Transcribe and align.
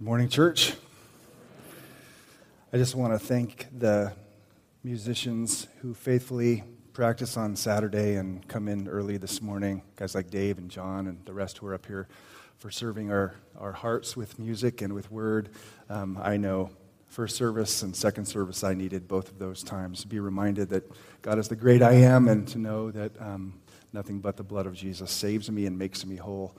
Morning, 0.00 0.28
church. 0.28 0.74
I 2.72 2.76
just 2.76 2.94
want 2.94 3.12
to 3.12 3.18
thank 3.18 3.66
the 3.76 4.12
musicians 4.84 5.66
who 5.80 5.92
faithfully 5.92 6.64
practice 6.92 7.36
on 7.36 7.56
Saturday 7.56 8.14
and 8.14 8.46
come 8.48 8.68
in 8.68 8.88
early 8.88 9.16
this 9.16 9.42
morning, 9.42 9.82
guys 9.96 10.14
like 10.14 10.30
Dave 10.30 10.58
and 10.58 10.70
John 10.70 11.06
and 11.06 11.24
the 11.26 11.32
rest 11.32 11.58
who 11.58 11.66
are 11.66 11.74
up 11.74 11.86
here 11.86 12.08
for 12.58 12.70
serving 12.70 13.10
our, 13.10 13.34
our 13.58 13.72
hearts 13.72 14.16
with 14.16 14.38
music 14.38 14.82
and 14.82 14.92
with 14.92 15.10
word. 15.10 15.48
Um, 15.90 16.18
I 16.22 16.36
know 16.36 16.70
first 17.08 17.36
service 17.36 17.82
and 17.82 17.94
second 17.94 18.26
service, 18.26 18.62
I 18.62 18.74
needed 18.74 19.08
both 19.08 19.28
of 19.28 19.38
those 19.38 19.62
times 19.62 20.02
to 20.02 20.08
be 20.08 20.20
reminded 20.20 20.68
that 20.70 20.90
God 21.22 21.38
is 21.38 21.48
the 21.48 21.56
great 21.56 21.82
I 21.82 21.92
am 21.92 22.28
and 22.28 22.46
to 22.48 22.58
know 22.58 22.90
that 22.90 23.12
um, 23.20 23.54
nothing 23.92 24.20
but 24.20 24.36
the 24.36 24.42
blood 24.42 24.66
of 24.66 24.74
Jesus 24.74 25.10
saves 25.10 25.50
me 25.50 25.66
and 25.66 25.78
makes 25.78 26.04
me 26.04 26.16
whole. 26.16 26.56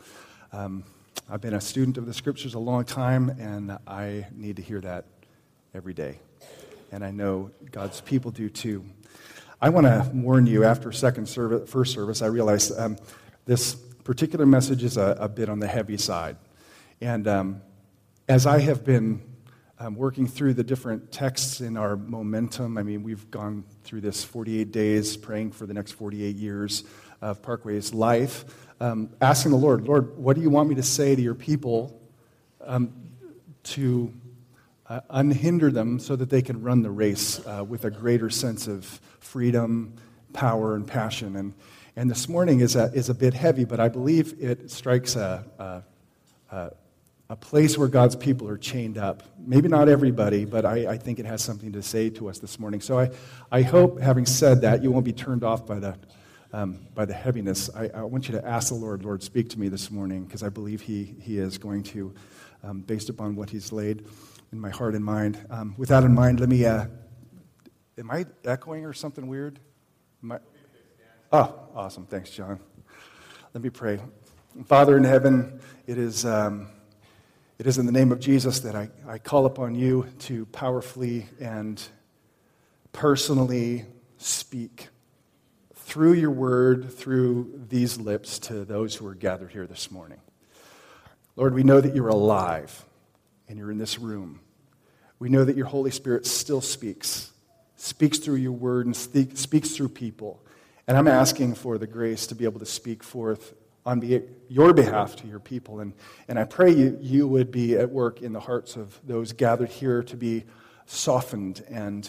Um, 0.52 0.84
I've 1.30 1.42
been 1.42 1.54
a 1.54 1.62
student 1.62 1.98
of 1.98 2.06
the 2.06 2.14
scriptures 2.14 2.56
a 2.56 2.60
long 2.60 2.86
time, 2.86 3.30
and 3.30 3.78
I 3.88 4.28
need 4.32 4.56
to 4.56 4.62
hear 4.62 4.82
that 4.82 5.06
every 5.74 5.94
day. 5.94 6.20
And 6.92 7.04
I 7.04 7.12
know 7.12 7.52
God's 7.72 8.02
people 8.02 8.32
do 8.32 8.50
too. 8.50 8.84
I 9.62 9.70
want 9.70 9.86
to 9.86 10.10
warn 10.14 10.48
you 10.48 10.64
after 10.64 10.92
second 10.92 11.28
service, 11.28 11.70
first 11.70 11.94
service, 11.94 12.22
I 12.22 12.28
realized 12.28 12.72
um, 12.80 12.98
this 13.46 13.76
particular 13.76 14.46
message 14.46 14.84
is 14.84 14.98
a, 14.98 15.18
a, 15.20 15.30
bit 15.30 15.50
on 15.50 15.60
the 15.60 15.68
heavy 15.68 15.98
side. 15.98 16.38
And 17.02 17.28
um, 17.28 17.62
as 18.28 18.46
I 18.48 18.60
have 18.60 18.84
been 18.84 19.22
um, 19.78 19.96
working 19.96 20.28
through 20.28 20.54
the 20.56 20.64
different 20.64 21.12
texts 21.12 21.62
in 21.62 21.78
our 21.78 21.96
momentum, 21.96 22.78
I 22.78 22.84
mean, 22.84 23.04
we've 23.04 23.30
gone 23.30 23.66
through 23.84 24.02
this 24.02 24.24
48 24.24 24.72
days 24.72 25.16
praying 25.18 25.52
for 25.52 25.66
the 25.66 25.74
next 25.74 25.92
48 25.92 26.36
years 26.36 26.86
of 27.22 27.42
Parkway's 27.42 27.94
life 27.94 28.46
um, 28.82 29.10
asking 29.20 29.52
the 29.52 29.58
Lord, 29.58 29.88
Lord, 29.88 30.18
what 30.18 30.36
do 30.36 30.42
you 30.42 30.50
want 30.50 30.70
me 30.70 30.76
to 30.76 30.84
say 30.84 31.16
to 31.16 31.22
your 31.22 31.36
people 31.36 32.00
um, 32.62 32.94
to 33.64 34.14
uh, 34.88 35.02
unhinder 35.10 35.72
them 35.72 36.00
so 36.00 36.16
that 36.16 36.30
they 36.30 36.42
can 36.42 36.62
run 36.62 36.82
the 36.82 36.90
race 36.90 37.46
uh, 37.46 37.64
with 37.68 37.86
a 37.86 37.92
greater 37.92 38.30
sense 38.30 38.68
of 38.68 38.86
freedom, 39.20 39.94
power, 40.32 40.76
and 40.76 40.88
passion? 40.88 41.36
And, 41.36 41.54
and 41.96 42.10
this 42.10 42.30
morning 42.30 42.62
is 42.62 42.78
a, 42.78 42.86
is 42.94 43.10
a 43.10 43.14
bit 43.14 43.34
heavy, 43.34 43.66
but 43.66 43.82
I 43.82 43.90
believe 43.90 44.36
it 44.40 44.72
strikes 44.72 45.18
a, 45.18 45.84
a, 46.50 46.72
a 47.30 47.36
place 47.36 47.78
where 47.78 47.90
God's 47.90 48.16
people 48.16 48.48
are 48.48 48.58
chained 48.58 48.98
up. 48.98 49.24
Maybe 49.38 49.68
not 49.68 49.90
everybody, 49.90 50.46
but 50.46 50.66
I, 50.66 50.92
I, 50.94 50.98
think 50.98 51.20
it 51.20 51.26
has 51.26 51.44
something 51.44 51.74
to 51.74 51.84
say 51.84 52.10
to 52.12 52.30
us 52.30 52.40
this 52.40 52.58
morning. 52.60 52.82
So 52.82 52.98
I, 52.98 53.12
I 53.52 53.62
hope, 53.62 54.00
having 54.00 54.26
said 54.26 54.62
that, 54.62 54.82
you 54.82 54.90
won't 54.90 55.06
be 55.06 55.14
turned 55.14 55.44
off 55.44 55.68
by 55.68 55.80
the 55.80 55.96
um, 56.52 56.80
by 56.96 57.06
the 57.06 57.14
heaviness, 57.14 57.70
I, 57.76 57.90
I, 57.94 58.02
want 58.04 58.28
you 58.28 58.34
to 58.34 58.46
ask 58.46 58.70
the 58.70 58.76
Lord, 58.76 59.04
Lord, 59.04 59.22
speak 59.22 59.50
to 59.50 59.60
me 59.60 59.70
this 59.70 59.92
morning, 59.92 60.26
because 60.26 60.42
I 60.42 60.50
believe 60.50 60.82
he, 60.82 61.16
he 61.22 61.38
is 61.38 61.60
going 61.60 61.84
to, 61.84 62.14
um, 62.64 62.82
based 62.82 63.10
upon 63.10 63.36
what 63.36 63.52
He's 63.52 63.72
laid 63.72 64.06
in 64.52 64.60
my 64.60 64.72
heart 64.72 64.96
and 64.96 65.06
mind. 65.06 65.38
Um, 65.52 65.76
with 65.78 65.90
that 65.90 66.04
in 66.04 66.14
mind, 66.14 66.40
let 66.40 66.50
me. 66.50 66.66
Uh, 66.66 66.88
am 68.00 68.10
I 68.10 68.26
echoing 68.46 68.86
or 68.86 68.94
something 68.94 69.28
weird? 69.28 69.60
I, 70.30 70.40
oh, 71.32 71.54
awesome. 71.76 72.08
Thanks, 72.08 72.32
John. 72.32 72.60
Let 73.54 73.64
me 73.64 73.70
pray. 73.70 74.00
Father 74.66 74.98
in 74.98 75.04
heaven, 75.04 75.60
it 75.86 76.00
is, 76.00 76.26
um, 76.26 76.70
it 77.60 77.68
is 77.68 77.78
in 77.78 77.86
the 77.86 77.92
name 77.92 78.12
of 78.12 78.20
Jesus 78.20 78.62
that 78.62 78.76
I, 78.76 78.90
I 79.08 79.20
call 79.20 79.46
upon 79.46 79.76
you 79.76 80.08
to 80.20 80.48
powerfully 80.48 81.28
and 81.40 81.82
personally 82.92 83.86
speak 84.18 84.90
through 85.90 86.14
your 86.14 86.30
word, 86.30 86.94
through 86.94 87.66
these 87.68 87.98
lips 88.00 88.38
to 88.38 88.64
those 88.64 88.96
who 88.96 89.08
are 89.08 89.16
gathered 89.16 89.52
here 89.52 89.66
this 89.66 89.90
morning. 89.90 90.20
Lord, 91.36 91.56
we 91.56 91.64
know 91.64 91.82
that 91.82 91.96
you're 91.96 92.10
alive 92.10 92.86
and 93.48 93.58
you're 93.58 93.72
in 93.72 93.80
this 93.80 93.98
room. 93.98 94.40
We 95.18 95.30
know 95.30 95.44
that 95.44 95.58
your 95.58 95.66
Holy 95.66 95.90
Spirit 95.90 96.28
still 96.28 96.62
speaks, 96.62 97.32
speaks 97.76 98.20
through 98.20 98.36
your 98.36 98.52
word 98.52 98.86
and 98.86 98.96
speaks 98.96 99.72
through 99.76 99.90
people. 99.90 100.46
And 100.86 100.96
I'm 100.96 101.08
asking 101.08 101.56
for 101.56 101.80
the 101.80 101.88
grace 101.88 102.28
to 102.28 102.36
be 102.36 102.44
able 102.44 102.60
to 102.60 102.68
speak 102.68 103.02
forth 103.02 103.56
on 103.84 104.00
your 104.48 104.74
behalf 104.74 105.16
to 105.16 105.28
your 105.28 105.40
people. 105.40 105.80
And, 105.80 105.94
and 106.28 106.38
I 106.38 106.44
pray 106.44 106.72
you, 106.72 107.00
you 107.02 107.28
would 107.28 107.50
be 107.50 107.76
at 107.76 107.90
work 107.90 108.22
in 108.22 108.32
the 108.32 108.40
hearts 108.40 108.76
of 108.76 109.00
those 109.08 109.34
gathered 109.34 109.70
here 109.70 110.04
to 110.04 110.16
be 110.16 110.44
softened 110.86 111.64
and 111.68 112.08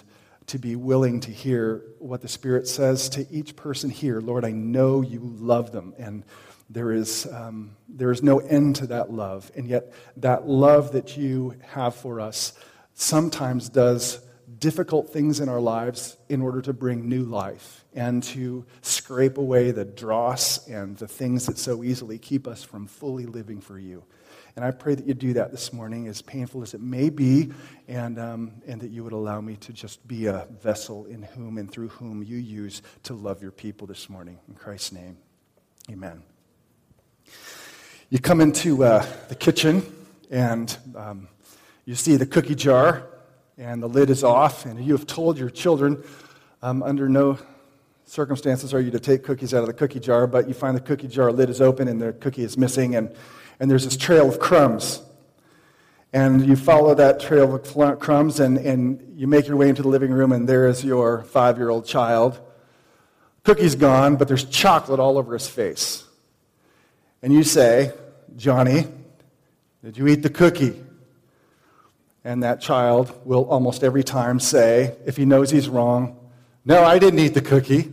to 0.50 0.58
be 0.58 0.74
willing 0.74 1.20
to 1.20 1.30
hear 1.30 1.84
what 2.00 2.20
the 2.22 2.28
Spirit 2.28 2.66
says 2.66 3.08
to 3.10 3.24
each 3.30 3.54
person 3.54 3.88
here. 3.88 4.20
Lord, 4.20 4.44
I 4.44 4.50
know 4.50 5.00
you 5.00 5.20
love 5.20 5.70
them, 5.70 5.94
and 5.96 6.24
there 6.68 6.90
is, 6.90 7.24
um, 7.32 7.76
there 7.88 8.10
is 8.10 8.20
no 8.20 8.40
end 8.40 8.74
to 8.76 8.88
that 8.88 9.12
love. 9.12 9.52
And 9.54 9.68
yet, 9.68 9.92
that 10.16 10.48
love 10.48 10.90
that 10.92 11.16
you 11.16 11.54
have 11.68 11.94
for 11.94 12.18
us 12.18 12.52
sometimes 12.94 13.68
does 13.68 14.18
difficult 14.58 15.12
things 15.12 15.38
in 15.38 15.48
our 15.48 15.60
lives 15.60 16.16
in 16.28 16.42
order 16.42 16.60
to 16.62 16.72
bring 16.72 17.08
new 17.08 17.22
life 17.22 17.84
and 17.94 18.20
to 18.24 18.66
scrape 18.82 19.38
away 19.38 19.70
the 19.70 19.84
dross 19.84 20.66
and 20.66 20.96
the 20.96 21.06
things 21.06 21.46
that 21.46 21.58
so 21.58 21.84
easily 21.84 22.18
keep 22.18 22.48
us 22.48 22.64
from 22.64 22.88
fully 22.88 23.24
living 23.24 23.60
for 23.60 23.78
you. 23.78 24.02
And 24.56 24.64
I 24.64 24.70
pray 24.72 24.94
that 24.94 25.06
you 25.06 25.14
do 25.14 25.32
that 25.34 25.50
this 25.50 25.72
morning, 25.72 26.08
as 26.08 26.22
painful 26.22 26.62
as 26.62 26.74
it 26.74 26.80
may 26.80 27.08
be, 27.08 27.52
and, 27.88 28.18
um, 28.18 28.52
and 28.66 28.80
that 28.80 28.90
you 28.90 29.04
would 29.04 29.12
allow 29.12 29.40
me 29.40 29.56
to 29.56 29.72
just 29.72 30.06
be 30.08 30.26
a 30.26 30.46
vessel 30.60 31.06
in 31.06 31.22
whom 31.22 31.56
and 31.58 31.70
through 31.70 31.88
whom 31.88 32.22
you 32.22 32.36
use 32.36 32.82
to 33.04 33.14
love 33.14 33.42
your 33.42 33.52
people 33.52 33.86
this 33.86 34.10
morning. 34.10 34.38
In 34.48 34.54
Christ's 34.54 34.92
name, 34.92 35.16
amen. 35.90 36.22
You 38.08 38.18
come 38.18 38.40
into 38.40 38.82
uh, 38.82 39.06
the 39.28 39.36
kitchen, 39.36 39.82
and 40.30 40.76
um, 40.96 41.28
you 41.84 41.94
see 41.94 42.16
the 42.16 42.26
cookie 42.26 42.56
jar, 42.56 43.06
and 43.56 43.82
the 43.82 43.88
lid 43.88 44.10
is 44.10 44.24
off, 44.24 44.66
and 44.66 44.84
you 44.84 44.92
have 44.94 45.06
told 45.06 45.38
your 45.38 45.50
children 45.50 46.02
um, 46.62 46.82
under 46.82 47.08
no 47.08 47.38
circumstances 48.04 48.74
are 48.74 48.80
you 48.80 48.90
to 48.90 48.98
take 48.98 49.22
cookies 49.22 49.54
out 49.54 49.60
of 49.60 49.68
the 49.68 49.72
cookie 49.72 50.00
jar, 50.00 50.26
but 50.26 50.48
you 50.48 50.54
find 50.54 50.76
the 50.76 50.80
cookie 50.80 51.06
jar 51.06 51.30
lid 51.30 51.48
is 51.48 51.60
open 51.60 51.86
and 51.86 52.02
the 52.02 52.12
cookie 52.14 52.42
is 52.42 52.58
missing, 52.58 52.96
and 52.96 53.14
and 53.60 53.70
there's 53.70 53.84
this 53.84 53.96
trail 53.96 54.28
of 54.28 54.40
crumbs. 54.40 55.02
And 56.12 56.44
you 56.44 56.56
follow 56.56 56.94
that 56.94 57.20
trail 57.20 57.54
of 57.54 58.00
crumbs, 58.00 58.40
and, 58.40 58.58
and 58.58 59.14
you 59.16 59.28
make 59.28 59.46
your 59.46 59.56
way 59.56 59.68
into 59.68 59.82
the 59.82 59.88
living 59.88 60.10
room, 60.10 60.32
and 60.32 60.48
there 60.48 60.66
is 60.66 60.82
your 60.82 61.22
five 61.22 61.56
year 61.56 61.68
old 61.68 61.86
child. 61.86 62.40
Cookie's 63.44 63.76
gone, 63.76 64.16
but 64.16 64.26
there's 64.26 64.44
chocolate 64.44 64.98
all 64.98 65.18
over 65.18 65.34
his 65.34 65.46
face. 65.46 66.04
And 67.22 67.32
you 67.32 67.44
say, 67.44 67.92
Johnny, 68.36 68.86
did 69.84 69.96
you 69.96 70.08
eat 70.08 70.22
the 70.22 70.30
cookie? 70.30 70.82
And 72.24 72.42
that 72.42 72.60
child 72.60 73.18
will 73.24 73.44
almost 73.44 73.84
every 73.84 74.02
time 74.02 74.40
say, 74.40 74.96
if 75.06 75.16
he 75.16 75.24
knows 75.24 75.50
he's 75.50 75.68
wrong, 75.68 76.18
No, 76.64 76.84
I 76.84 76.98
didn't 76.98 77.20
eat 77.20 77.34
the 77.34 77.40
cookie. 77.40 77.90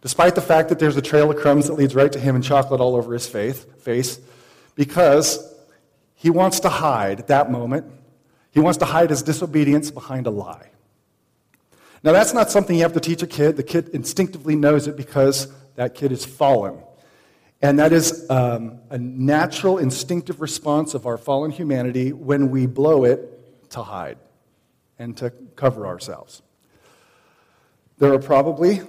Despite 0.00 0.34
the 0.34 0.42
fact 0.42 0.68
that 0.68 0.78
there's 0.78 0.96
a 0.96 1.02
trail 1.02 1.30
of 1.30 1.38
crumbs 1.38 1.68
that 1.68 1.74
leads 1.74 1.94
right 1.94 2.12
to 2.12 2.18
him 2.18 2.34
and 2.34 2.44
chocolate 2.44 2.80
all 2.80 2.94
over 2.94 3.14
his 3.14 3.26
face, 3.26 3.64
because 4.74 5.54
he 6.14 6.30
wants 6.30 6.60
to 6.60 6.68
hide 6.68 7.20
at 7.20 7.26
that 7.28 7.50
moment. 7.50 7.86
He 8.50 8.60
wants 8.60 8.78
to 8.78 8.84
hide 8.84 9.10
his 9.10 9.22
disobedience 9.22 9.90
behind 9.90 10.26
a 10.26 10.30
lie. 10.30 10.70
Now, 12.02 12.12
that's 12.12 12.34
not 12.34 12.50
something 12.50 12.76
you 12.76 12.82
have 12.82 12.92
to 12.92 13.00
teach 13.00 13.22
a 13.22 13.26
kid. 13.26 13.56
The 13.56 13.62
kid 13.62 13.88
instinctively 13.90 14.56
knows 14.56 14.86
it 14.86 14.96
because 14.96 15.48
that 15.76 15.94
kid 15.94 16.12
is 16.12 16.24
fallen. 16.24 16.78
And 17.62 17.78
that 17.78 17.92
is 17.94 18.28
um, 18.28 18.80
a 18.90 18.98
natural, 18.98 19.78
instinctive 19.78 20.42
response 20.42 20.92
of 20.92 21.06
our 21.06 21.16
fallen 21.16 21.50
humanity 21.50 22.12
when 22.12 22.50
we 22.50 22.66
blow 22.66 23.04
it 23.04 23.70
to 23.70 23.82
hide 23.82 24.18
and 24.98 25.16
to 25.16 25.30
cover 25.56 25.86
ourselves. 25.86 26.42
There 27.98 28.12
are 28.12 28.18
probably, 28.18 28.82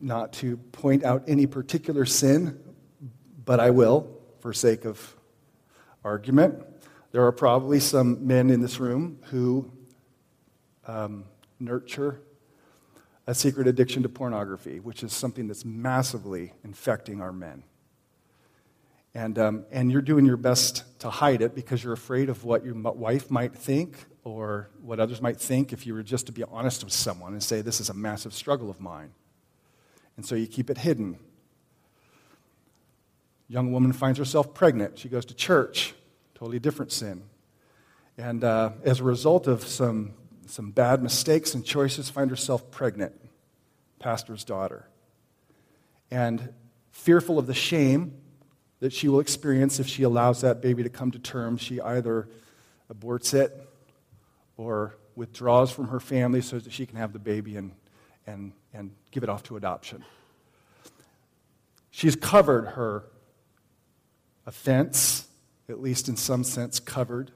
not 0.00 0.32
to 0.34 0.56
point 0.56 1.04
out 1.04 1.24
any 1.26 1.46
particular 1.46 2.04
sin, 2.04 2.60
but 3.44 3.58
I 3.58 3.70
will 3.70 4.08
for 4.40 4.52
sake 4.52 4.84
of 4.84 5.16
argument. 6.04 6.64
There 7.12 7.24
are 7.24 7.32
probably 7.32 7.80
some 7.80 8.26
men 8.26 8.50
in 8.50 8.60
this 8.60 8.80
room 8.80 9.18
who 9.24 9.70
um, 10.86 11.24
nurture 11.60 12.20
a 13.26 13.34
secret 13.34 13.68
addiction 13.68 14.02
to 14.02 14.08
pornography, 14.08 14.80
which 14.80 15.02
is 15.02 15.12
something 15.12 15.46
that's 15.46 15.64
massively 15.64 16.52
infecting 16.64 17.20
our 17.20 17.32
men. 17.32 17.62
And, 19.14 19.38
um, 19.38 19.64
and 19.70 19.92
you're 19.92 20.02
doing 20.02 20.24
your 20.24 20.38
best 20.38 20.98
to 21.00 21.10
hide 21.10 21.42
it 21.42 21.54
because 21.54 21.84
you're 21.84 21.92
afraid 21.92 22.30
of 22.30 22.44
what 22.44 22.64
your 22.64 22.74
wife 22.74 23.30
might 23.30 23.54
think 23.54 23.96
or 24.24 24.70
what 24.80 24.98
others 25.00 25.20
might 25.20 25.38
think 25.38 25.72
if 25.72 25.86
you 25.86 25.94
were 25.94 26.02
just 26.02 26.26
to 26.26 26.32
be 26.32 26.44
honest 26.44 26.82
with 26.82 26.92
someone 26.92 27.32
and 27.32 27.42
say, 27.42 27.60
This 27.60 27.80
is 27.80 27.90
a 27.90 27.94
massive 27.94 28.32
struggle 28.32 28.70
of 28.70 28.80
mine. 28.80 29.12
And 30.16 30.24
so 30.24 30.34
you 30.34 30.46
keep 30.46 30.70
it 30.70 30.78
hidden 30.78 31.18
young 33.52 33.70
woman 33.70 33.92
finds 33.92 34.18
herself 34.18 34.54
pregnant. 34.54 34.98
She 34.98 35.10
goes 35.10 35.26
to 35.26 35.34
church, 35.34 35.92
totally 36.34 36.58
different 36.58 36.90
sin. 36.90 37.22
And 38.16 38.42
uh, 38.42 38.70
as 38.82 39.00
a 39.00 39.04
result 39.04 39.46
of 39.46 39.66
some, 39.66 40.14
some 40.46 40.70
bad 40.70 41.02
mistakes 41.02 41.52
and 41.54 41.62
choices, 41.62 42.08
find 42.08 42.30
herself 42.30 42.70
pregnant, 42.70 43.12
pastor's 43.98 44.42
daughter. 44.42 44.88
And 46.10 46.54
fearful 46.92 47.38
of 47.38 47.46
the 47.46 47.52
shame 47.52 48.14
that 48.80 48.90
she 48.90 49.06
will 49.06 49.20
experience 49.20 49.78
if 49.78 49.86
she 49.86 50.02
allows 50.02 50.40
that 50.40 50.62
baby 50.62 50.82
to 50.82 50.88
come 50.88 51.10
to 51.10 51.18
term. 51.18 51.58
She 51.58 51.78
either 51.78 52.30
aborts 52.92 53.34
it 53.34 53.68
or 54.56 54.96
withdraws 55.14 55.70
from 55.70 55.88
her 55.88 56.00
family 56.00 56.40
so 56.40 56.58
that 56.58 56.72
she 56.72 56.86
can 56.86 56.96
have 56.96 57.12
the 57.12 57.18
baby 57.18 57.56
and, 57.56 57.72
and, 58.26 58.52
and 58.72 58.92
give 59.10 59.22
it 59.22 59.28
off 59.28 59.42
to 59.42 59.58
adoption. 59.58 60.02
She's 61.90 62.16
covered 62.16 62.68
her 62.68 63.04
offense, 64.46 65.26
at 65.68 65.80
least 65.80 66.08
in 66.08 66.16
some 66.16 66.44
sense, 66.44 66.80
covered, 66.80 67.30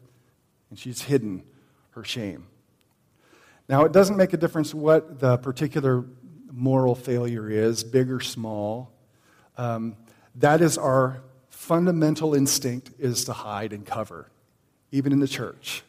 and 0.70 0.78
she's 0.78 1.02
hidden 1.02 1.42
her 1.90 2.04
shame. 2.04 2.46
Now, 3.68 3.84
it 3.84 3.92
doesn't 3.92 4.16
make 4.16 4.32
a 4.32 4.36
difference 4.36 4.74
what 4.74 5.18
the 5.18 5.38
particular 5.38 6.04
moral 6.52 6.94
failure 6.94 7.50
is, 7.50 7.84
big 7.84 8.10
or 8.10 8.20
small. 8.20 8.92
Um, 9.56 9.96
that 10.36 10.60
is 10.60 10.78
our 10.78 11.22
fundamental 11.48 12.34
instinct 12.34 12.90
is 12.98 13.24
to 13.24 13.32
hide 13.32 13.72
and 13.72 13.84
cover, 13.84 14.30
even 14.92 15.12
in 15.12 15.18
the 15.18 15.26
church, 15.28 15.82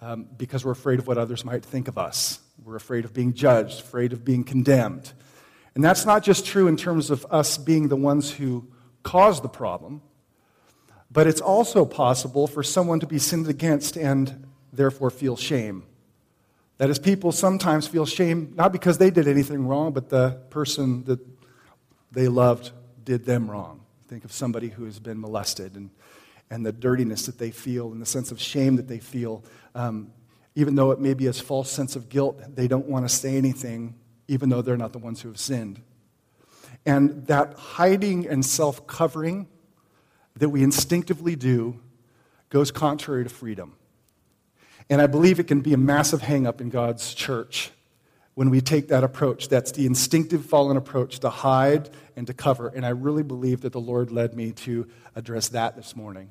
um, 0.00 0.26
because 0.36 0.64
we're 0.64 0.72
afraid 0.72 0.98
of 0.98 1.06
what 1.06 1.16
others 1.16 1.44
might 1.44 1.64
think 1.64 1.88
of 1.88 1.96
us. 1.96 2.40
We're 2.62 2.76
afraid 2.76 3.04
of 3.04 3.14
being 3.14 3.32
judged, 3.32 3.80
afraid 3.80 4.12
of 4.12 4.24
being 4.24 4.44
condemned. 4.44 5.12
And 5.74 5.82
that's 5.82 6.04
not 6.04 6.22
just 6.22 6.44
true 6.44 6.68
in 6.68 6.76
terms 6.76 7.10
of 7.10 7.26
us 7.30 7.56
being 7.58 7.88
the 7.88 7.96
ones 7.96 8.30
who 8.30 8.68
cause 9.02 9.40
the 9.40 9.48
problem, 9.48 10.02
but 11.14 11.28
it's 11.28 11.40
also 11.40 11.86
possible 11.86 12.48
for 12.48 12.62
someone 12.64 12.98
to 13.00 13.06
be 13.06 13.18
sinned 13.18 13.48
against 13.48 13.96
and 13.96 14.46
therefore 14.72 15.10
feel 15.10 15.36
shame. 15.36 15.84
That 16.78 16.90
is, 16.90 16.98
people 16.98 17.30
sometimes 17.30 17.86
feel 17.86 18.04
shame 18.04 18.52
not 18.56 18.72
because 18.72 18.98
they 18.98 19.10
did 19.10 19.28
anything 19.28 19.68
wrong, 19.68 19.92
but 19.92 20.08
the 20.08 20.40
person 20.50 21.04
that 21.04 21.20
they 22.10 22.26
loved 22.26 22.72
did 23.04 23.24
them 23.24 23.48
wrong. 23.48 23.80
Think 24.08 24.24
of 24.24 24.32
somebody 24.32 24.68
who 24.68 24.84
has 24.86 24.98
been 24.98 25.20
molested 25.20 25.76
and, 25.76 25.90
and 26.50 26.66
the 26.66 26.72
dirtiness 26.72 27.26
that 27.26 27.38
they 27.38 27.52
feel 27.52 27.92
and 27.92 28.02
the 28.02 28.06
sense 28.06 28.32
of 28.32 28.40
shame 28.40 28.74
that 28.74 28.88
they 28.88 28.98
feel. 28.98 29.44
Um, 29.76 30.10
even 30.56 30.74
though 30.74 30.90
it 30.90 30.98
may 30.98 31.14
be 31.14 31.28
a 31.28 31.32
false 31.32 31.70
sense 31.70 31.94
of 31.94 32.08
guilt, 32.08 32.40
they 32.56 32.66
don't 32.66 32.86
want 32.86 33.08
to 33.08 33.14
say 33.14 33.36
anything, 33.36 33.94
even 34.26 34.48
though 34.48 34.62
they're 34.62 34.76
not 34.76 34.92
the 34.92 34.98
ones 34.98 35.22
who 35.22 35.28
have 35.28 35.38
sinned. 35.38 35.80
And 36.84 37.24
that 37.28 37.54
hiding 37.54 38.26
and 38.26 38.44
self 38.44 38.84
covering 38.88 39.46
that 40.36 40.48
we 40.48 40.62
instinctively 40.62 41.36
do 41.36 41.80
goes 42.48 42.70
contrary 42.70 43.24
to 43.24 43.30
freedom. 43.30 43.74
And 44.90 45.00
I 45.00 45.06
believe 45.06 45.40
it 45.40 45.44
can 45.44 45.60
be 45.60 45.72
a 45.72 45.78
massive 45.78 46.22
hangup 46.22 46.60
in 46.60 46.70
God's 46.70 47.14
church 47.14 47.70
when 48.34 48.50
we 48.50 48.60
take 48.60 48.88
that 48.88 49.04
approach. 49.04 49.48
That's 49.48 49.72
the 49.72 49.86
instinctive 49.86 50.44
fallen 50.44 50.76
approach 50.76 51.20
to 51.20 51.30
hide 51.30 51.88
and 52.16 52.26
to 52.26 52.34
cover. 52.34 52.68
And 52.68 52.84
I 52.84 52.90
really 52.90 53.22
believe 53.22 53.62
that 53.62 53.72
the 53.72 53.80
Lord 53.80 54.10
led 54.10 54.34
me 54.34 54.52
to 54.52 54.88
address 55.14 55.48
that 55.48 55.76
this 55.76 55.96
morning. 55.96 56.30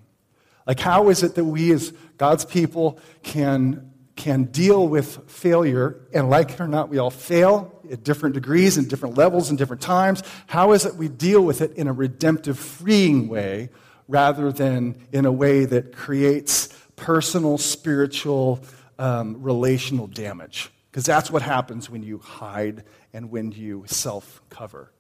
Like, 0.68 0.80
how 0.80 1.10
is 1.10 1.24
it 1.24 1.36
that 1.36 1.46
we 1.46 1.72
as 1.72 1.94
God's 2.18 2.46
people 2.46 3.00
can, 3.22 3.92
can 4.16 4.46
deal 4.46 4.88
with 4.88 5.30
failure? 5.30 6.08
And 6.14 6.30
like 6.30 6.52
it 6.52 6.62
or 6.62 6.68
not, 6.68 6.90
we 6.90 7.00
all 7.00 7.10
fail 7.10 7.82
at 7.92 8.04
different 8.04 8.36
degrees 8.36 8.78
and 8.78 8.90
different 8.90 9.18
levels 9.18 9.50
and 9.50 9.58
different 9.58 9.82
times. 9.82 10.24
How 10.48 10.74
is 10.74 10.86
it 10.86 10.96
we 10.96 11.08
deal 11.10 11.42
with 11.42 11.62
it 11.62 11.74
in 11.74 11.88
a 11.88 11.94
redemptive, 11.94 12.58
freeing 12.58 13.28
way 13.28 13.70
rather 14.08 14.52
than 14.52 14.96
in 15.12 15.26
a 15.26 15.32
way 15.32 15.66
that 15.66 15.96
creates 15.96 16.70
personal, 16.96 17.58
spiritual, 17.58 18.64
um, 19.00 19.42
relational 19.42 20.08
damage? 20.08 20.70
Because 20.92 21.06
that's 21.06 21.32
what 21.32 21.42
happens 21.42 21.90
when 21.90 22.04
you 22.04 22.20
hide 22.20 22.84
and 23.14 23.32
when 23.32 23.52
you 23.52 23.84
self 23.88 24.42
cover. 24.50 24.92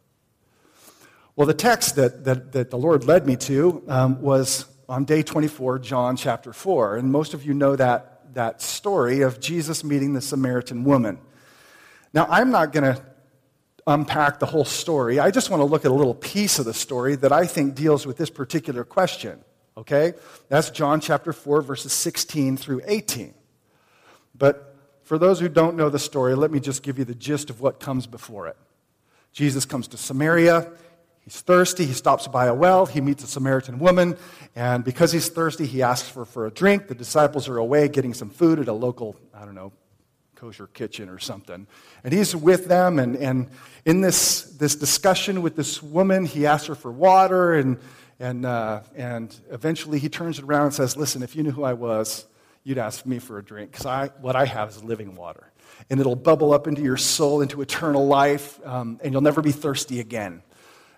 Well, 1.36 1.48
the 1.48 1.54
text 1.54 1.96
that, 1.96 2.26
that, 2.26 2.52
that, 2.52 2.70
the 2.70 2.78
Lord 2.78 3.06
led 3.06 3.26
me 3.26 3.36
to 3.38 3.84
um, 3.88 4.22
was 4.22 4.66
on 4.88 5.06
day 5.06 5.24
24, 5.24 5.80
John 5.80 6.16
chapter 6.16 6.54
4. 6.54 6.98
And 6.98 7.12
most 7.12 7.34
of 7.34 7.44
you 7.44 7.56
know 7.56 7.76
that, 7.76 8.34
that 8.36 8.62
story 8.62 9.22
of 9.22 9.40
Jesus 9.40 9.84
meeting 9.84 10.14
the 10.14 10.22
Samaritan 10.22 10.84
woman. 10.84 11.20
Now, 12.14 12.28
I'm 12.30 12.52
not 12.52 12.72
going 12.72 12.84
to 12.84 13.04
unpack 13.86 14.40
the 14.40 14.46
whole 14.46 14.66
story. 14.66 15.20
I 15.20 15.32
just 15.32 15.50
want 15.50 15.62
to 15.62 15.66
look 15.66 15.86
at 15.86 15.92
a 15.92 15.94
little 15.94 16.14
piece 16.14 16.60
of 16.60 16.66
the 16.66 16.74
story 16.74 17.16
that 17.18 17.32
I 17.32 17.46
think 17.46 17.76
deals 17.76 18.06
with 18.06 18.18
this 18.18 18.30
particular 18.30 18.84
question. 18.84 19.44
Okay? 19.78 20.14
That's 20.50 20.70
John 20.70 21.02
chapter 21.02 21.34
4, 21.34 21.62
verses 21.62 21.94
16 21.94 22.58
through 22.58 22.82
18. 22.86 23.34
But 24.36 24.76
for 25.04 25.18
those 25.18 25.40
who 25.40 25.50
don't 25.50 25.76
know 25.76 25.90
the 25.90 26.00
story, 26.00 26.36
let 26.36 26.52
me 26.52 26.60
just 26.60 26.84
give 26.84 26.98
you 26.98 27.06
the 27.06 27.16
gist 27.16 27.50
of 27.50 27.62
what 27.62 27.80
comes 27.80 28.08
before 28.08 28.48
it. 28.48 28.58
Jesus 29.32 29.66
comes 29.66 29.88
to 29.90 29.98
Samaria. 29.98 30.72
He's 31.22 31.42
thirsty. 31.42 31.86
He 31.86 31.94
stops 31.94 32.28
by 32.28 32.46
a 32.48 32.54
well. 32.54 32.86
He 32.86 33.02
meets 33.02 33.24
a 33.24 33.28
Samaritan 33.28 33.80
woman. 33.80 34.18
And 34.56 34.84
because 34.84 35.12
he's 35.12 35.30
thirsty, 35.30 35.66
he 35.66 35.82
asks 35.82 36.08
for, 36.08 36.26
for 36.26 36.46
a 36.46 36.52
drink. 36.52 36.88
The 36.88 36.96
disciples 36.96 37.50
are 37.50 37.58
away 37.58 37.88
getting 37.88 38.14
some 38.14 38.30
food 38.30 38.60
at 38.60 38.68
a 38.68 38.74
local, 38.74 39.16
I 39.34 39.46
don't 39.46 39.56
know, 39.56 39.72
kosher 40.44 40.68
kitchen 40.68 41.08
or 41.08 41.20
something. 41.20 41.66
And 42.04 42.14
he's 42.14 42.36
with 42.36 42.66
them. 42.66 43.00
And, 43.00 43.16
and 43.16 43.50
in 43.86 44.02
this, 44.02 44.42
this 44.42 44.76
discussion 44.76 45.42
with 45.42 45.56
this 45.56 45.82
woman, 45.82 46.26
he 46.26 46.46
asks 46.46 46.68
her 46.68 46.76
for 46.76 46.92
water. 46.92 47.54
And, 47.54 47.80
and, 48.20 48.46
uh, 48.46 48.82
and 48.94 49.34
eventually 49.52 50.00
he 50.00 50.10
turns 50.10 50.40
it 50.40 50.44
around 50.44 50.66
and 50.66 50.74
says, 50.74 50.98
Listen, 50.98 51.24
if 51.24 51.34
you 51.34 51.44
knew 51.44 51.52
who 51.52 51.64
I 51.64 51.72
was, 51.72 52.26
you'd 52.66 52.78
ask 52.78 53.06
me 53.06 53.20
for 53.20 53.40
a 53.40 53.44
drink 53.44 53.72
because 53.72 53.86
I, 53.86 54.08
what 54.20 54.36
I 54.36 54.44
have 54.44 54.68
is 54.68 54.84
living 54.84 55.16
water. 55.16 55.50
And 55.90 56.02
it'll 56.02 56.18
bubble 56.18 56.52
up 56.52 56.68
into 56.68 56.82
your 56.82 56.98
soul, 56.98 57.40
into 57.40 57.62
eternal 57.62 58.06
life, 58.06 58.60
um, 58.66 59.00
and 59.02 59.14
you'll 59.14 59.22
never 59.22 59.42
be 59.42 59.54
thirsty 59.54 60.02
again. 60.02 60.44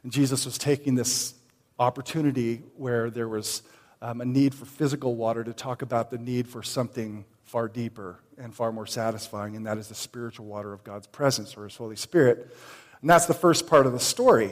And 0.02 0.12
Jesus 0.12 0.46
was 0.46 0.58
taking 0.58 0.96
this 0.96 1.36
opportunity 1.78 2.64
where 2.78 3.12
there 3.12 3.30
was 3.30 3.62
um, 4.02 4.22
a 4.22 4.26
need 4.26 4.56
for 4.56 4.66
physical 4.66 5.16
water 5.16 5.44
to 5.44 5.54
talk 5.54 5.84
about 5.84 6.10
the 6.10 6.18
need 6.18 6.48
for 6.48 6.64
something 6.64 7.26
far 7.46 7.68
deeper 7.68 8.20
and 8.38 8.54
far 8.54 8.72
more 8.72 8.86
satisfying, 8.86 9.56
and 9.56 9.66
that 9.66 9.78
is 9.78 9.88
the 9.88 9.96
spiritual 9.96 10.46
water 10.46 10.74
of 10.74 10.84
God's 10.84 11.08
presence 11.08 11.56
or 11.56 11.64
His 11.64 11.76
Holy 11.76 11.96
Spirit. 11.96 12.54
And 13.02 13.10
that's 13.10 13.26
the 13.26 13.34
first 13.34 13.68
part 13.68 13.86
of 13.86 13.94
the 13.94 14.00
story. 14.00 14.52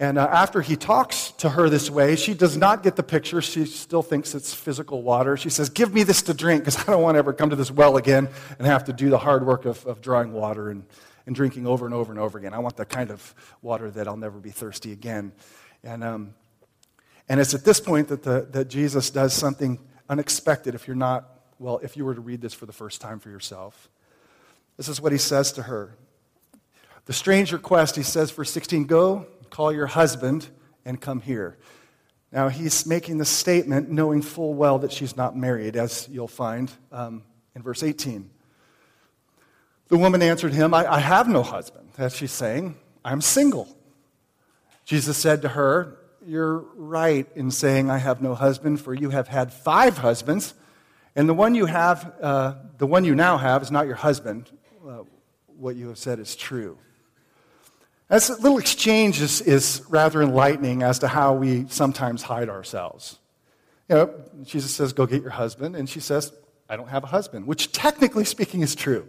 And 0.00 0.16
uh, 0.16 0.26
after 0.32 0.62
he 0.62 0.76
talks 0.76 1.32
to 1.32 1.50
her 1.50 1.68
this 1.68 1.90
way, 1.90 2.16
she 2.16 2.32
does 2.32 2.56
not 2.56 2.82
get 2.82 2.96
the 2.96 3.02
picture. 3.02 3.42
She 3.42 3.66
still 3.66 4.02
thinks 4.02 4.34
it's 4.34 4.54
physical 4.54 5.02
water. 5.02 5.36
She 5.36 5.50
says, 5.50 5.68
Give 5.68 5.92
me 5.92 6.04
this 6.04 6.22
to 6.22 6.32
drink 6.32 6.62
because 6.62 6.78
I 6.78 6.84
don't 6.84 7.02
want 7.02 7.16
to 7.16 7.18
ever 7.18 7.34
come 7.34 7.50
to 7.50 7.56
this 7.56 7.70
well 7.70 7.98
again 7.98 8.30
and 8.58 8.66
have 8.66 8.84
to 8.84 8.94
do 8.94 9.10
the 9.10 9.18
hard 9.18 9.44
work 9.46 9.66
of, 9.66 9.84
of 9.84 10.00
drawing 10.00 10.32
water 10.32 10.70
and, 10.70 10.84
and 11.26 11.36
drinking 11.36 11.66
over 11.66 11.84
and 11.84 11.94
over 11.94 12.10
and 12.10 12.18
over 12.18 12.38
again. 12.38 12.54
I 12.54 12.60
want 12.60 12.78
the 12.78 12.86
kind 12.86 13.10
of 13.10 13.34
water 13.60 13.90
that 13.90 14.08
I'll 14.08 14.16
never 14.16 14.38
be 14.38 14.48
thirsty 14.48 14.92
again. 14.92 15.32
And, 15.84 16.02
um, 16.02 16.34
and 17.28 17.38
it's 17.38 17.52
at 17.52 17.66
this 17.66 17.78
point 17.78 18.08
that, 18.08 18.22
the, 18.22 18.48
that 18.52 18.68
Jesus 18.68 19.10
does 19.10 19.34
something 19.34 19.78
unexpected 20.08 20.74
if 20.74 20.86
you're 20.86 20.96
not, 20.96 21.28
well, 21.60 21.78
if 21.82 21.96
you 21.96 22.04
were 22.04 22.14
to 22.14 22.20
read 22.20 22.40
this 22.40 22.54
for 22.54 22.66
the 22.66 22.72
first 22.72 23.00
time 23.00 23.20
for 23.20 23.30
yourself. 23.30 23.88
This 24.76 24.88
is 24.88 25.00
what 25.00 25.12
he 25.12 25.18
says 25.18 25.52
to 25.52 25.62
her. 25.62 25.94
The 27.04 27.12
strange 27.12 27.52
request, 27.52 27.94
he 27.94 28.02
says, 28.02 28.30
for 28.30 28.44
16, 28.44 28.86
go 28.86 29.26
Call 29.50 29.72
your 29.72 29.88
husband 29.88 30.48
and 30.84 31.00
come 31.00 31.20
here. 31.20 31.58
Now, 32.32 32.48
he's 32.48 32.86
making 32.86 33.18
this 33.18 33.28
statement 33.28 33.90
knowing 33.90 34.22
full 34.22 34.54
well 34.54 34.78
that 34.78 34.92
she's 34.92 35.16
not 35.16 35.36
married, 35.36 35.76
as 35.76 36.08
you'll 36.08 36.28
find 36.28 36.70
um, 36.92 37.24
in 37.56 37.62
verse 37.62 37.82
18. 37.82 38.30
The 39.88 39.96
woman 39.98 40.22
answered 40.22 40.52
him, 40.52 40.72
I, 40.72 40.86
I 40.86 41.00
have 41.00 41.28
no 41.28 41.42
husband. 41.42 41.88
As 41.98 42.14
she's 42.14 42.30
saying, 42.30 42.76
I'm 43.04 43.20
single. 43.20 43.76
Jesus 44.84 45.18
said 45.18 45.42
to 45.42 45.48
her, 45.48 45.98
You're 46.24 46.58
right 46.76 47.26
in 47.34 47.50
saying, 47.50 47.90
I 47.90 47.98
have 47.98 48.22
no 48.22 48.36
husband, 48.36 48.80
for 48.80 48.94
you 48.94 49.10
have 49.10 49.26
had 49.26 49.52
five 49.52 49.98
husbands, 49.98 50.54
and 51.16 51.28
the 51.28 51.34
one 51.34 51.54
you 51.54 51.66
have, 51.66 52.12
uh, 52.20 52.54
the 52.78 52.86
one 52.86 53.04
you 53.04 53.14
now 53.14 53.36
have, 53.36 53.62
is 53.62 53.70
not 53.70 53.86
your 53.86 53.96
husband. 53.96 54.50
Uh, 54.86 55.02
what 55.58 55.76
you 55.76 55.88
have 55.88 55.98
said 55.98 56.18
is 56.18 56.36
true. 56.36 56.78
This 58.08 58.28
little 58.28 58.58
exchange 58.58 59.20
is, 59.20 59.40
is 59.40 59.82
rather 59.88 60.22
enlightening 60.22 60.82
as 60.82 60.98
to 61.00 61.08
how 61.08 61.34
we 61.34 61.66
sometimes 61.68 62.22
hide 62.22 62.48
ourselves. 62.48 63.18
You 63.88 63.96
know, 63.96 64.14
Jesus 64.42 64.74
says, 64.74 64.92
Go 64.92 65.06
get 65.06 65.22
your 65.22 65.30
husband. 65.30 65.76
And 65.76 65.88
she 65.88 66.00
says, 66.00 66.32
I 66.68 66.76
don't 66.76 66.88
have 66.88 67.04
a 67.04 67.08
husband, 67.08 67.46
which 67.46 67.72
technically 67.72 68.24
speaking 68.24 68.62
is 68.62 68.74
true. 68.74 69.06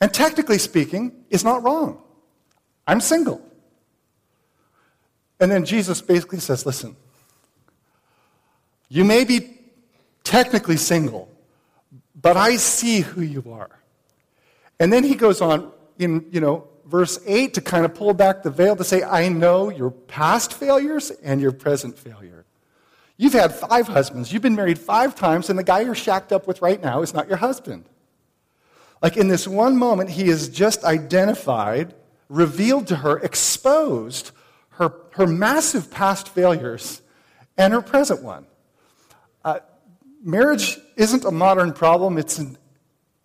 And 0.00 0.12
technically 0.12 0.58
speaking 0.58 1.24
is 1.28 1.44
not 1.44 1.62
wrong. 1.62 2.02
I'm 2.86 3.00
single. 3.00 3.42
And 5.40 5.50
then 5.50 5.64
Jesus 5.64 6.00
basically 6.00 6.40
says, 6.40 6.66
Listen, 6.66 6.96
you 8.88 9.04
may 9.04 9.24
be 9.24 9.57
technically 10.28 10.76
single, 10.76 11.26
but 12.14 12.36
I 12.36 12.56
see 12.56 13.00
who 13.00 13.22
you 13.22 13.42
are. 13.50 13.70
And 14.78 14.92
then 14.92 15.02
he 15.02 15.14
goes 15.14 15.40
on 15.40 15.72
in, 15.98 16.26
you 16.30 16.40
know, 16.40 16.68
verse 16.84 17.18
8 17.26 17.54
to 17.54 17.62
kind 17.62 17.86
of 17.86 17.94
pull 17.94 18.12
back 18.12 18.42
the 18.42 18.50
veil 18.50 18.76
to 18.76 18.84
say, 18.84 19.02
I 19.02 19.30
know 19.30 19.70
your 19.70 19.90
past 19.90 20.52
failures 20.52 21.10
and 21.22 21.40
your 21.40 21.52
present 21.52 21.98
failure. 21.98 22.44
You've 23.16 23.32
had 23.32 23.54
five 23.54 23.88
husbands, 23.88 24.30
you've 24.30 24.42
been 24.42 24.54
married 24.54 24.78
five 24.78 25.14
times, 25.14 25.48
and 25.48 25.58
the 25.58 25.64
guy 25.64 25.80
you're 25.80 25.94
shacked 25.94 26.30
up 26.30 26.46
with 26.46 26.60
right 26.60 26.80
now 26.80 27.00
is 27.00 27.14
not 27.14 27.26
your 27.26 27.38
husband. 27.38 27.86
Like 29.02 29.16
in 29.16 29.28
this 29.28 29.48
one 29.48 29.78
moment, 29.78 30.10
he 30.10 30.28
has 30.28 30.50
just 30.50 30.84
identified, 30.84 31.94
revealed 32.28 32.86
to 32.88 32.96
her, 32.96 33.18
exposed 33.18 34.32
her, 34.72 34.92
her 35.12 35.26
massive 35.26 35.90
past 35.90 36.28
failures 36.28 37.00
and 37.56 37.72
her 37.72 37.80
present 37.80 38.22
one. 38.22 38.44
Marriage 40.22 40.78
isn't 40.96 41.24
a 41.24 41.30
modern 41.30 41.72
problem, 41.72 42.18
it's 42.18 42.38
an, 42.38 42.58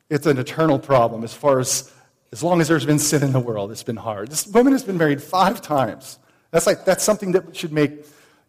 it's 0.10 0.26
an 0.26 0.38
eternal 0.38 0.80
problem 0.80 1.24
as 1.24 1.34
far 1.34 1.60
as 1.60 1.92
as 2.32 2.42
long 2.42 2.62
as 2.62 2.68
there's 2.68 2.86
been 2.86 2.98
sin 2.98 3.22
in 3.22 3.32
the 3.32 3.40
world. 3.40 3.72
It's 3.72 3.84
been 3.84 3.96
hard. 3.96 4.32
This 4.32 4.48
woman 4.48 4.74
has 4.74 4.84
been 4.84 4.98
married 4.98 5.22
five 5.22 5.62
times. 5.62 6.18
That's 6.50 6.66
like 6.66 6.84
that's 6.84 7.04
something 7.04 7.34
that 7.34 7.56
should 7.56 7.72
make 7.72 7.92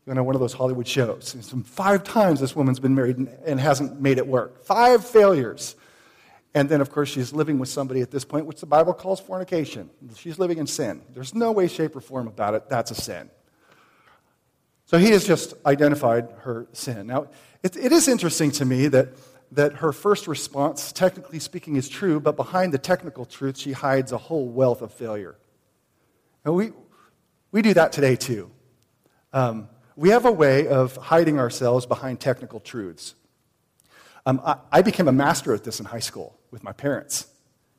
you 0.06 0.14
know 0.14 0.22
one 0.22 0.34
of 0.34 0.40
those 0.40 0.54
Hollywood 0.54 0.88
shows. 0.88 1.36
Five 1.66 2.02
times 2.02 2.40
this 2.40 2.56
woman's 2.56 2.80
been 2.80 2.94
married 2.94 3.18
and, 3.18 3.28
and 3.44 3.60
hasn't 3.60 4.00
made 4.00 4.18
it 4.18 4.26
work. 4.26 4.64
Five 4.64 5.06
failures. 5.06 5.76
And 6.56 6.68
then, 6.68 6.80
of 6.80 6.90
course, 6.90 7.08
she's 7.08 7.32
living 7.32 7.58
with 7.58 7.68
somebody 7.68 8.00
at 8.00 8.12
this 8.12 8.24
point, 8.24 8.46
which 8.46 8.60
the 8.60 8.66
Bible 8.66 8.94
calls 8.94 9.20
fornication. 9.20 9.90
She's 10.16 10.38
living 10.38 10.58
in 10.58 10.68
sin. 10.68 11.02
There's 11.12 11.34
no 11.34 11.50
way, 11.50 11.66
shape, 11.66 11.96
or 11.96 12.00
form 12.00 12.28
about 12.28 12.54
it. 12.54 12.68
That's 12.68 12.92
a 12.92 12.94
sin. 12.94 13.28
So 14.94 14.98
he 14.98 15.10
has 15.10 15.26
just 15.26 15.54
identified 15.66 16.28
her 16.42 16.68
sin. 16.72 17.08
Now, 17.08 17.26
it, 17.64 17.76
it 17.76 17.90
is 17.90 18.06
interesting 18.06 18.52
to 18.52 18.64
me 18.64 18.86
that, 18.86 19.08
that 19.50 19.72
her 19.78 19.92
first 19.92 20.28
response, 20.28 20.92
technically 20.92 21.40
speaking, 21.40 21.74
is 21.74 21.88
true, 21.88 22.20
but 22.20 22.36
behind 22.36 22.72
the 22.72 22.78
technical 22.78 23.24
truth, 23.24 23.58
she 23.58 23.72
hides 23.72 24.12
a 24.12 24.18
whole 24.18 24.46
wealth 24.46 24.82
of 24.82 24.92
failure. 24.92 25.34
And 26.44 26.54
we, 26.54 26.70
we 27.50 27.60
do 27.60 27.74
that 27.74 27.90
today, 27.90 28.14
too. 28.14 28.52
Um, 29.32 29.68
we 29.96 30.10
have 30.10 30.26
a 30.26 30.30
way 30.30 30.68
of 30.68 30.96
hiding 30.96 31.40
ourselves 31.40 31.86
behind 31.86 32.20
technical 32.20 32.60
truths. 32.60 33.16
Um, 34.24 34.40
I, 34.44 34.58
I 34.70 34.82
became 34.82 35.08
a 35.08 35.12
master 35.12 35.52
at 35.54 35.64
this 35.64 35.80
in 35.80 35.86
high 35.86 35.98
school 35.98 36.38
with 36.52 36.62
my 36.62 36.72
parents 36.72 37.26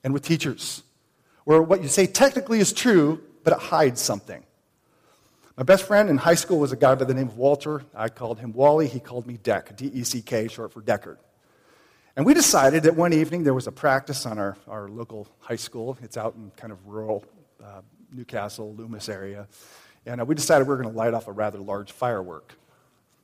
and 0.03 0.13
with 0.13 0.23
teachers, 0.23 0.83
where 1.45 1.61
what 1.61 1.81
you 1.81 1.87
say 1.87 2.07
technically 2.07 2.59
is 2.59 2.73
true, 2.73 3.23
but 3.45 3.53
it 3.53 3.59
hides 3.59 4.01
something. 4.01 4.44
My 5.57 5.63
best 5.63 5.87
friend 5.87 6.09
in 6.09 6.17
high 6.17 6.35
school 6.35 6.59
was 6.59 6.73
a 6.73 6.75
guy 6.75 6.95
by 6.95 7.05
the 7.05 7.13
name 7.13 7.29
of 7.29 7.37
Walter. 7.37 7.81
I 7.95 8.09
called 8.09 8.39
him 8.39 8.51
Wally. 8.51 8.87
He 8.87 8.99
called 8.99 9.25
me 9.25 9.37
Deck, 9.37 9.77
D 9.77 9.89
E 9.93 10.03
C 10.03 10.21
K, 10.21 10.49
short 10.49 10.73
for 10.73 10.81
Deckard. 10.81 11.15
And 12.17 12.25
we 12.25 12.33
decided 12.33 12.83
that 12.83 12.97
one 12.97 13.13
evening 13.13 13.43
there 13.43 13.53
was 13.53 13.65
a 13.65 13.71
practice 13.71 14.25
on 14.25 14.37
our, 14.37 14.57
our 14.67 14.89
local 14.89 15.29
high 15.39 15.55
school. 15.55 15.97
It's 16.03 16.17
out 16.17 16.35
in 16.35 16.51
kind 16.57 16.73
of 16.73 16.85
rural 16.85 17.23
uh, 17.63 17.81
Newcastle, 18.11 18.75
Loomis 18.75 19.07
area. 19.07 19.47
And 20.05 20.19
uh, 20.19 20.25
we 20.25 20.35
decided 20.35 20.67
we 20.67 20.75
were 20.75 20.81
going 20.81 20.93
to 20.93 20.97
light 20.97 21.13
off 21.13 21.29
a 21.29 21.31
rather 21.31 21.59
large 21.59 21.93
firework. 21.93 22.53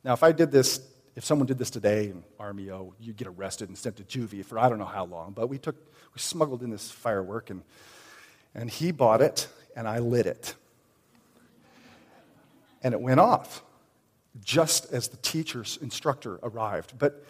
Now, 0.05 0.13
if 0.13 0.23
I 0.23 0.31
did 0.31 0.51
this 0.51 0.79
if 1.17 1.25
someone 1.25 1.47
did 1.47 1.57
this 1.57 1.69
today 1.69 2.05
in 2.05 2.23
RMEO, 2.39 2.93
you'd 2.97 3.17
get 3.17 3.27
arrested 3.27 3.67
and 3.67 3.77
sent 3.77 3.97
to 3.97 4.03
juvie 4.03 4.45
for 4.45 4.57
I 4.57 4.69
don't 4.69 4.79
know 4.79 4.85
how 4.85 5.03
long. 5.03 5.33
But 5.33 5.47
we 5.47 5.57
took, 5.57 5.75
we 6.13 6.19
smuggled 6.19 6.63
in 6.63 6.69
this 6.69 6.89
firework, 6.89 7.49
and, 7.49 7.63
and 8.55 8.69
he 8.69 8.93
bought 8.93 9.21
it, 9.21 9.49
and 9.75 9.85
I 9.85 9.99
lit 9.99 10.25
it. 10.25 10.55
And 12.83 12.93
it 12.93 13.01
went 13.01 13.19
off 13.19 13.63
just 14.43 14.91
as 14.93 15.09
the 15.09 15.17
teacher's 15.17 15.77
instructor 15.81 16.39
arrived. 16.43 16.97
But, 16.97 17.25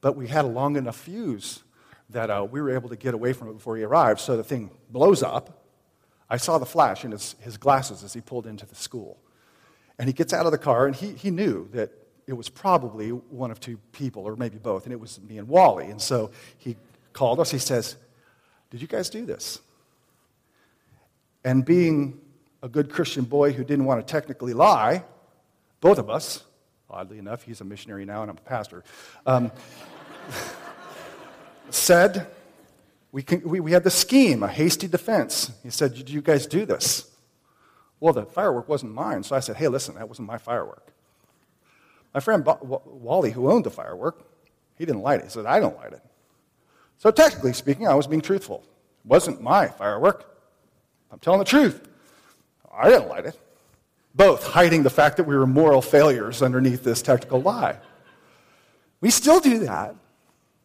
but 0.00 0.16
we 0.16 0.28
had 0.28 0.44
a 0.44 0.48
long 0.48 0.76
enough 0.76 0.96
fuse 0.96 1.62
that 2.10 2.30
uh, 2.30 2.46
we 2.48 2.60
were 2.60 2.70
able 2.70 2.88
to 2.88 2.96
get 2.96 3.14
away 3.14 3.32
from 3.32 3.48
it 3.48 3.54
before 3.54 3.76
he 3.76 3.82
arrived. 3.82 4.20
So 4.20 4.36
the 4.36 4.44
thing 4.44 4.70
blows 4.90 5.22
up. 5.22 5.64
I 6.28 6.36
saw 6.38 6.58
the 6.58 6.66
flash 6.66 7.04
in 7.04 7.12
his, 7.12 7.36
his 7.40 7.56
glasses 7.56 8.02
as 8.02 8.12
he 8.12 8.20
pulled 8.20 8.46
into 8.46 8.66
the 8.66 8.74
school. 8.74 9.18
And 9.98 10.08
he 10.08 10.12
gets 10.12 10.32
out 10.32 10.46
of 10.46 10.52
the 10.52 10.58
car, 10.58 10.86
and 10.86 10.94
he, 10.94 11.12
he 11.12 11.30
knew 11.30 11.68
that 11.72 11.90
it 12.26 12.34
was 12.34 12.48
probably 12.48 13.10
one 13.10 13.50
of 13.50 13.60
two 13.60 13.78
people, 13.92 14.24
or 14.24 14.36
maybe 14.36 14.58
both, 14.58 14.84
and 14.84 14.92
it 14.92 15.00
was 15.00 15.20
me 15.20 15.38
and 15.38 15.48
Wally. 15.48 15.86
And 15.86 16.00
so 16.00 16.32
he 16.58 16.76
called 17.12 17.40
us. 17.40 17.50
He 17.50 17.58
says, 17.58 17.96
Did 18.70 18.82
you 18.82 18.88
guys 18.88 19.08
do 19.08 19.24
this? 19.24 19.60
And 21.44 21.64
being 21.64 22.20
a 22.66 22.68
good 22.68 22.90
Christian 22.90 23.22
boy 23.22 23.52
who 23.52 23.62
didn't 23.62 23.84
want 23.84 24.04
to 24.04 24.12
technically 24.12 24.52
lie, 24.52 25.04
both 25.80 25.98
of 25.98 26.10
us, 26.10 26.42
oddly 26.90 27.18
enough, 27.18 27.44
he's 27.44 27.60
a 27.60 27.64
missionary 27.64 28.04
now 28.04 28.22
and 28.22 28.30
I'm 28.30 28.36
a 28.36 28.40
pastor, 28.40 28.82
um, 29.24 29.52
said, 31.70 32.26
we, 33.12 33.22
can, 33.22 33.40
we, 33.48 33.60
we 33.60 33.70
had 33.70 33.84
the 33.84 33.90
scheme, 33.90 34.42
a 34.42 34.48
hasty 34.48 34.88
defense. 34.88 35.52
He 35.62 35.70
said, 35.70 35.94
Did 35.94 36.10
you 36.10 36.20
guys 36.20 36.48
do 36.48 36.66
this? 36.66 37.08
Well, 38.00 38.12
the 38.12 38.26
firework 38.26 38.68
wasn't 38.68 38.92
mine. 38.92 39.22
So 39.22 39.36
I 39.36 39.40
said, 39.40 39.56
Hey, 39.56 39.68
listen, 39.68 39.94
that 39.94 40.08
wasn't 40.08 40.26
my 40.26 40.36
firework. 40.36 40.88
My 42.12 42.18
friend 42.18 42.44
Wally, 42.44 43.30
who 43.30 43.48
owned 43.48 43.64
the 43.64 43.70
firework, 43.70 44.26
he 44.76 44.84
didn't 44.84 45.02
light 45.02 45.20
it. 45.20 45.26
He 45.26 45.30
said, 45.30 45.46
I 45.46 45.60
don't 45.60 45.76
light 45.76 45.92
it. 45.92 46.02
So, 46.98 47.12
technically 47.12 47.52
speaking, 47.52 47.86
I 47.86 47.94
was 47.94 48.08
being 48.08 48.22
truthful. 48.22 48.64
It 49.04 49.08
wasn't 49.08 49.40
my 49.40 49.68
firework. 49.68 50.36
I'm 51.12 51.20
telling 51.20 51.38
the 51.38 51.44
truth. 51.44 51.88
I 52.76 52.90
didn't 52.90 53.08
light 53.08 53.26
it. 53.26 53.38
Both 54.14 54.46
hiding 54.46 54.82
the 54.82 54.90
fact 54.90 55.18
that 55.18 55.24
we 55.24 55.36
were 55.36 55.46
moral 55.46 55.82
failures 55.82 56.42
underneath 56.42 56.82
this 56.82 57.02
technical 57.02 57.40
lie. 57.42 57.78
We 59.00 59.10
still 59.10 59.40
do 59.40 59.60
that. 59.60 59.94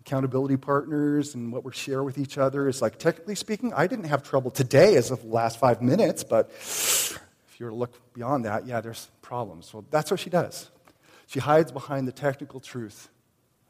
Accountability 0.02 0.58
partners 0.58 1.36
and 1.36 1.52
what 1.52 1.64
we 1.64 1.72
share 1.74 2.04
with 2.04 2.18
each 2.18 2.38
other 2.38 2.68
is 2.68 2.82
like, 2.82 2.98
technically 2.98 3.36
speaking, 3.36 3.74
I 3.74 3.88
didn't 3.88 4.06
have 4.06 4.24
trouble 4.24 4.52
today 4.52 4.96
as 4.96 5.12
of 5.12 5.22
the 5.22 5.28
last 5.28 5.60
five 5.60 5.82
minutes, 5.82 6.24
but 6.24 6.50
if 6.52 7.20
you 7.58 7.66
were 7.66 7.72
to 7.72 7.76
look 7.76 8.14
beyond 8.14 8.46
that, 8.46 8.66
yeah, 8.66 8.82
there's 8.82 9.10
problems. 9.22 9.74
Well, 9.74 9.86
that's 9.92 10.10
what 10.10 10.20
she 10.20 10.30
does. 10.30 10.72
She 11.28 11.40
hides 11.40 11.72
behind 11.72 12.08
the 12.08 12.12
technical 12.12 12.60
truth, 12.60 13.10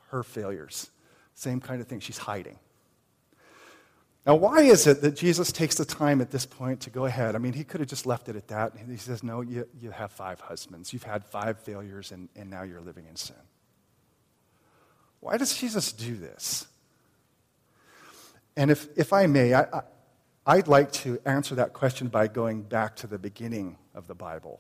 her 0.10 0.24
failures. 0.24 0.90
Same 1.34 1.60
kind 1.60 1.82
of 1.82 1.88
thing, 1.88 2.00
she's 2.00 2.18
hiding. 2.18 2.58
Now, 4.26 4.36
why 4.36 4.62
is 4.62 4.86
it 4.86 5.02
that 5.02 5.16
Jesus 5.16 5.52
takes 5.52 5.76
the 5.76 5.86
time 5.86 6.22
at 6.22 6.30
this 6.30 6.46
point 6.46 6.82
to 6.82 6.92
go 6.92 7.06
ahead? 7.06 7.36
I 7.36 7.40
mean, 7.40 7.54
he 7.54 7.64
could 7.64 7.80
have 7.80 7.90
just 7.90 8.06
left 8.06 8.30
it 8.30 8.36
at 8.36 8.48
that. 8.50 8.74
He 8.88 8.98
says, 8.98 9.24
No, 9.24 9.42
you, 9.42 9.68
you 9.80 9.90
have 9.90 10.12
five 10.12 10.40
husbands. 10.40 10.94
You've 10.94 11.04
had 11.04 11.26
five 11.26 11.60
failures, 11.60 12.12
and, 12.12 12.30
and 12.36 12.50
now 12.50 12.62
you're 12.62 12.82
living 12.82 13.06
in 13.10 13.16
sin. 13.16 13.36
Why 15.22 15.38
does 15.38 15.58
Jesus 15.58 15.92
do 15.92 16.16
this? 16.16 16.68
And 18.56 18.70
if, 18.70 18.88
if 18.96 19.12
I 19.14 19.26
may, 19.26 19.54
I, 19.54 19.62
I, 19.62 19.82
I'd 20.46 20.68
like 20.68 20.92
to 20.94 21.20
answer 21.26 21.56
that 21.56 21.74
question 21.74 22.08
by 22.08 22.28
going 22.28 22.64
back 22.64 22.96
to 22.98 23.08
the 23.08 23.18
beginning 23.18 23.78
of 23.96 24.08
the 24.08 24.16
Bible 24.16 24.60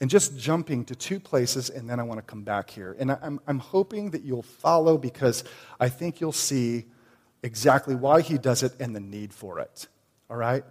and 0.00 0.08
just 0.08 0.38
jumping 0.38 0.84
to 0.86 0.94
two 0.94 1.20
places, 1.20 1.68
and 1.68 1.88
then 1.88 2.00
I 2.00 2.02
want 2.02 2.18
to 2.18 2.22
come 2.22 2.42
back 2.42 2.70
here. 2.70 2.96
And 2.98 3.12
I'm, 3.12 3.40
I'm 3.46 3.58
hoping 3.58 4.10
that 4.12 4.22
you'll 4.22 4.42
follow 4.42 4.96
because 4.96 5.44
I 5.78 5.90
think 5.90 6.20
you'll 6.20 6.32
see 6.32 6.86
exactly 7.42 7.94
why 7.94 8.20
he 8.20 8.38
does 8.38 8.62
it 8.62 8.72
and 8.80 8.94
the 8.94 9.00
need 9.00 9.32
for 9.32 9.58
it. 9.58 9.88
All 10.28 10.36
right? 10.36 10.64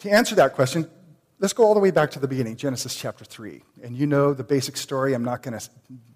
To 0.00 0.10
answer 0.10 0.34
that 0.36 0.54
question, 0.54 0.88
let's 1.38 1.52
go 1.52 1.64
all 1.64 1.74
the 1.74 1.80
way 1.80 1.90
back 1.90 2.10
to 2.12 2.18
the 2.18 2.28
beginning, 2.28 2.56
Genesis 2.56 2.94
chapter 2.94 3.24
3. 3.24 3.62
And 3.82 3.96
you 3.96 4.06
know 4.06 4.34
the 4.34 4.44
basic 4.44 4.76
story. 4.76 5.14
I'm 5.14 5.24
not 5.24 5.42
going 5.42 5.58
to 5.58 5.70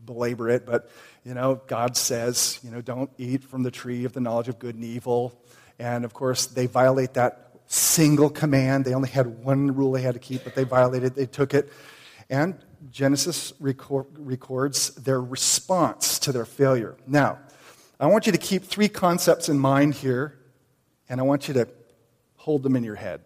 belabor 0.05 0.49
it, 0.49 0.67
but, 0.67 0.91
you 1.25 1.35
know, 1.35 1.61
God 1.67 1.97
says, 1.97 2.61
you 2.63 2.71
know, 2.71 2.81
don't 2.81 3.11
eat 3.19 3.45
from 3.45 3.63
the 3.63 3.71
tree 3.71 4.05
of 4.05 4.13
the 4.13 4.21
knowledge 4.21 4.49
of 4.49 4.59
good 4.59 4.75
and 4.75 4.85
evil. 4.85 5.41
And 5.79 6.05
of 6.05 6.13
course, 6.13 6.47
they 6.47 6.67
violate 6.67 7.15
that 7.15 7.51
single 7.67 8.29
command. 8.29 8.85
They 8.85 8.95
only 8.95 9.09
had 9.09 9.45
one 9.45 9.75
rule 9.75 9.93
they 9.93 10.03
had 10.03 10.15
to 10.15 10.21
keep, 10.21 10.45
but 10.45 10.55
they 10.55 10.65
violated, 10.65 11.15
they 11.15 11.27
took 11.27 11.55
it. 11.55 11.73
And 12.29 12.59
Genesis 12.91 13.53
record, 13.61 14.07
records 14.17 14.91
their 14.95 15.21
response 15.21 16.19
to 16.21 16.33
their 16.33 16.45
failure. 16.45 16.97
Now, 17.07 17.39
I 18.01 18.07
want 18.07 18.25
you 18.25 18.33
to 18.33 18.39
keep 18.39 18.65
three 18.65 18.89
concepts 18.89 19.51
in 19.51 19.59
mind 19.59 19.93
here, 19.93 20.39
and 21.11 21.21
I 21.21 21.23
want 21.23 21.49
you 21.49 21.55
to 21.55 21.69
hold 22.37 22.63
them 22.63 22.75
in 22.75 22.83
your 22.83 22.95
head. 22.95 23.21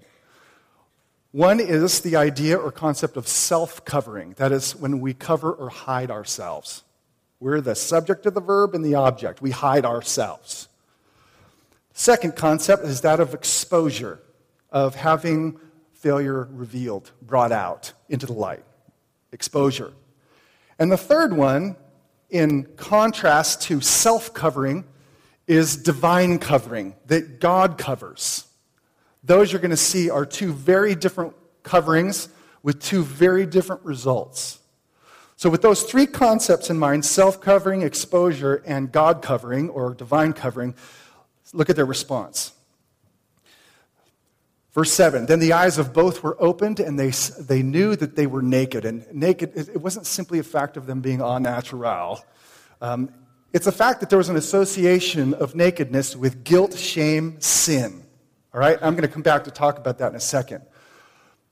One 1.30 1.60
is 1.60 2.00
the 2.00 2.16
idea 2.16 2.56
or 2.56 2.72
concept 2.72 3.16
of 3.16 3.28
self 3.28 3.84
covering. 3.84 4.34
That 4.36 4.50
is, 4.50 4.74
when 4.74 5.00
we 5.00 5.14
cover 5.14 5.52
or 5.52 5.68
hide 5.68 6.10
ourselves. 6.10 6.82
We're 7.38 7.60
the 7.60 7.76
subject 7.76 8.26
of 8.26 8.34
the 8.34 8.40
verb 8.40 8.74
and 8.74 8.84
the 8.84 8.96
object. 8.96 9.40
We 9.40 9.52
hide 9.52 9.84
ourselves. 9.84 10.68
Second 11.92 12.34
concept 12.34 12.82
is 12.84 13.02
that 13.02 13.20
of 13.20 13.32
exposure 13.32 14.18
of 14.72 14.96
having 14.96 15.60
failure 15.92 16.48
revealed, 16.50 17.12
brought 17.22 17.52
out 17.52 17.92
into 18.08 18.26
the 18.26 18.32
light, 18.32 18.64
exposure. 19.30 19.92
And 20.80 20.90
the 20.90 20.96
third 20.96 21.32
one, 21.32 21.76
in 22.30 22.64
contrast 22.76 23.62
to 23.62 23.80
self 23.80 24.34
covering, 24.34 24.84
is 25.46 25.76
divine 25.76 26.38
covering, 26.38 26.94
that 27.06 27.40
God 27.40 27.76
covers. 27.78 28.44
Those 29.22 29.52
you're 29.52 29.60
going 29.60 29.70
to 29.70 29.76
see 29.76 30.10
are 30.10 30.26
two 30.26 30.52
very 30.52 30.94
different 30.94 31.34
coverings 31.62 32.28
with 32.62 32.80
two 32.80 33.02
very 33.02 33.46
different 33.46 33.84
results. 33.84 34.58
So, 35.36 35.50
with 35.50 35.62
those 35.62 35.82
three 35.82 36.06
concepts 36.06 36.70
in 36.70 36.78
mind 36.78 37.04
self 37.04 37.40
covering, 37.40 37.82
exposure, 37.82 38.62
and 38.66 38.90
God 38.90 39.22
covering 39.22 39.68
or 39.68 39.94
divine 39.94 40.32
covering 40.32 40.74
look 41.52 41.70
at 41.70 41.76
their 41.76 41.86
response. 41.86 42.52
Verse 44.74 44.92
7 44.92 45.26
Then 45.26 45.38
the 45.38 45.52
eyes 45.52 45.78
of 45.78 45.92
both 45.92 46.22
were 46.22 46.36
opened, 46.42 46.80
and 46.80 46.98
they, 46.98 47.10
they 47.40 47.62
knew 47.62 47.96
that 47.96 48.16
they 48.16 48.26
were 48.26 48.42
naked. 48.42 48.84
And 48.84 49.06
naked, 49.12 49.56
it 49.56 49.80
wasn't 49.80 50.06
simply 50.06 50.40
a 50.40 50.42
fact 50.42 50.76
of 50.76 50.86
them 50.86 51.00
being 51.00 51.22
au 51.22 51.38
natural. 51.38 52.22
Um, 52.82 53.10
it's 53.52 53.68
a 53.68 53.72
fact 53.72 54.00
that 54.00 54.10
there 54.10 54.18
was 54.18 54.28
an 54.28 54.36
association 54.36 55.32
of 55.32 55.54
nakedness 55.54 56.16
with 56.16 56.42
guilt, 56.42 56.76
shame, 56.76 57.40
sin. 57.40 58.04
All 58.52 58.58
right? 58.58 58.76
I'm 58.82 58.94
going 58.94 59.06
to 59.06 59.12
come 59.12 59.22
back 59.22 59.44
to 59.44 59.52
talk 59.52 59.78
about 59.78 59.98
that 59.98 60.10
in 60.10 60.16
a 60.16 60.20
second. 60.20 60.62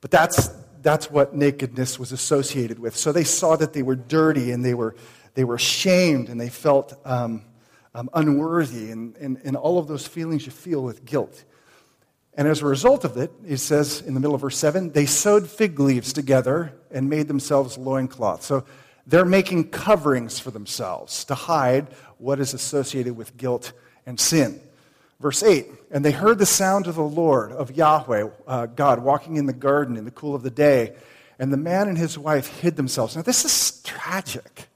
But 0.01 0.11
that's, 0.11 0.49
that's 0.81 1.09
what 1.09 1.33
nakedness 1.33 1.97
was 1.97 2.11
associated 2.11 2.77
with. 2.77 2.97
So 2.97 3.13
they 3.13 3.23
saw 3.23 3.55
that 3.55 3.71
they 3.71 3.83
were 3.83 3.95
dirty 3.95 4.51
and 4.51 4.65
they 4.65 4.73
were, 4.73 4.95
they 5.33 5.45
were 5.45 5.57
shamed 5.57 6.27
and 6.27 6.39
they 6.39 6.49
felt 6.49 6.93
um, 7.05 7.43
um, 7.95 8.09
unworthy 8.13 8.91
and, 8.91 9.15
and, 9.15 9.39
and 9.45 9.55
all 9.55 9.77
of 9.77 9.87
those 9.87 10.05
feelings 10.05 10.45
you 10.45 10.51
feel 10.51 10.83
with 10.83 11.05
guilt. 11.05 11.45
And 12.35 12.47
as 12.47 12.61
a 12.61 12.65
result 12.65 13.05
of 13.05 13.17
it, 13.17 13.31
he 13.45 13.57
says 13.57 14.01
in 14.01 14.13
the 14.13 14.19
middle 14.19 14.35
of 14.35 14.41
verse 14.41 14.57
7 14.57 14.91
they 14.91 15.05
sewed 15.05 15.47
fig 15.47 15.79
leaves 15.79 16.13
together 16.13 16.73
and 16.91 17.09
made 17.09 17.27
themselves 17.27 17.77
loincloths. 17.77 18.45
So 18.45 18.65
they're 19.05 19.25
making 19.25 19.69
coverings 19.69 20.39
for 20.39 20.51
themselves 20.51 21.25
to 21.25 21.35
hide 21.35 21.87
what 22.17 22.39
is 22.39 22.53
associated 22.53 23.15
with 23.15 23.37
guilt 23.37 23.73
and 24.05 24.19
sin. 24.19 24.61
Verse 25.19 25.43
8 25.43 25.67
And 25.91 26.03
they 26.03 26.11
heard 26.11 26.39
the 26.39 26.45
sound 26.45 26.87
of 26.87 26.95
the 26.95 27.03
Lord, 27.03 27.51
of 27.51 27.75
Yahweh, 27.75 28.29
uh, 28.47 28.65
God, 28.67 29.03
walking 29.03 29.35
in 29.35 29.45
the 29.45 29.53
garden 29.53 29.97
in 29.97 30.05
the 30.05 30.11
cool 30.11 30.35
of 30.35 30.43
the 30.43 30.51
day. 30.51 30.95
And 31.39 31.51
the 31.51 31.57
man 31.57 31.87
and 31.87 31.97
his 31.97 32.17
wife 32.17 32.61
hid 32.61 32.75
themselves. 32.75 33.15
Now, 33.15 33.21
this 33.21 33.43
is 33.43 33.81
tragic. 33.83 34.67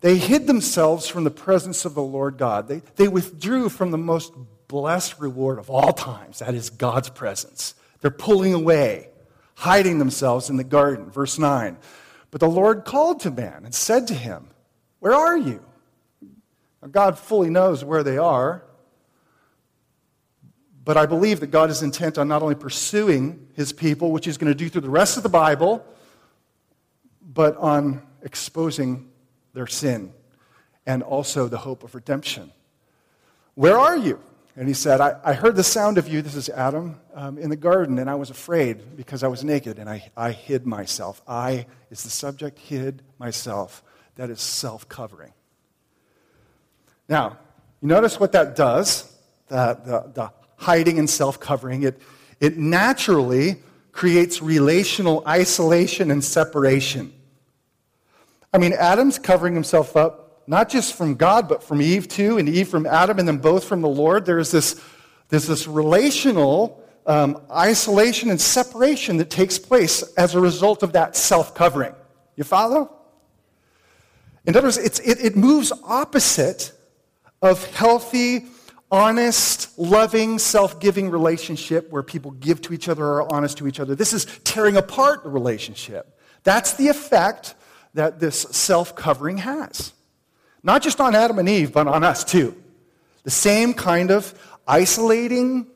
They 0.00 0.16
hid 0.16 0.46
themselves 0.46 1.06
from 1.06 1.24
the 1.24 1.30
presence 1.30 1.84
of 1.84 1.94
the 1.94 2.02
Lord 2.02 2.38
God. 2.38 2.68
They, 2.68 2.82
they 2.96 3.08
withdrew 3.08 3.68
from 3.68 3.90
the 3.90 3.98
most 3.98 4.32
blessed 4.70 5.18
reward 5.18 5.58
of 5.58 5.68
all 5.68 5.92
times. 5.92 6.38
That 6.38 6.54
is 6.54 6.70
God's 6.70 7.10
presence. 7.10 7.74
They're 8.00 8.10
pulling 8.12 8.54
away, 8.54 9.08
hiding 9.56 9.98
themselves 9.98 10.48
in 10.48 10.56
the 10.56 10.64
garden. 10.64 11.10
Verse 11.10 11.40
9. 11.40 11.76
But 12.30 12.40
the 12.40 12.48
Lord 12.48 12.84
called 12.84 13.18
to 13.20 13.32
man 13.32 13.64
and 13.64 13.74
said 13.74 14.06
to 14.06 14.14
him, 14.14 14.46
Where 15.00 15.12
are 15.12 15.36
you? 15.36 15.60
Now, 16.80 16.88
God 16.88 17.18
fully 17.18 17.50
knows 17.50 17.84
where 17.84 18.04
they 18.04 18.16
are. 18.16 18.62
But 20.84 20.96
I 20.96 21.04
believe 21.04 21.40
that 21.40 21.48
God 21.48 21.68
is 21.68 21.82
intent 21.82 22.16
on 22.16 22.28
not 22.28 22.40
only 22.40 22.54
pursuing 22.54 23.48
his 23.54 23.72
people, 23.72 24.12
which 24.12 24.24
he's 24.24 24.38
going 24.38 24.52
to 24.52 24.56
do 24.56 24.68
through 24.68 24.82
the 24.82 24.88
rest 24.88 25.16
of 25.16 25.24
the 25.24 25.28
Bible, 25.28 25.84
but 27.20 27.56
on 27.56 28.06
exposing 28.22 29.10
their 29.52 29.66
sin 29.66 30.12
and 30.86 31.02
also 31.02 31.48
the 31.48 31.58
hope 31.58 31.82
of 31.82 31.96
redemption. 31.96 32.52
Where 33.56 33.76
are 33.76 33.96
you? 33.96 34.20
And 34.56 34.66
he 34.66 34.74
said, 34.74 35.00
I, 35.00 35.16
I 35.24 35.32
heard 35.32 35.56
the 35.56 35.62
sound 35.64 35.96
of 35.96 36.08
you, 36.08 36.22
this 36.22 36.34
is 36.34 36.48
Adam, 36.48 37.00
um, 37.14 37.38
in 37.38 37.50
the 37.50 37.56
garden, 37.56 37.98
and 37.98 38.10
I 38.10 38.16
was 38.16 38.30
afraid 38.30 38.96
because 38.96 39.22
I 39.22 39.28
was 39.28 39.44
naked, 39.44 39.78
and 39.78 39.88
I, 39.88 40.10
I 40.16 40.32
hid 40.32 40.66
myself. 40.66 41.22
I 41.26 41.66
is 41.90 42.02
the 42.02 42.10
subject, 42.10 42.58
hid 42.58 43.02
myself. 43.18 43.82
That 44.16 44.28
is 44.28 44.40
self 44.40 44.88
covering. 44.88 45.32
Now, 47.08 47.38
you 47.80 47.88
notice 47.88 48.20
what 48.20 48.32
that 48.32 48.56
does, 48.56 49.16
the, 49.48 49.78
the, 49.84 50.12
the 50.12 50.32
hiding 50.56 50.98
and 50.98 51.08
self 51.08 51.40
covering. 51.40 51.84
It, 51.84 52.00
it 52.40 52.58
naturally 52.58 53.56
creates 53.92 54.42
relational 54.42 55.22
isolation 55.26 56.10
and 56.10 56.22
separation. 56.22 57.12
I 58.52 58.58
mean, 58.58 58.72
Adam's 58.72 59.18
covering 59.18 59.54
himself 59.54 59.96
up 59.96 60.29
not 60.50 60.68
just 60.68 60.94
from 60.94 61.14
God, 61.14 61.48
but 61.48 61.62
from 61.62 61.80
Eve 61.80 62.08
too, 62.08 62.36
and 62.36 62.48
Eve 62.48 62.68
from 62.68 62.84
Adam, 62.84 63.20
and 63.20 63.28
then 63.28 63.38
both 63.38 63.62
from 63.62 63.82
the 63.82 63.88
Lord. 63.88 64.26
There's 64.26 64.50
this, 64.50 64.82
there's 65.28 65.46
this 65.46 65.68
relational 65.68 66.82
um, 67.06 67.40
isolation 67.52 68.30
and 68.30 68.40
separation 68.40 69.18
that 69.18 69.30
takes 69.30 69.60
place 69.60 70.02
as 70.14 70.34
a 70.34 70.40
result 70.40 70.82
of 70.82 70.94
that 70.94 71.14
self 71.14 71.54
covering. 71.54 71.94
You 72.34 72.42
follow? 72.42 72.92
In 74.44 74.56
other 74.56 74.66
words, 74.66 74.76
it, 74.76 74.98
it 75.04 75.36
moves 75.36 75.72
opposite 75.84 76.72
of 77.40 77.64
healthy, 77.76 78.46
honest, 78.90 79.78
loving, 79.78 80.40
self 80.40 80.80
giving 80.80 81.10
relationship 81.10 81.92
where 81.92 82.02
people 82.02 82.32
give 82.32 82.60
to 82.62 82.74
each 82.74 82.88
other 82.88 83.04
or 83.04 83.22
are 83.22 83.32
honest 83.32 83.58
to 83.58 83.68
each 83.68 83.78
other. 83.78 83.94
This 83.94 84.12
is 84.12 84.26
tearing 84.42 84.76
apart 84.76 85.22
the 85.22 85.30
relationship. 85.30 86.18
That's 86.42 86.72
the 86.72 86.88
effect 86.88 87.54
that 87.94 88.18
this 88.18 88.40
self 88.50 88.96
covering 88.96 89.38
has. 89.38 89.92
Not 90.62 90.82
just 90.82 91.00
on 91.00 91.14
Adam 91.14 91.38
and 91.38 91.48
Eve, 91.48 91.72
but 91.72 91.86
on 91.86 92.04
us 92.04 92.24
too. 92.24 92.54
The 93.22 93.30
same 93.30 93.74
kind 93.74 94.10
of 94.10 94.34
isolating, 94.66 95.66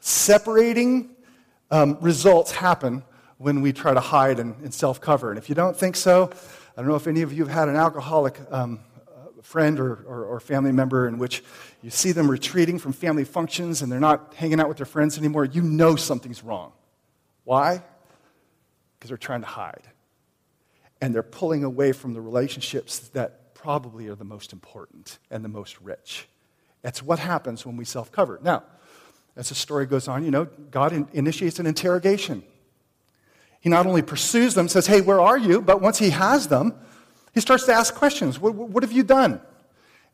separating 0.00 1.10
um, 1.70 1.98
results 2.00 2.52
happen 2.52 3.02
when 3.38 3.60
we 3.60 3.72
try 3.72 3.94
to 3.94 4.00
hide 4.00 4.38
and, 4.38 4.56
and 4.62 4.72
self 4.72 5.00
cover. 5.00 5.30
And 5.30 5.38
if 5.38 5.48
you 5.48 5.54
don't 5.54 5.76
think 5.76 5.96
so, 5.96 6.30
I 6.76 6.80
don't 6.80 6.88
know 6.88 6.96
if 6.96 7.06
any 7.06 7.22
of 7.22 7.32
you 7.32 7.44
have 7.44 7.54
had 7.54 7.68
an 7.68 7.76
alcoholic 7.76 8.40
um, 8.50 8.80
friend 9.42 9.78
or, 9.78 9.94
or, 10.06 10.24
or, 10.24 10.40
family 10.40 10.72
member 10.72 11.06
in 11.06 11.18
which 11.18 11.44
you 11.82 11.90
see 11.90 12.12
them 12.12 12.30
retreating 12.30 12.78
from 12.78 12.92
family 12.92 13.24
functions 13.24 13.82
and 13.82 13.92
they're 13.92 14.00
not 14.00 14.32
hanging 14.34 14.58
out 14.58 14.68
with 14.68 14.78
their 14.78 14.86
friends 14.86 15.18
anymore. 15.18 15.44
You 15.44 15.60
know 15.60 15.96
something's 15.96 16.42
wrong. 16.42 16.72
Why? 17.44 17.82
Because 18.98 19.10
they're 19.10 19.18
trying 19.18 19.42
to 19.42 19.46
hide. 19.46 19.82
And 21.02 21.14
they're 21.14 21.22
pulling 21.22 21.62
away 21.62 21.92
from 21.92 22.14
the 22.14 22.22
relationships 22.22 23.00
that 23.10 23.43
probably 23.64 24.08
are 24.08 24.14
the 24.14 24.24
most 24.24 24.52
important 24.52 25.18
and 25.30 25.42
the 25.42 25.48
most 25.48 25.80
rich. 25.80 26.28
That's 26.82 27.02
what 27.02 27.18
happens 27.18 27.64
when 27.64 27.78
we 27.78 27.86
self 27.86 28.12
cover. 28.12 28.38
Now, 28.42 28.62
as 29.36 29.48
the 29.48 29.54
story 29.54 29.86
goes 29.86 30.06
on, 30.06 30.22
you 30.22 30.30
know, 30.30 30.44
God 30.70 30.92
in- 30.92 31.08
initiates 31.14 31.58
an 31.58 31.66
interrogation. 31.66 32.42
He 33.62 33.70
not 33.70 33.86
only 33.86 34.02
pursues 34.02 34.52
them, 34.52 34.68
says, 34.68 34.86
Hey, 34.86 35.00
where 35.00 35.18
are 35.18 35.38
you? 35.38 35.62
But 35.62 35.80
once 35.80 35.98
he 35.98 36.10
has 36.10 36.48
them, 36.48 36.74
he 37.32 37.40
starts 37.40 37.64
to 37.64 37.72
ask 37.72 37.94
questions. 37.94 38.38
What, 38.38 38.54
what 38.54 38.82
have 38.82 38.92
you 38.92 39.02
done? 39.02 39.40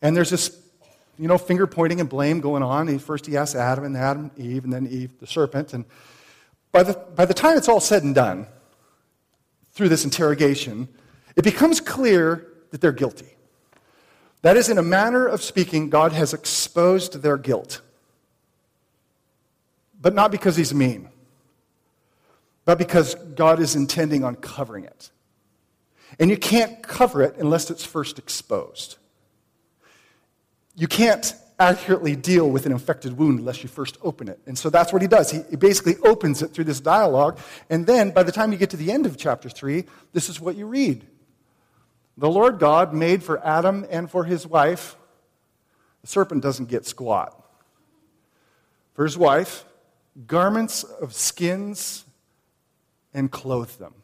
And 0.00 0.16
there's 0.16 0.30
this, 0.30 0.56
you 1.18 1.26
know, 1.26 1.36
finger 1.36 1.66
pointing 1.66 1.98
and 1.98 2.08
blame 2.08 2.40
going 2.40 2.62
on. 2.62 2.86
He, 2.86 2.98
first 2.98 3.26
he 3.26 3.36
asks 3.36 3.56
Adam, 3.56 3.82
and 3.82 3.96
Adam, 3.96 4.30
Eve, 4.36 4.62
and 4.62 4.72
then 4.72 4.86
Eve, 4.86 5.10
the 5.18 5.26
serpent. 5.26 5.74
And 5.74 5.84
by 6.70 6.84
the, 6.84 6.92
by 7.16 7.24
the 7.24 7.34
time 7.34 7.58
it's 7.58 7.68
all 7.68 7.80
said 7.80 8.04
and 8.04 8.14
done, 8.14 8.46
through 9.72 9.88
this 9.88 10.04
interrogation, 10.04 10.86
it 11.34 11.42
becomes 11.42 11.80
clear 11.80 12.46
that 12.70 12.80
they're 12.80 12.92
guilty. 12.92 13.34
That 14.42 14.57
is, 14.57 14.68
in 14.68 14.79
a 14.79 14.83
manner 14.83 15.26
of 15.26 15.42
speaking, 15.42 15.90
God 15.90 16.12
has 16.12 16.33
exposed 16.33 17.22
their 17.22 17.37
guilt. 17.37 17.81
But 20.00 20.14
not 20.14 20.31
because 20.31 20.57
he's 20.57 20.72
mean, 20.72 21.11
but 22.64 22.79
because 22.79 23.14
God 23.14 23.61
is 23.61 23.76
intending 23.76 24.24
on 24.24 24.37
covering 24.37 24.85
it. 24.85 25.11
And 26.18 26.31
you 26.31 26.37
can't 26.37 26.83
cover 26.83 27.22
it 27.22 27.37
unless 27.37 27.70
it's 27.70 27.85
first 27.85 28.18
exposed. 28.18 28.96
You 30.74 30.88
can't 30.88 31.35
accurately 31.59 32.16
deal 32.16 32.48
with 32.48 32.64
an 32.64 32.72
infected 32.72 33.18
wound 33.18 33.38
unless 33.38 33.62
you 33.62 33.68
first 33.68 33.98
open 34.03 34.29
it. 34.29 34.40
And 34.46 34.57
so 34.59 34.70
that's 34.70 34.92
what 34.92 35.03
he 35.03 35.09
does. 35.09 35.31
He, 35.31 35.57
basically 35.57 35.96
opens 36.03 36.40
it 36.40 36.53
through 36.53 36.64
this 36.64 36.81
dialogue. 36.81 37.38
And 37.68 37.87
then 37.87 38.11
by 38.11 38.22
the 38.22 38.33
time 38.33 38.50
you 38.50 38.59
get 38.59 38.70
to 38.70 38.79
the 38.79 38.90
end 38.90 39.05
of 39.05 39.18
chapter 39.18 39.50
3, 39.50 39.85
this 40.14 40.31
is 40.31 40.40
what 40.40 40.57
you 40.57 40.66
read. 40.66 41.07
The 42.20 42.30
Lord 42.30 42.59
God 42.59 42.92
made 42.92 43.22
for 43.22 43.42
Adam 43.42 43.87
and 43.90 44.11
for 44.11 44.24
his 44.24 44.46
wife, 44.46 44.94
the 46.02 46.06
serpent 46.06 46.42
doesn't 46.42 46.68
get 46.68 46.85
squat. 46.85 47.35
For 48.92 49.04
his 49.04 49.16
wife, 49.16 49.64
garments 50.26 50.85
of 50.85 51.14
skins 51.14 52.04
and 53.14 53.30
clothe 53.30 53.70
them. 53.78 53.94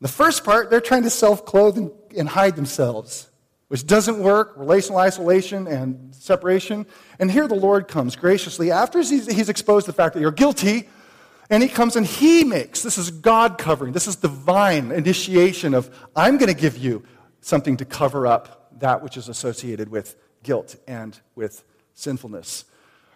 The 0.00 0.08
first 0.08 0.42
part, 0.42 0.68
they're 0.68 0.80
trying 0.80 1.04
to 1.04 1.10
self 1.10 1.46
clothe 1.46 1.78
and, 2.18 2.28
hide 2.28 2.56
themselves, 2.56 3.30
which 3.68 3.86
doesn't 3.86 4.18
work 4.18 4.54
relational 4.56 4.98
isolation 4.98 5.68
and 5.68 6.12
separation. 6.12 6.86
And 7.20 7.30
here 7.30 7.46
the 7.46 7.54
Lord 7.54 7.86
comes 7.86 8.16
graciously 8.16 8.72
after 8.72 8.98
he's, 8.98 9.32
he's 9.32 9.48
exposed 9.48 9.86
the 9.86 9.92
fact 9.92 10.14
that 10.14 10.20
you're 10.20 10.32
guilty 10.32 10.88
and 11.50 11.62
he 11.62 11.68
comes 11.68 11.96
and 11.96 12.06
he 12.06 12.44
makes, 12.44 12.82
this 12.82 12.98
is 12.98 13.10
God 13.10 13.58
covering, 13.58 13.92
this 13.92 14.06
is 14.06 14.16
divine 14.16 14.90
initiation 14.90 15.74
of, 15.74 15.90
I'm 16.14 16.38
going 16.38 16.52
to 16.52 16.60
give 16.60 16.76
you 16.76 17.04
something 17.40 17.76
to 17.76 17.84
cover 17.84 18.26
up 18.26 18.80
that 18.80 19.02
which 19.02 19.16
is 19.16 19.28
associated 19.28 19.88
with 19.88 20.16
guilt 20.42 20.76
and 20.86 21.18
with 21.34 21.64
sinfulness. 21.94 22.64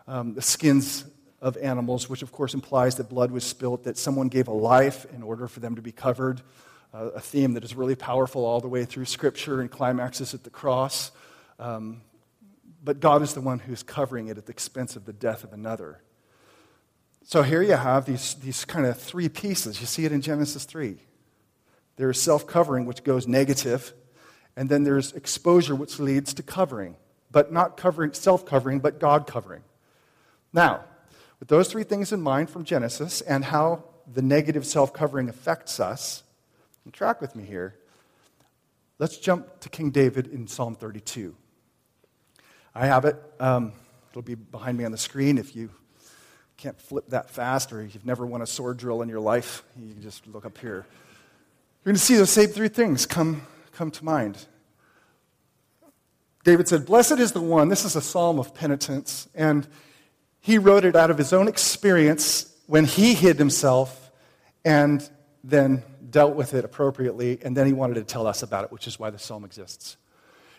Um, 0.07 0.35
the 0.35 0.43
skins 0.43 1.05
of 1.41 1.57
animals, 1.57 2.09
which 2.09 2.23
of 2.23 2.33
course 2.33 2.55
implies 2.55 2.97
that 2.97 3.09
blood 3.09 3.31
was 3.31 3.45
spilt, 3.45 3.85
that 3.85 3.97
someone 3.97 4.29
gave 4.29 4.49
a 4.49 4.53
life 4.53 5.07
in 5.15 5.23
order 5.23 5.49
for 5.49 5.61
them 5.61 5.77
to 5.77 5.83
be 5.83 5.93
covered. 5.93 6.43
Uh, 6.93 7.11
a 7.15 7.21
theme 7.21 7.55
that 7.55 7.65
is 7.65 7.75
really 7.75 7.95
powerful 7.95 8.45
all 8.45 8.61
the 8.61 8.69
way 8.69 8.85
through 8.85 9.05
Scripture 9.05 9.61
and 9.61 9.71
climaxes 9.71 10.35
at 10.35 10.43
the 10.43 10.51
cross. 10.51 11.13
Um, 11.59 12.03
but 12.83 12.99
God 13.01 13.23
is 13.23 13.35
the 13.35 13.41
one 13.41 13.59
who's 13.59 13.83
covering 13.83 14.29
it 14.29 14.39
at 14.39 14.47
the 14.47 14.53
expense 14.53 14.97
of 14.97 15.05
the 15.05 15.13
death 15.13 15.45
of 15.45 15.53
another. 15.53 16.01
So 17.31 17.45
here 17.45 17.63
you 17.63 17.77
have 17.77 18.07
these, 18.07 18.35
these 18.35 18.65
kind 18.65 18.85
of 18.87 18.99
three 18.99 19.29
pieces. 19.29 19.81
You 19.81 19.87
see 19.87 20.05
it 20.05 20.11
in 20.11 20.21
Genesis 20.21 20.65
3. 20.65 20.97
There's 21.95 22.21
self 22.21 22.45
covering, 22.45 22.87
which 22.87 23.05
goes 23.05 23.29
negative, 23.29 23.93
and 24.57 24.69
then 24.69 24.83
there's 24.83 25.13
exposure, 25.13 25.77
which 25.77 26.01
leads 26.01 26.35
to 26.35 26.43
covering, 26.43 26.97
but 27.31 27.53
not 27.53 27.77
covering, 27.77 28.15
self 28.15 28.45
covering, 28.45 28.81
but 28.81 28.99
God 28.99 29.29
covering. 29.29 29.63
Now, 30.53 30.83
with 31.39 31.49
those 31.49 31.69
three 31.71 31.85
things 31.85 32.13
in 32.13 32.21
mind 32.21 32.51
from 32.51 32.65
Genesis 32.65 33.21
and 33.21 33.45
how 33.45 33.85
the 34.13 34.23
negative 34.23 34.67
self 34.67 34.93
covering 34.93 35.29
affects 35.29 35.79
us, 35.79 36.25
track 36.91 37.21
with 37.21 37.37
me 37.37 37.45
here. 37.45 37.77
Let's 38.99 39.19
jump 39.19 39.61
to 39.61 39.69
King 39.69 39.93
David 39.93 40.27
in 40.27 40.49
Psalm 40.49 40.75
32. 40.75 41.37
I 42.75 42.87
have 42.87 43.05
it. 43.05 43.15
Um, 43.39 43.73
it'll 44.11 44.23
be 44.23 44.35
behind 44.35 44.77
me 44.77 44.85
on 44.85 44.91
the 44.91 44.99
screen 44.99 45.39
if 45.39 45.55
you 45.55 45.71
can't 46.61 46.79
flip 46.79 47.09
that 47.09 47.31
fast 47.31 47.73
or 47.73 47.83
you've 47.83 48.05
never 48.05 48.27
won 48.27 48.43
a 48.43 48.47
sword 48.47 48.77
drill 48.77 49.01
in 49.01 49.09
your 49.09 49.21
life, 49.21 49.63
you 49.77 49.93
can 49.95 50.03
just 50.03 50.27
look 50.27 50.45
up 50.45 50.59
here. 50.59 50.85
You're 51.85 51.93
going 51.93 51.97
to 51.97 52.03
see 52.03 52.17
those 52.17 52.31
same 52.31 52.49
three 52.49 52.69
things 52.69 53.07
come, 53.07 53.47
come 53.73 53.91
to 53.91 54.05
mind. 54.05 54.37
David 56.45 56.69
said, 56.69 56.85
Blessed 56.85 57.19
is 57.19 57.33
the 57.33 57.41
one, 57.41 57.69
this 57.69 57.87
is 57.87 57.97
a 57.97 58.03
psalm 58.03 58.39
of 58.39 58.55
penitence, 58.55 59.27
and 59.35 59.67
he 60.41 60.59
wrote 60.59 60.85
it 60.85 60.97
out 60.97 61.11
of 61.11 61.17
his 61.17 61.33
own 61.33 61.49
experience 61.49 62.55
when 62.67 62.85
he 62.85 63.15
hid 63.15 63.39
himself 63.39 64.11
and 64.63 65.09
then 65.43 65.83
dealt 66.11 66.35
with 66.35 66.53
it 66.53 66.67
appropriately, 66.67 67.39
and 67.43 67.57
then 67.57 67.67
he 67.67 67.73
wanted 67.73 67.95
to 67.95 68.05
tell 68.05 68.27
us 68.27 68.43
about 68.43 68.65
it, 68.65 68.73
which 68.73 68.87
is 68.87 68.99
why 68.99 69.09
the 69.09 69.19
psalm 69.19 69.45
exists. 69.45 69.97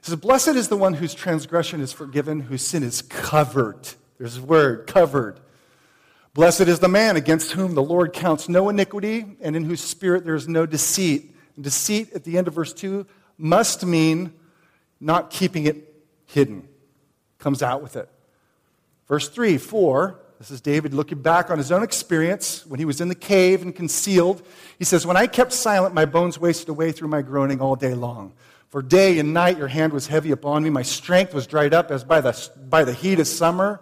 He 0.01 0.09
says, 0.09 0.15
Blessed 0.15 0.49
is 0.49 0.67
the 0.67 0.77
one 0.77 0.95
whose 0.95 1.13
transgression 1.13 1.79
is 1.79 1.93
forgiven, 1.93 2.39
whose 2.39 2.65
sin 2.65 2.81
is 2.81 3.03
covered. 3.03 3.87
There's 4.17 4.37
a 4.37 4.41
word, 4.41 4.87
covered. 4.87 5.39
Blessed 6.33 6.61
is 6.61 6.79
the 6.79 6.87
man 6.87 7.17
against 7.17 7.51
whom 7.51 7.75
the 7.75 7.83
Lord 7.83 8.13
counts 8.13 8.47
no 8.47 8.69
iniquity, 8.69 9.25
and 9.41 9.55
in 9.55 9.65
whose 9.65 9.81
spirit 9.81 10.23
there 10.23 10.35
is 10.35 10.47
no 10.47 10.65
deceit. 10.65 11.35
And 11.55 11.63
deceit, 11.63 12.13
at 12.13 12.23
the 12.23 12.37
end 12.37 12.47
of 12.47 12.53
verse 12.53 12.71
2, 12.73 13.05
must 13.37 13.85
mean 13.85 14.33
not 14.99 15.29
keeping 15.29 15.65
it 15.65 15.93
hidden. 16.25 16.67
Comes 17.37 17.61
out 17.61 17.81
with 17.83 17.97
it. 17.97 18.07
Verse 19.07 19.27
3, 19.27 19.57
4, 19.57 20.19
this 20.39 20.51
is 20.51 20.61
David 20.61 20.93
looking 20.93 21.21
back 21.21 21.51
on 21.51 21.57
his 21.57 21.71
own 21.71 21.83
experience 21.83 22.65
when 22.65 22.79
he 22.79 22.85
was 22.85 23.01
in 23.01 23.09
the 23.09 23.15
cave 23.15 23.61
and 23.61 23.75
concealed. 23.75 24.41
He 24.79 24.85
says, 24.85 25.05
When 25.05 25.17
I 25.17 25.27
kept 25.27 25.51
silent, 25.51 25.93
my 25.93 26.05
bones 26.05 26.39
wasted 26.39 26.69
away 26.69 26.91
through 26.93 27.09
my 27.09 27.21
groaning 27.21 27.59
all 27.59 27.75
day 27.75 27.93
long. 27.93 28.33
For 28.69 28.81
day 28.81 29.19
and 29.19 29.33
night 29.33 29.57
your 29.57 29.67
hand 29.67 29.91
was 29.91 30.07
heavy 30.07 30.31
upon 30.31 30.63
me. 30.63 30.69
My 30.69 30.81
strength 30.81 31.33
was 31.33 31.45
dried 31.45 31.73
up 31.73 31.91
as 31.91 32.03
by 32.03 32.21
the, 32.21 32.49
by 32.69 32.85
the 32.85 32.93
heat 32.93 33.19
of 33.19 33.27
summer. 33.27 33.81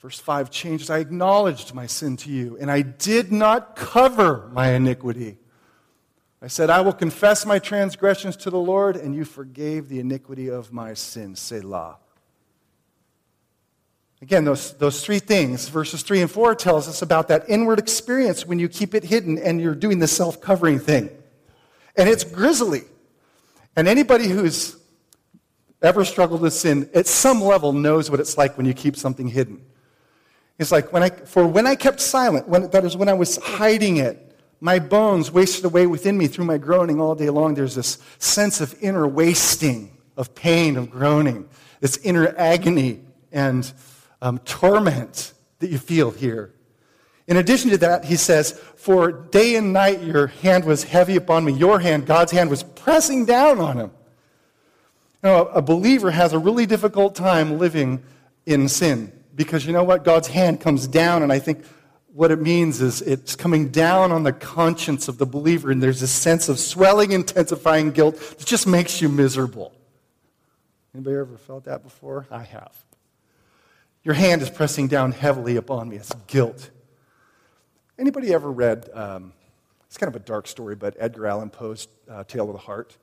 Verse 0.00 0.18
5 0.20 0.50
changes. 0.50 0.90
I 0.90 0.98
acknowledged 0.98 1.74
my 1.74 1.86
sin 1.86 2.16
to 2.18 2.30
you, 2.30 2.56
and 2.60 2.70
I 2.70 2.82
did 2.82 3.32
not 3.32 3.74
cover 3.74 4.48
my 4.52 4.72
iniquity. 4.72 5.38
I 6.40 6.46
said, 6.46 6.70
I 6.70 6.82
will 6.82 6.92
confess 6.92 7.44
my 7.44 7.58
transgressions 7.58 8.36
to 8.38 8.50
the 8.50 8.58
Lord, 8.58 8.96
and 8.96 9.14
you 9.14 9.24
forgave 9.24 9.88
the 9.88 9.98
iniquity 9.98 10.48
of 10.48 10.72
my 10.72 10.94
sin. 10.94 11.34
Selah. 11.34 11.96
Again, 14.22 14.44
those, 14.44 14.72
those 14.74 15.04
three 15.04 15.18
things, 15.18 15.68
verses 15.68 16.02
3 16.02 16.22
and 16.22 16.30
4 16.30 16.54
tells 16.54 16.88
us 16.88 17.02
about 17.02 17.28
that 17.28 17.44
inward 17.48 17.78
experience 17.78 18.46
when 18.46 18.58
you 18.58 18.68
keep 18.68 18.94
it 18.94 19.04
hidden 19.04 19.38
and 19.38 19.60
you're 19.60 19.76
doing 19.76 19.98
the 19.98 20.08
self 20.08 20.40
covering 20.40 20.78
thing. 20.78 21.10
And 21.96 22.08
it's 22.08 22.24
grisly. 22.24 22.82
And 23.76 23.86
anybody 23.86 24.28
who's 24.28 24.76
ever 25.82 26.04
struggled 26.04 26.40
with 26.40 26.52
sin 26.52 26.90
at 26.94 27.06
some 27.06 27.40
level 27.40 27.72
knows 27.72 28.10
what 28.10 28.18
it's 28.18 28.36
like 28.36 28.56
when 28.56 28.66
you 28.66 28.74
keep 28.74 28.96
something 28.96 29.28
hidden. 29.28 29.64
It's 30.58 30.72
like 30.72 30.92
when 30.92 31.04
I, 31.04 31.10
for 31.10 31.46
when 31.46 31.66
I 31.66 31.76
kept 31.76 32.00
silent, 32.00 32.48
when, 32.48 32.70
that 32.70 32.84
is 32.84 32.96
when 32.96 33.08
I 33.08 33.12
was 33.12 33.36
hiding 33.36 33.98
it, 33.98 34.24
my 34.60 34.80
bones 34.80 35.30
wasted 35.30 35.64
away 35.64 35.86
within 35.86 36.18
me 36.18 36.26
through 36.26 36.46
my 36.46 36.58
groaning 36.58 37.00
all 37.00 37.14
day 37.14 37.30
long. 37.30 37.54
There's 37.54 37.76
this 37.76 37.98
sense 38.18 38.60
of 38.60 38.74
inner 38.82 39.06
wasting, 39.06 39.96
of 40.16 40.34
pain, 40.34 40.76
of 40.76 40.90
groaning, 40.90 41.48
this 41.80 41.96
inner 41.98 42.34
agony 42.36 43.00
and 43.30 43.72
um, 44.20 44.38
torment 44.40 45.32
that 45.60 45.70
you 45.70 45.78
feel 45.78 46.10
here. 46.10 46.52
In 47.28 47.36
addition 47.36 47.70
to 47.70 47.78
that, 47.78 48.06
he 48.06 48.16
says, 48.16 48.52
For 48.76 49.12
day 49.12 49.54
and 49.54 49.72
night 49.72 50.02
your 50.02 50.26
hand 50.26 50.64
was 50.64 50.82
heavy 50.82 51.14
upon 51.14 51.44
me. 51.44 51.52
Your 51.52 51.78
hand, 51.78 52.06
God's 52.06 52.32
hand, 52.32 52.50
was 52.50 52.64
pressing 52.64 53.26
down 53.26 53.60
on 53.60 53.76
him. 53.76 53.90
Now, 55.22 55.46
a 55.46 55.62
believer 55.62 56.10
has 56.10 56.32
a 56.32 56.38
really 56.38 56.66
difficult 56.66 57.14
time 57.14 57.58
living 57.58 58.02
in 58.46 58.68
sin 58.68 59.12
because 59.38 59.64
you 59.64 59.72
know 59.72 59.84
what? 59.84 60.02
God's 60.02 60.26
hand 60.26 60.60
comes 60.60 60.88
down, 60.88 61.22
and 61.22 61.32
I 61.32 61.38
think 61.38 61.64
what 62.12 62.32
it 62.32 62.42
means 62.42 62.82
is 62.82 63.00
it's 63.00 63.36
coming 63.36 63.68
down 63.68 64.10
on 64.10 64.24
the 64.24 64.32
conscience 64.32 65.06
of 65.06 65.16
the 65.16 65.26
believer, 65.26 65.70
and 65.70 65.80
there's 65.80 66.02
a 66.02 66.08
sense 66.08 66.48
of 66.48 66.58
swelling, 66.58 67.12
intensifying 67.12 67.92
guilt 67.92 68.18
that 68.18 68.44
just 68.44 68.66
makes 68.66 69.00
you 69.00 69.08
miserable. 69.08 69.72
Anybody 70.92 71.16
ever 71.16 71.38
felt 71.38 71.64
that 71.66 71.84
before? 71.84 72.26
I 72.32 72.42
have. 72.42 72.74
Your 74.02 74.14
hand 74.14 74.42
is 74.42 74.50
pressing 74.50 74.88
down 74.88 75.12
heavily 75.12 75.54
upon 75.54 75.88
me. 75.88 75.96
It's 75.96 76.12
guilt. 76.26 76.70
Anybody 77.96 78.34
ever 78.34 78.50
read? 78.50 78.90
Um, 78.92 79.32
it's 79.86 79.96
kind 79.96 80.12
of 80.12 80.20
a 80.20 80.24
dark 80.24 80.48
story, 80.48 80.74
but 80.74 80.96
Edgar 80.98 81.28
Allan 81.28 81.50
Poe's 81.50 81.86
uh, 82.10 82.24
Tale 82.24 82.48
of 82.48 82.54
the 82.54 82.58
Heart. 82.58 82.96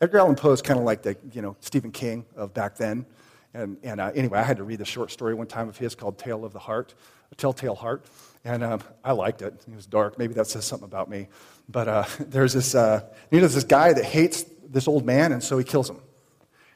Edgar 0.00 0.20
Allan 0.20 0.36
Poe 0.36 0.52
is 0.52 0.62
kind 0.62 0.78
of 0.78 0.86
like 0.86 1.02
the 1.02 1.14
you 1.34 1.42
know 1.42 1.56
Stephen 1.60 1.92
King 1.92 2.24
of 2.36 2.54
back 2.54 2.76
then. 2.76 3.04
And, 3.52 3.78
and 3.82 4.00
uh, 4.00 4.12
anyway, 4.14 4.38
I 4.38 4.42
had 4.42 4.58
to 4.58 4.64
read 4.64 4.78
the 4.78 4.84
short 4.84 5.10
story 5.10 5.34
one 5.34 5.46
time 5.46 5.68
of 5.68 5.76
his 5.76 5.94
called 5.94 6.18
Tale 6.18 6.44
of 6.44 6.52
the 6.52 6.58
Heart, 6.58 6.94
a 7.32 7.34
Telltale 7.34 7.74
Heart. 7.74 8.06
And 8.44 8.62
um, 8.62 8.80
I 9.04 9.12
liked 9.12 9.42
it. 9.42 9.54
It 9.66 9.74
was 9.74 9.86
dark. 9.86 10.18
Maybe 10.18 10.34
that 10.34 10.46
says 10.46 10.64
something 10.64 10.86
about 10.86 11.10
me. 11.10 11.28
But 11.68 11.88
uh, 11.88 12.04
there's 12.20 12.52
this, 12.52 12.74
uh, 12.74 13.04
you 13.30 13.40
know, 13.40 13.48
this 13.48 13.64
guy 13.64 13.92
that 13.92 14.04
hates 14.04 14.44
this 14.68 14.86
old 14.86 15.04
man, 15.04 15.32
and 15.32 15.42
so 15.42 15.58
he 15.58 15.64
kills 15.64 15.90
him. 15.90 16.00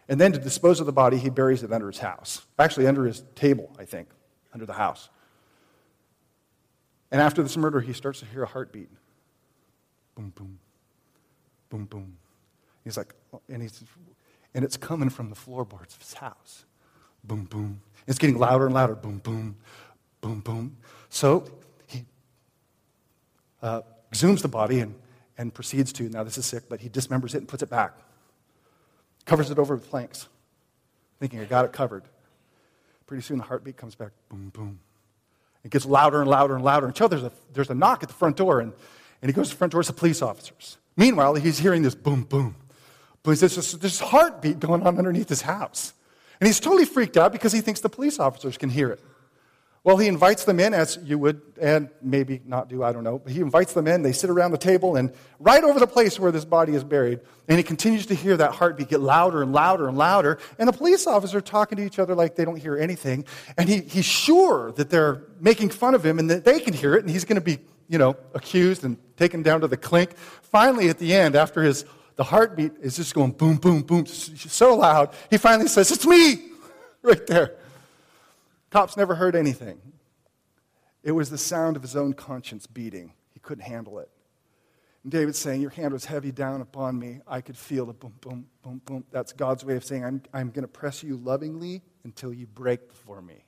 And 0.08 0.20
then 0.20 0.32
to 0.32 0.38
dispose 0.38 0.80
of 0.80 0.86
the 0.86 0.92
body, 0.92 1.16
he 1.16 1.30
buries 1.30 1.62
it 1.62 1.72
under 1.72 1.86
his 1.86 1.98
house. 1.98 2.44
Actually, 2.58 2.86
under 2.86 3.06
his 3.06 3.22
table, 3.34 3.74
I 3.78 3.84
think, 3.84 4.08
under 4.52 4.66
the 4.66 4.74
house. 4.74 5.08
And 7.10 7.22
after 7.22 7.42
this 7.42 7.56
murder, 7.56 7.80
he 7.80 7.92
starts 7.92 8.20
to 8.20 8.26
hear 8.26 8.42
a 8.42 8.46
heartbeat. 8.46 8.90
Boom, 10.14 10.32
boom, 10.34 10.58
boom, 11.70 11.84
boom. 11.86 12.16
He's 12.82 12.96
like, 12.96 13.14
and 13.48 13.62
he's 13.62 13.82
and 14.54 14.64
it's 14.64 14.76
coming 14.76 15.10
from 15.10 15.30
the 15.30 15.34
floorboards 15.34 15.94
of 15.94 16.00
his 16.00 16.14
house. 16.14 16.64
Boom, 17.24 17.44
boom. 17.44 17.80
It's 18.06 18.18
getting 18.18 18.38
louder 18.38 18.66
and 18.66 18.74
louder. 18.74 18.94
Boom, 18.94 19.18
boom, 19.18 19.56
boom, 20.20 20.40
boom. 20.40 20.76
So 21.08 21.44
he 21.86 22.04
uh, 23.62 23.82
exhumes 24.12 24.42
the 24.42 24.48
body 24.48 24.80
and, 24.80 24.94
and 25.36 25.52
proceeds 25.52 25.92
to, 25.94 26.08
now 26.08 26.22
this 26.22 26.38
is 26.38 26.46
sick, 26.46 26.64
but 26.68 26.80
he 26.80 26.88
dismembers 26.88 27.34
it 27.34 27.38
and 27.38 27.48
puts 27.48 27.62
it 27.62 27.70
back. 27.70 27.98
Covers 29.24 29.50
it 29.50 29.58
over 29.58 29.74
with 29.74 29.88
planks, 29.88 30.28
thinking, 31.18 31.40
I 31.40 31.44
got 31.44 31.64
it 31.64 31.72
covered. 31.72 32.04
Pretty 33.06 33.22
soon 33.22 33.38
the 33.38 33.44
heartbeat 33.44 33.76
comes 33.76 33.94
back. 33.94 34.12
Boom, 34.28 34.50
boom. 34.50 34.78
It 35.64 35.70
gets 35.70 35.86
louder 35.86 36.20
and 36.20 36.28
louder 36.28 36.54
and 36.54 36.62
louder 36.62 36.86
until 36.86 37.08
there's 37.08 37.22
a, 37.22 37.32
there's 37.54 37.70
a 37.70 37.74
knock 37.74 38.02
at 38.02 38.10
the 38.10 38.14
front 38.14 38.36
door, 38.36 38.60
and, 38.60 38.72
and 39.22 39.30
he 39.30 39.32
goes 39.32 39.48
to 39.48 39.54
the 39.54 39.58
front 39.58 39.72
door. 39.72 39.80
It's 39.80 39.88
the 39.88 39.94
police 39.94 40.20
officers. 40.20 40.76
Meanwhile, 40.96 41.34
he's 41.36 41.58
hearing 41.58 41.82
this 41.82 41.94
boom, 41.94 42.22
boom. 42.24 42.54
But 43.24 43.40
there's 43.40 43.56
this, 43.56 43.72
this 43.72 43.98
heartbeat 43.98 44.60
going 44.60 44.86
on 44.86 44.98
underneath 44.98 45.28
his 45.28 45.42
house. 45.42 45.94
And 46.40 46.46
he's 46.46 46.60
totally 46.60 46.84
freaked 46.84 47.16
out 47.16 47.32
because 47.32 47.52
he 47.52 47.60
thinks 47.60 47.80
the 47.80 47.88
police 47.88 48.20
officers 48.20 48.56
can 48.58 48.68
hear 48.68 48.90
it. 48.90 49.00
Well, 49.82 49.98
he 49.98 50.08
invites 50.08 50.44
them 50.44 50.60
in, 50.60 50.72
as 50.72 50.98
you 51.04 51.18
would, 51.18 51.42
and 51.60 51.90
maybe 52.00 52.40
not 52.46 52.68
do, 52.68 52.82
I 52.82 52.92
don't 52.92 53.04
know. 53.04 53.18
But 53.18 53.32
he 53.32 53.40
invites 53.40 53.74
them 53.74 53.86
in. 53.86 54.02
They 54.02 54.12
sit 54.12 54.30
around 54.30 54.52
the 54.52 54.58
table, 54.58 54.96
and 54.96 55.12
right 55.38 55.62
over 55.62 55.78
the 55.78 55.86
place 55.86 56.18
where 56.18 56.32
this 56.32 56.46
body 56.46 56.74
is 56.74 56.82
buried, 56.82 57.20
and 57.48 57.58
he 57.58 57.62
continues 57.62 58.06
to 58.06 58.14
hear 58.14 58.34
that 58.38 58.52
heartbeat 58.52 58.88
get 58.88 59.00
louder 59.00 59.42
and 59.42 59.52
louder 59.52 59.86
and 59.86 59.98
louder. 59.98 60.38
And 60.58 60.66
the 60.66 60.72
police 60.72 61.06
officers 61.06 61.34
are 61.34 61.42
talking 61.42 61.76
to 61.76 61.84
each 61.84 61.98
other 61.98 62.14
like 62.14 62.34
they 62.34 62.46
don't 62.46 62.56
hear 62.56 62.78
anything. 62.78 63.26
And 63.58 63.68
he, 63.68 63.80
he's 63.82 64.06
sure 64.06 64.72
that 64.72 64.88
they're 64.88 65.22
making 65.38 65.68
fun 65.68 65.94
of 65.94 66.04
him 66.04 66.18
and 66.18 66.30
that 66.30 66.46
they 66.46 66.60
can 66.60 66.72
hear 66.72 66.94
it, 66.94 67.00
and 67.00 67.10
he's 67.10 67.26
going 67.26 67.36
to 67.36 67.44
be, 67.44 67.58
you 67.86 67.98
know, 67.98 68.16
accused 68.32 68.84
and 68.84 68.96
taken 69.18 69.42
down 69.42 69.60
to 69.60 69.68
the 69.68 69.76
clink. 69.76 70.16
Finally, 70.16 70.88
at 70.88 70.98
the 70.98 71.12
end, 71.12 71.36
after 71.36 71.62
his 71.62 71.84
the 72.16 72.24
heartbeat 72.24 72.72
is 72.80 72.96
just 72.96 73.14
going 73.14 73.32
boom, 73.32 73.56
boom, 73.56 73.82
boom, 73.82 74.06
so 74.06 74.76
loud. 74.76 75.14
He 75.30 75.36
finally 75.36 75.68
says, 75.68 75.90
It's 75.90 76.06
me! 76.06 76.50
right 77.02 77.26
there. 77.26 77.56
Cops 78.70 78.96
never 78.96 79.14
heard 79.14 79.36
anything. 79.36 79.80
It 81.02 81.12
was 81.12 81.30
the 81.30 81.38
sound 81.38 81.76
of 81.76 81.82
his 81.82 81.96
own 81.96 82.14
conscience 82.14 82.66
beating. 82.66 83.12
He 83.32 83.40
couldn't 83.40 83.64
handle 83.64 83.98
it. 83.98 84.08
And 85.02 85.12
David's 85.12 85.38
saying, 85.38 85.60
Your 85.60 85.70
hand 85.70 85.92
was 85.92 86.06
heavy 86.06 86.32
down 86.32 86.60
upon 86.60 86.98
me. 86.98 87.20
I 87.26 87.40
could 87.40 87.56
feel 87.56 87.86
the 87.86 87.92
boom, 87.92 88.14
boom, 88.20 88.46
boom, 88.62 88.80
boom. 88.84 89.04
That's 89.10 89.32
God's 89.32 89.64
way 89.64 89.76
of 89.76 89.84
saying, 89.84 90.04
I'm, 90.04 90.22
I'm 90.32 90.50
going 90.50 90.62
to 90.64 90.68
press 90.68 91.02
you 91.02 91.16
lovingly 91.16 91.82
until 92.04 92.32
you 92.32 92.46
break 92.46 92.88
before 92.88 93.20
me. 93.20 93.44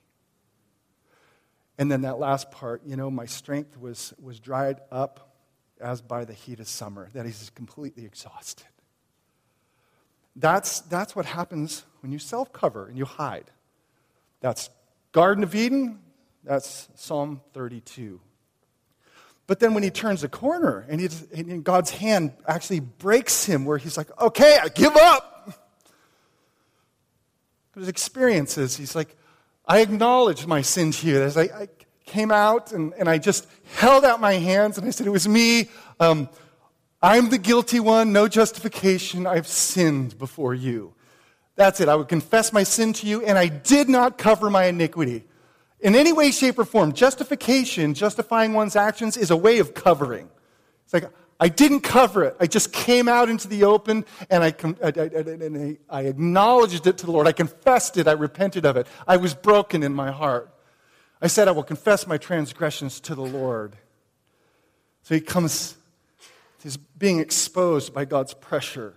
And 1.79 1.91
then 1.91 2.01
that 2.01 2.19
last 2.19 2.51
part, 2.51 2.81
you 2.85 2.95
know, 2.95 3.11
my 3.11 3.25
strength 3.25 3.77
was, 3.77 4.13
was 4.19 4.39
dried 4.39 4.81
up 4.91 5.26
as 5.81 6.01
by 6.01 6.25
the 6.25 6.33
heat 6.33 6.59
of 6.59 6.67
summer, 6.67 7.09
that 7.13 7.25
he's 7.25 7.51
completely 7.55 8.05
exhausted. 8.05 8.67
That's, 10.35 10.81
that's 10.81 11.15
what 11.15 11.25
happens 11.25 11.83
when 12.01 12.11
you 12.11 12.19
self 12.19 12.53
cover 12.53 12.87
and 12.87 12.97
you 12.97 13.05
hide. 13.05 13.51
That's 14.39 14.69
Garden 15.11 15.43
of 15.43 15.55
Eden, 15.55 15.99
that's 16.43 16.89
Psalm 16.95 17.41
32. 17.53 18.19
But 19.47 19.59
then 19.59 19.73
when 19.73 19.81
he 19.81 19.89
turns 19.89 20.21
the 20.21 20.27
corner 20.27 20.85
and, 20.89 21.01
and 21.33 21.63
God's 21.63 21.89
hand 21.89 22.33
actually 22.47 22.81
breaks 22.81 23.45
him, 23.45 23.65
where 23.65 23.77
he's 23.77 23.97
like, 23.97 24.09
okay, 24.21 24.59
I 24.61 24.67
give 24.67 24.95
up. 24.95 25.33
His 27.75 27.87
experiences, 27.87 28.75
he's 28.75 28.95
like, 28.95 29.15
I 29.65 29.79
acknowledge 29.79 30.45
my 30.45 30.61
sin 30.61 30.91
here. 30.91 31.31
I, 31.35 31.41
I 31.41 31.67
came 32.07 32.31
out 32.31 32.71
and, 32.71 32.93
and 32.95 33.07
I 33.07 33.19
just 33.19 33.47
held 33.75 34.03
out 34.03 34.19
my 34.19 34.33
hands 34.33 34.77
and 34.77 34.87
I 34.87 34.89
said, 34.89 35.05
It 35.05 35.11
was 35.11 35.27
me. 35.27 35.69
Um, 35.99 36.29
I'm 37.01 37.29
the 37.29 37.37
guilty 37.37 37.79
one, 37.79 38.11
no 38.11 38.27
justification. 38.27 39.27
I've 39.27 39.47
sinned 39.47 40.17
before 40.17 40.55
you. 40.55 40.95
That's 41.55 41.79
it. 41.79 41.89
I 41.89 41.95
would 41.95 42.07
confess 42.07 42.51
my 42.51 42.63
sin 42.63 42.93
to 42.93 43.07
you, 43.07 43.23
and 43.23 43.37
I 43.37 43.47
did 43.47 43.87
not 43.89 44.17
cover 44.17 44.49
my 44.49 44.65
iniquity. 44.65 45.23
In 45.79 45.95
any 45.95 46.11
way, 46.11 46.31
shape, 46.31 46.57
or 46.57 46.65
form, 46.65 46.93
justification, 46.93 47.93
justifying 47.93 48.53
one's 48.53 48.75
actions, 48.75 49.15
is 49.15 49.29
a 49.29 49.37
way 49.37 49.59
of 49.59 49.75
covering. 49.75 50.29
It's 50.85 50.93
like, 50.93 51.11
I 51.39 51.49
didn't 51.49 51.81
cover 51.81 52.23
it. 52.23 52.35
I 52.39 52.47
just 52.47 52.73
came 52.73 53.07
out 53.07 53.29
into 53.29 53.47
the 53.47 53.63
open 53.63 54.05
and 54.29 54.43
I, 54.43 54.55
I, 54.83 54.87
I, 54.87 55.77
I, 55.89 56.01
acknowledged 56.03 56.87
it 56.87 56.97
to 56.97 57.05
the 57.05 57.11
Lord. 57.11 57.27
I 57.27 57.31
confessed 57.31 57.97
it. 57.97 58.07
I 58.07 58.13
repented 58.13 58.65
of 58.65 58.75
it. 58.75 58.87
I 59.07 59.17
was 59.17 59.35
broken 59.35 59.83
in 59.83 59.93
my 59.93 60.09
heart. 60.09 60.51
I 61.21 61.27
said, 61.27 61.47
I 61.47 61.51
will 61.51 61.63
confess 61.63 62.05
my 62.05 62.17
transgressions 62.17 62.99
to 63.01 63.15
the 63.15 63.23
Lord. 63.23 63.75
So 65.03 65.15
he 65.15 65.21
comes, 65.21 65.75
he's 66.61 66.77
being 66.77 67.19
exposed 67.19 67.93
by 67.93 68.05
God's 68.05 68.33
pressure. 68.33 68.93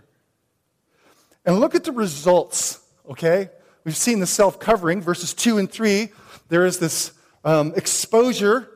And 1.46 1.60
look 1.60 1.74
at 1.74 1.84
the 1.84 1.92
results, 1.92 2.80
okay? 3.08 3.48
We've 3.84 3.96
seen 3.96 4.20
the 4.20 4.26
self 4.26 4.60
covering, 4.60 5.00
verses 5.00 5.32
2 5.32 5.58
and 5.58 5.70
3. 5.70 6.10
There 6.48 6.66
is 6.66 6.78
this 6.78 7.12
um, 7.44 7.72
exposure 7.74 8.68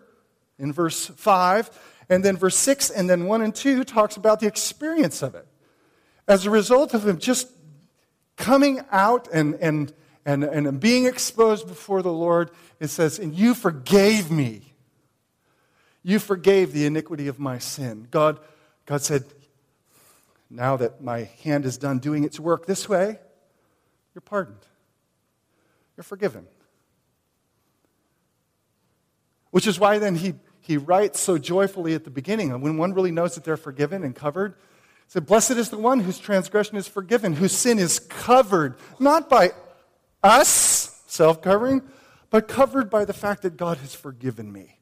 in 0.59 0.73
verse 0.73 1.07
5. 1.07 1.71
And 2.09 2.25
then 2.25 2.37
verse 2.37 2.57
6 2.57 2.91
and 2.91 3.09
then 3.09 3.27
1 3.27 3.43
and 3.43 3.55
2 3.55 3.85
talks 3.85 4.17
about 4.17 4.41
the 4.41 4.47
experience 4.47 5.23
of 5.23 5.35
it. 5.35 5.47
As 6.29 6.47
a 6.47 6.51
result 6.51 6.95
of 6.95 7.07
him 7.07 7.19
just 7.19 7.49
coming 8.37 8.81
out 8.91 9.29
and, 9.33 9.55
and, 9.57 9.93
and, 10.25 10.45
and 10.45 10.81
being 10.81 11.07
exposed 11.07 11.67
before 11.67 12.03
the 12.03 12.13
Lord, 12.13 12.51
it 12.81 12.89
says, 12.89 13.19
And 13.19 13.35
you 13.35 13.55
forgave 13.55 14.31
me. 14.31 14.75
You 16.03 16.19
forgave 16.19 16.73
the 16.73 16.87
iniquity 16.87 17.29
of 17.29 17.39
my 17.39 17.59
sin. 17.59 18.09
God, 18.11 18.41
God 18.87 19.03
said, 19.03 19.25
Now 20.51 20.77
that 20.77 21.03
my 21.03 21.31
hand 21.43 21.65
is 21.65 21.79
done 21.79 21.99
doing 21.99 22.25
its 22.25 22.41
work 22.41 22.67
this 22.67 22.89
way, 22.89 23.19
you're 24.15 24.23
pardoned. 24.23 24.65
You're 25.97 26.05
forgiven. 26.05 26.47
Which 29.51 29.67
is 29.67 29.79
why 29.79 29.99
then 29.99 30.17
he 30.17 30.35
he 30.65 30.79
writes 30.79 31.21
so 31.21 31.37
joyfully 31.37 31.93
at 31.93 32.05
the 32.05 32.11
beginning. 32.11 32.59
When 32.59 32.79
one 32.79 32.95
really 32.95 33.11
knows 33.11 33.35
that 33.35 33.45
they're 33.45 33.59
forgiven 33.59 34.03
and 34.03 34.17
covered, 34.17 34.55
said, 35.09 35.27
Blessed 35.27 35.53
is 35.53 35.69
the 35.69 35.77
one 35.77 36.01
whose 36.01 36.19
transgression 36.19 36.79
is 36.79 36.89
forgiven, 36.89 37.35
whose 37.35 37.53
sin 37.53 37.79
is 37.79 37.99
covered, 37.99 38.77
not 38.99 39.29
by 39.29 39.51
us, 40.25 41.03
self 41.07 41.41
covering, 41.43 41.83
but 42.31 42.49
covered 42.49 42.91
by 42.91 43.05
the 43.05 43.13
fact 43.13 43.43
that 43.43 43.57
God 43.57 43.79
has 43.79 43.95
forgiven 43.95 44.53
me. 44.53 44.79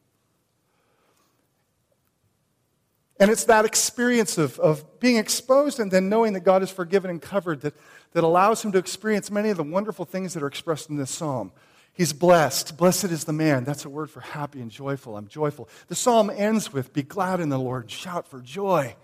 And 3.21 3.31
it's 3.31 3.45
that 3.45 3.65
experience 3.65 4.39
of, 4.39 4.59
of 4.59 4.99
being 4.99 5.17
exposed 5.17 5.79
and 5.79 5.91
then 5.91 6.09
knowing 6.09 6.33
that 6.33 6.41
God 6.41 6.63
is 6.63 6.71
forgiven 6.71 7.11
and 7.11 7.21
covered 7.21 7.61
that, 7.61 7.75
that 8.15 8.25
allows 8.25 8.65
him 8.65 8.73
to 8.73 8.79
experience 8.79 9.31
many 9.31 9.51
of 9.51 9.57
the 9.57 9.63
wonderful 9.63 10.05
things 10.05 10.35
that 10.35 10.43
are 10.43 10.49
expressed 10.49 10.91
in 10.91 10.97
this 10.97 11.11
psalm. 11.11 11.53
He's 11.93 12.13
blessed. 12.13 12.77
Blessed 12.77 13.05
is 13.05 13.25
the 13.25 13.33
man. 13.33 13.65
That's 13.65 13.85
a 13.85 13.91
word 13.91 14.11
for 14.11 14.21
happy 14.21 14.61
and 14.61 14.71
joyful. 14.71 15.17
I'm 15.17 15.29
joyful. 15.29 15.69
The 15.89 15.95
psalm 15.95 16.31
ends 16.31 16.73
with, 16.73 16.93
Be 16.93 17.03
glad 17.03 17.39
in 17.39 17.49
the 17.49 17.59
Lord, 17.59 17.91
shout 17.91 18.27
for 18.27 18.41
joy. 18.41 18.97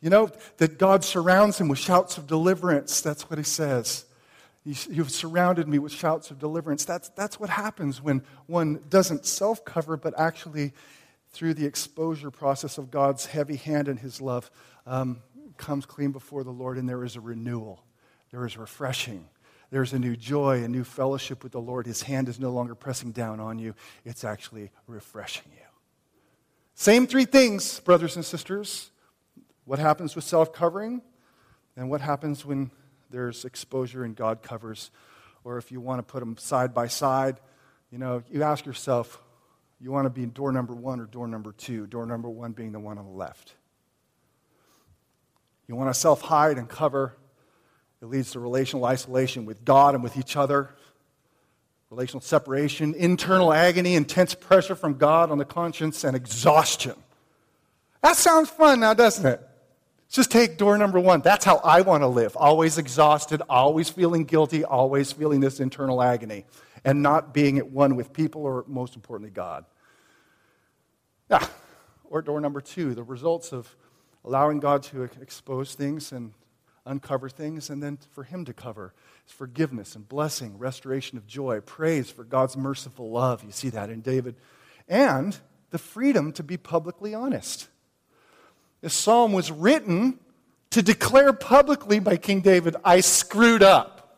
You 0.00 0.10
know, 0.10 0.30
that 0.58 0.78
God 0.78 1.04
surrounds 1.04 1.60
him 1.60 1.68
with 1.68 1.78
shouts 1.78 2.18
of 2.18 2.26
deliverance. 2.26 3.00
That's 3.00 3.28
what 3.28 3.38
he 3.38 3.44
says. 3.44 4.04
You've 4.66 5.12
surrounded 5.12 5.68
me 5.68 5.78
with 5.78 5.92
shouts 5.92 6.32
of 6.32 6.40
deliverance. 6.40 6.84
That's, 6.84 7.08
that's 7.10 7.38
what 7.38 7.48
happens 7.48 8.02
when 8.02 8.24
one 8.46 8.80
doesn't 8.90 9.24
self 9.24 9.64
cover, 9.64 9.96
but 9.96 10.18
actually, 10.18 10.72
through 11.30 11.54
the 11.54 11.66
exposure 11.66 12.32
process 12.32 12.76
of 12.76 12.90
God's 12.90 13.26
heavy 13.26 13.54
hand 13.54 13.86
and 13.86 14.00
his 14.00 14.20
love, 14.20 14.50
um, 14.84 15.22
comes 15.56 15.86
clean 15.86 16.10
before 16.10 16.42
the 16.42 16.50
Lord, 16.50 16.78
and 16.78 16.88
there 16.88 17.04
is 17.04 17.14
a 17.14 17.20
renewal. 17.20 17.84
There 18.32 18.44
is 18.44 18.56
refreshing. 18.56 19.28
There's 19.70 19.92
a 19.92 20.00
new 20.00 20.16
joy, 20.16 20.64
a 20.64 20.68
new 20.68 20.82
fellowship 20.82 21.44
with 21.44 21.52
the 21.52 21.60
Lord. 21.60 21.86
His 21.86 22.02
hand 22.02 22.28
is 22.28 22.40
no 22.40 22.50
longer 22.50 22.74
pressing 22.74 23.12
down 23.12 23.38
on 23.38 23.60
you, 23.60 23.72
it's 24.04 24.24
actually 24.24 24.72
refreshing 24.88 25.52
you. 25.52 25.62
Same 26.74 27.06
three 27.06 27.24
things, 27.24 27.78
brothers 27.78 28.16
and 28.16 28.24
sisters. 28.24 28.90
What 29.64 29.78
happens 29.78 30.16
with 30.16 30.24
self 30.24 30.52
covering, 30.52 31.02
and 31.76 31.88
what 31.88 32.00
happens 32.00 32.44
when 32.44 32.72
there's 33.10 33.44
exposure 33.44 34.04
and 34.04 34.14
God 34.16 34.42
covers. 34.42 34.90
Or 35.44 35.58
if 35.58 35.70
you 35.70 35.80
want 35.80 35.98
to 35.98 36.02
put 36.02 36.20
them 36.20 36.36
side 36.36 36.74
by 36.74 36.88
side, 36.88 37.40
you 37.90 37.98
know, 37.98 38.22
you 38.30 38.42
ask 38.42 38.66
yourself, 38.66 39.22
you 39.80 39.92
want 39.92 40.06
to 40.06 40.10
be 40.10 40.22
in 40.22 40.30
door 40.30 40.52
number 40.52 40.74
one 40.74 41.00
or 41.00 41.06
door 41.06 41.28
number 41.28 41.52
two? 41.52 41.86
Door 41.86 42.06
number 42.06 42.28
one 42.28 42.52
being 42.52 42.72
the 42.72 42.80
one 42.80 42.98
on 42.98 43.04
the 43.04 43.12
left. 43.12 43.54
You 45.68 45.76
want 45.76 45.92
to 45.92 45.98
self 45.98 46.20
hide 46.22 46.58
and 46.58 46.68
cover 46.68 47.16
it 48.02 48.06
leads 48.06 48.32
to 48.32 48.40
relational 48.40 48.84
isolation 48.84 49.46
with 49.46 49.64
God 49.64 49.94
and 49.94 50.04
with 50.04 50.16
each 50.16 50.36
other, 50.36 50.70
relational 51.90 52.20
separation, 52.20 52.94
internal 52.94 53.52
agony, 53.52 53.94
intense 53.94 54.34
pressure 54.34 54.74
from 54.74 54.94
God 54.94 55.30
on 55.30 55.38
the 55.38 55.44
conscience, 55.44 56.04
and 56.04 56.14
exhaustion. 56.14 56.94
That 58.02 58.16
sounds 58.16 58.50
fun 58.50 58.80
now, 58.80 58.94
doesn't 58.94 59.24
it? 59.24 59.45
Just 60.08 60.30
take 60.30 60.56
door 60.56 60.78
number 60.78 61.00
one. 61.00 61.20
That's 61.20 61.44
how 61.44 61.56
I 61.56 61.80
want 61.80 62.02
to 62.02 62.06
live. 62.06 62.36
Always 62.36 62.78
exhausted, 62.78 63.42
always 63.48 63.88
feeling 63.88 64.24
guilty, 64.24 64.64
always 64.64 65.12
feeling 65.12 65.40
this 65.40 65.60
internal 65.60 66.00
agony, 66.00 66.44
and 66.84 67.02
not 67.02 67.34
being 67.34 67.58
at 67.58 67.70
one 67.70 67.96
with 67.96 68.12
people 68.12 68.42
or, 68.42 68.64
most 68.68 68.94
importantly, 68.94 69.30
God. 69.30 69.64
Yeah. 71.30 71.46
Or 72.04 72.22
door 72.22 72.40
number 72.40 72.60
two, 72.60 72.94
the 72.94 73.02
results 73.02 73.52
of 73.52 73.74
allowing 74.24 74.60
God 74.60 74.84
to 74.84 75.02
expose 75.02 75.74
things 75.74 76.12
and 76.12 76.32
uncover 76.84 77.28
things, 77.28 77.68
and 77.68 77.82
then 77.82 77.98
for 78.12 78.22
Him 78.22 78.44
to 78.44 78.52
cover. 78.52 78.94
It's 79.24 79.32
forgiveness 79.32 79.96
and 79.96 80.08
blessing, 80.08 80.56
restoration 80.56 81.18
of 81.18 81.26
joy, 81.26 81.60
praise 81.60 82.10
for 82.10 82.22
God's 82.22 82.56
merciful 82.56 83.10
love. 83.10 83.42
You 83.42 83.50
see 83.50 83.70
that 83.70 83.90
in 83.90 84.02
David. 84.02 84.36
And 84.88 85.36
the 85.70 85.78
freedom 85.78 86.30
to 86.34 86.44
be 86.44 86.56
publicly 86.56 87.12
honest. 87.12 87.68
This 88.86 88.94
psalm 88.94 89.32
was 89.32 89.50
written 89.50 90.16
to 90.70 90.80
declare 90.80 91.32
publicly 91.32 91.98
by 91.98 92.16
King 92.16 92.40
David 92.40 92.76
I 92.84 93.00
screwed 93.00 93.64
up. 93.64 94.16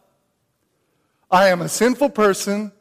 I 1.31 1.49
am 1.49 1.63
a 1.63 1.71
sinful 1.71 2.11
person. 2.11 2.73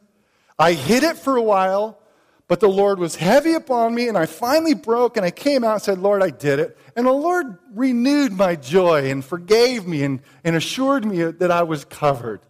I 0.58 0.74
hid 0.74 1.02
it 1.02 1.16
for 1.16 1.36
a 1.36 1.42
while. 1.42 1.98
But 2.46 2.60
the 2.60 2.68
Lord 2.68 2.98
was 2.98 3.16
heavy 3.16 3.54
upon 3.54 3.94
me, 3.94 4.06
and 4.06 4.18
I 4.18 4.26
finally 4.26 4.74
broke, 4.74 5.16
and 5.16 5.24
I 5.24 5.30
came 5.30 5.64
out 5.64 5.72
and 5.72 5.82
said, 5.82 5.98
Lord, 5.98 6.22
I 6.22 6.28
did 6.28 6.58
it. 6.58 6.76
And 6.94 7.06
the 7.06 7.10
Lord 7.10 7.56
renewed 7.72 8.32
my 8.32 8.54
joy 8.54 9.10
and 9.10 9.24
forgave 9.24 9.86
me 9.86 10.02
and, 10.02 10.20
and 10.44 10.56
assured 10.56 11.06
me 11.06 11.22
that 11.22 11.50
I 11.50 11.62
was 11.62 11.86
covered. 11.86 12.42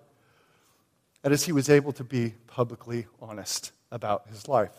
And 1.22 1.32
as 1.32 1.44
he 1.44 1.52
was 1.52 1.70
able 1.70 1.92
to 1.92 2.02
be 2.02 2.34
publicly 2.48 3.06
honest 3.22 3.70
about 3.92 4.26
his 4.30 4.48
life. 4.48 4.74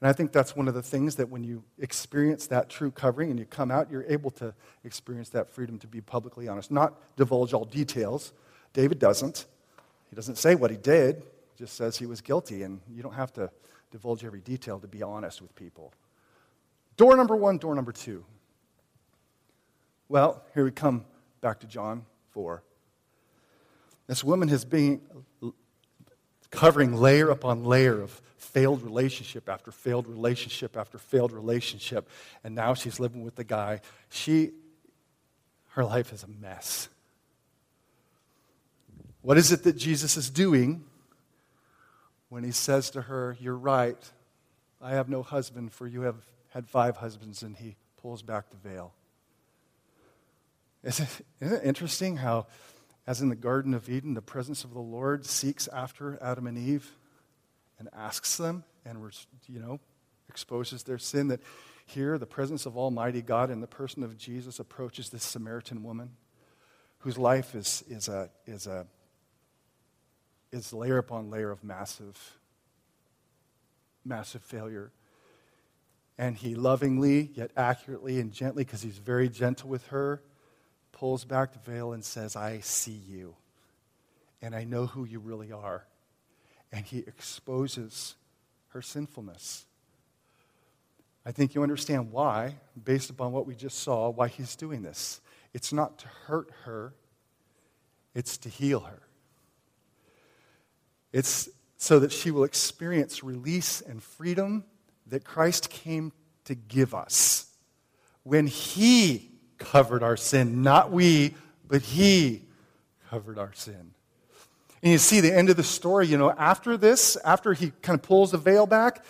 And 0.00 0.08
I 0.08 0.12
think 0.12 0.32
that's 0.32 0.56
one 0.56 0.66
of 0.66 0.74
the 0.74 0.82
things 0.82 1.16
that 1.16 1.28
when 1.28 1.44
you 1.44 1.62
experience 1.78 2.46
that 2.46 2.70
true 2.70 2.90
covering 2.90 3.30
and 3.30 3.38
you 3.38 3.44
come 3.44 3.70
out, 3.70 3.90
you're 3.90 4.06
able 4.08 4.30
to 4.32 4.54
experience 4.84 5.28
that 5.30 5.50
freedom 5.50 5.78
to 5.78 5.86
be 5.86 6.00
publicly 6.00 6.48
honest. 6.48 6.70
Not 6.70 6.94
divulge 7.16 7.52
all 7.52 7.66
details. 7.66 8.32
David 8.72 8.98
doesn't. 8.98 9.46
He 10.08 10.16
doesn't 10.16 10.38
say 10.38 10.54
what 10.54 10.70
he 10.70 10.76
did, 10.76 11.16
he 11.16 11.64
just 11.64 11.76
says 11.76 11.96
he 11.96 12.06
was 12.06 12.20
guilty, 12.20 12.64
and 12.64 12.80
you 12.92 13.02
don't 13.02 13.14
have 13.14 13.32
to 13.34 13.50
divulge 13.92 14.24
every 14.24 14.40
detail 14.40 14.78
to 14.80 14.88
be 14.88 15.02
honest 15.02 15.40
with 15.40 15.54
people. 15.54 15.92
Door 16.96 17.16
number 17.16 17.36
one, 17.36 17.58
door 17.58 17.74
number 17.74 17.92
two. 17.92 18.24
Well, 20.08 20.42
here 20.54 20.64
we 20.64 20.72
come 20.72 21.04
back 21.40 21.60
to 21.60 21.66
John 21.66 22.04
4. 22.30 22.62
This 24.08 24.24
woman 24.24 24.48
has 24.48 24.64
been 24.64 25.00
covering 26.50 26.94
layer 26.94 27.30
upon 27.30 27.64
layer 27.64 28.02
of 28.02 28.20
failed 28.52 28.82
relationship 28.82 29.48
after 29.48 29.70
failed 29.70 30.06
relationship 30.06 30.76
after 30.76 30.98
failed 30.98 31.32
relationship, 31.32 32.08
and 32.44 32.54
now 32.54 32.74
she's 32.74 33.00
living 33.00 33.22
with 33.22 33.36
the 33.36 33.44
guy. 33.44 33.80
She, 34.08 34.50
her 35.70 35.84
life 35.84 36.12
is 36.12 36.22
a 36.22 36.28
mess. 36.28 36.88
What 39.22 39.36
is 39.36 39.52
it 39.52 39.64
that 39.64 39.76
Jesus 39.76 40.16
is 40.16 40.30
doing 40.30 40.84
when 42.28 42.44
he 42.44 42.52
says 42.52 42.90
to 42.90 43.02
her, 43.02 43.36
You're 43.40 43.56
right, 43.56 43.98
I 44.80 44.92
have 44.92 45.08
no 45.08 45.22
husband, 45.22 45.72
for 45.72 45.86
you 45.86 46.02
have 46.02 46.22
had 46.48 46.68
five 46.68 46.96
husbands, 46.96 47.42
and 47.42 47.56
he 47.56 47.76
pulls 48.00 48.22
back 48.22 48.46
the 48.50 48.68
veil. 48.68 48.94
Isn't 50.82 51.08
it 51.40 51.60
interesting 51.62 52.16
how, 52.16 52.46
as 53.06 53.20
in 53.20 53.28
the 53.28 53.36
Garden 53.36 53.74
of 53.74 53.90
Eden, 53.90 54.14
the 54.14 54.22
presence 54.22 54.64
of 54.64 54.72
the 54.72 54.80
Lord 54.80 55.26
seeks 55.26 55.68
after 55.68 56.18
Adam 56.22 56.46
and 56.46 56.56
Eve 56.56 56.96
and 57.80 57.88
asks 57.92 58.36
them 58.36 58.62
and, 58.84 58.98
you 59.48 59.58
know, 59.58 59.80
exposes 60.28 60.84
their 60.84 60.98
sin? 60.98 61.26
That 61.28 61.40
here, 61.86 62.16
the 62.18 62.26
presence 62.26 62.66
of 62.66 62.76
Almighty 62.76 63.22
God 63.22 63.50
in 63.50 63.60
the 63.60 63.66
person 63.66 64.04
of 64.04 64.16
Jesus 64.16 64.60
approaches 64.60 65.10
this 65.10 65.24
Samaritan 65.24 65.82
woman 65.82 66.10
whose 66.98 67.18
life 67.18 67.56
is, 67.56 67.82
is, 67.88 68.08
a, 68.08 68.30
is 68.46 68.68
a 68.68 68.86
is 70.52 70.72
layer 70.72 70.98
upon 70.98 71.30
layer 71.30 71.50
of 71.50 71.62
massive, 71.62 72.38
massive 74.04 74.42
failure. 74.42 74.92
And 76.18 76.36
he 76.36 76.54
lovingly, 76.54 77.30
yet 77.34 77.50
accurately 77.56 78.20
and 78.20 78.32
gently, 78.32 78.64
because 78.64 78.82
he's 78.82 78.98
very 78.98 79.28
gentle 79.28 79.70
with 79.70 79.86
her, 79.88 80.22
pulls 80.92 81.24
back 81.24 81.52
the 81.52 81.70
veil 81.70 81.92
and 81.92 82.04
says, 82.04 82.36
I 82.36 82.60
see 82.60 83.00
you. 83.08 83.36
And 84.42 84.54
I 84.54 84.64
know 84.64 84.86
who 84.86 85.04
you 85.04 85.18
really 85.18 85.52
are. 85.52 85.86
And 86.72 86.84
he 86.84 86.98
exposes 86.98 88.14
her 88.68 88.82
sinfulness. 88.82 89.66
I 91.26 91.32
think 91.32 91.54
you 91.54 91.62
understand 91.62 92.12
why, 92.12 92.56
based 92.82 93.10
upon 93.10 93.32
what 93.32 93.46
we 93.46 93.54
just 93.54 93.80
saw, 93.80 94.08
why 94.08 94.28
he's 94.28 94.56
doing 94.56 94.82
this. 94.82 95.20
It's 95.52 95.72
not 95.72 95.98
to 95.98 96.08
hurt 96.26 96.50
her, 96.64 96.94
it's 98.14 98.38
to 98.38 98.48
heal 98.48 98.80
her. 98.80 99.02
It's 101.12 101.48
so 101.76 101.98
that 101.98 102.12
she 102.12 102.30
will 102.30 102.44
experience 102.44 103.24
release 103.24 103.80
and 103.80 104.02
freedom 104.02 104.64
that 105.06 105.24
Christ 105.24 105.70
came 105.70 106.12
to 106.44 106.54
give 106.54 106.94
us 106.94 107.46
when 108.22 108.46
he 108.46 109.30
covered 109.58 110.02
our 110.02 110.16
sin, 110.16 110.62
not 110.62 110.90
we, 110.90 111.34
but 111.66 111.82
he 111.82 112.42
covered 113.08 113.38
our 113.38 113.52
sin. 113.52 113.92
And 114.82 114.92
you 114.92 114.98
see 114.98 115.20
the 115.20 115.36
end 115.36 115.50
of 115.50 115.56
the 115.56 115.62
story, 115.62 116.06
you 116.06 116.16
know, 116.16 116.30
after 116.30 116.76
this, 116.76 117.16
after 117.24 117.52
he 117.52 117.72
kind 117.82 117.98
of 117.98 118.02
pulls 118.02 118.30
the 118.30 118.38
veil 118.38 118.66
back, 118.66 119.04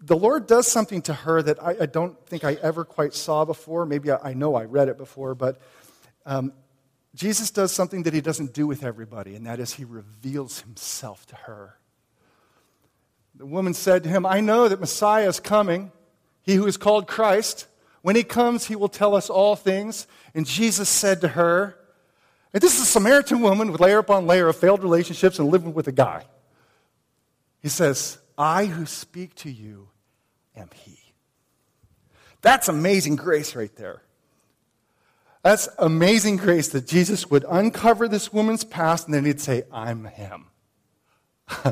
the 0.00 0.16
Lord 0.16 0.46
does 0.46 0.70
something 0.70 1.02
to 1.02 1.14
her 1.14 1.42
that 1.42 1.62
I, 1.62 1.76
I 1.80 1.86
don't 1.86 2.24
think 2.26 2.44
I 2.44 2.54
ever 2.54 2.84
quite 2.84 3.14
saw 3.14 3.44
before. 3.44 3.86
Maybe 3.86 4.10
I, 4.10 4.30
I 4.30 4.34
know 4.34 4.54
I 4.54 4.64
read 4.64 4.88
it 4.88 4.98
before, 4.98 5.34
but 5.34 5.60
um, 6.26 6.52
Jesus 7.14 7.50
does 7.50 7.72
something 7.72 8.02
that 8.04 8.12
he 8.12 8.20
doesn't 8.20 8.52
do 8.52 8.66
with 8.66 8.84
everybody, 8.84 9.34
and 9.34 9.46
that 9.46 9.60
is 9.60 9.74
he 9.74 9.84
reveals 9.84 10.60
himself 10.60 11.26
to 11.26 11.36
her. 11.36 11.78
The 13.34 13.46
woman 13.46 13.74
said 13.74 14.04
to 14.04 14.08
him, 14.08 14.26
I 14.26 14.40
know 14.40 14.68
that 14.68 14.78
Messiah 14.78 15.28
is 15.28 15.40
coming, 15.40 15.90
he 16.42 16.54
who 16.54 16.66
is 16.66 16.76
called 16.76 17.06
Christ. 17.08 17.66
When 18.02 18.14
he 18.14 18.22
comes, 18.22 18.66
he 18.66 18.76
will 18.76 18.88
tell 18.88 19.16
us 19.16 19.30
all 19.30 19.56
things. 19.56 20.06
And 20.34 20.46
Jesus 20.46 20.88
said 20.88 21.22
to 21.22 21.28
her, 21.28 21.78
and 22.54 22.62
this 22.62 22.76
is 22.76 22.82
a 22.82 22.86
Samaritan 22.86 23.40
woman 23.40 23.72
with 23.72 23.80
layer 23.80 23.98
upon 23.98 24.28
layer 24.28 24.48
of 24.48 24.56
failed 24.56 24.84
relationships 24.84 25.40
and 25.40 25.48
living 25.48 25.74
with 25.74 25.88
a 25.88 25.92
guy. 25.92 26.24
He 27.60 27.68
says, 27.68 28.18
I 28.38 28.66
who 28.66 28.86
speak 28.86 29.34
to 29.36 29.50
you 29.50 29.88
am 30.54 30.70
He. 30.72 30.96
That's 32.42 32.68
amazing 32.68 33.16
grace 33.16 33.56
right 33.56 33.74
there. 33.74 34.02
That's 35.42 35.68
amazing 35.78 36.36
grace 36.36 36.68
that 36.68 36.86
Jesus 36.86 37.28
would 37.28 37.44
uncover 37.48 38.06
this 38.06 38.32
woman's 38.32 38.62
past 38.62 39.06
and 39.06 39.14
then 39.14 39.24
he'd 39.24 39.40
say, 39.40 39.64
I'm 39.72 40.04
Him. 40.04 40.46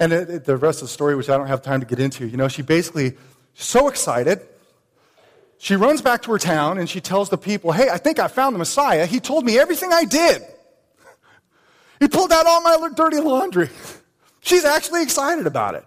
and 0.00 0.12
it, 0.12 0.30
it, 0.30 0.44
the 0.46 0.56
rest 0.56 0.82
of 0.82 0.88
the 0.88 0.92
story, 0.92 1.14
which 1.14 1.30
I 1.30 1.36
don't 1.36 1.46
have 1.46 1.62
time 1.62 1.78
to 1.78 1.86
get 1.86 2.00
into, 2.00 2.26
you 2.26 2.36
know, 2.36 2.48
she 2.48 2.62
basically, 2.62 3.16
so 3.54 3.86
excited, 3.86 4.40
she 5.58 5.76
runs 5.76 6.02
back 6.02 6.22
to 6.22 6.32
her 6.32 6.38
town 6.38 6.78
and 6.78 6.88
she 6.88 7.00
tells 7.00 7.30
the 7.30 7.38
people, 7.38 7.72
Hey, 7.72 7.88
I 7.88 7.98
think 7.98 8.18
I 8.18 8.28
found 8.28 8.54
the 8.54 8.58
Messiah. 8.58 9.06
He 9.06 9.20
told 9.20 9.44
me 9.44 9.58
everything 9.58 9.92
I 9.92 10.04
did. 10.04 10.42
He 11.98 12.08
pulled 12.08 12.30
out 12.30 12.44
all 12.44 12.60
my 12.60 12.90
dirty 12.94 13.20
laundry. 13.20 13.70
She's 14.40 14.66
actually 14.66 15.02
excited 15.02 15.46
about 15.46 15.74
it. 15.74 15.84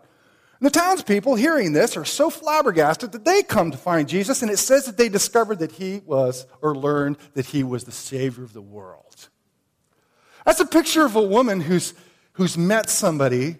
And 0.59 0.65
the 0.65 0.71
townspeople 0.71 1.35
hearing 1.35 1.71
this 1.71 1.95
are 1.95 2.03
so 2.03 2.31
flabbergasted 2.31 3.11
that 3.11 3.25
they 3.25 3.43
come 3.43 3.69
to 3.69 3.77
find 3.77 4.09
Jesus, 4.09 4.41
and 4.41 4.49
it 4.49 4.57
says 4.57 4.85
that 4.85 4.97
they 4.97 5.07
discovered 5.07 5.59
that 5.59 5.73
he 5.73 6.01
was, 6.05 6.47
or 6.63 6.75
learned 6.75 7.17
that 7.35 7.45
he 7.45 7.63
was 7.63 7.83
the 7.83 7.91
Savior 7.91 8.43
of 8.43 8.53
the 8.53 8.61
world. 8.61 9.29
That's 10.45 10.59
a 10.59 10.65
picture 10.65 11.05
of 11.05 11.15
a 11.15 11.21
woman 11.21 11.61
who's, 11.61 11.93
who's 12.33 12.57
met 12.57 12.89
somebody 12.89 13.57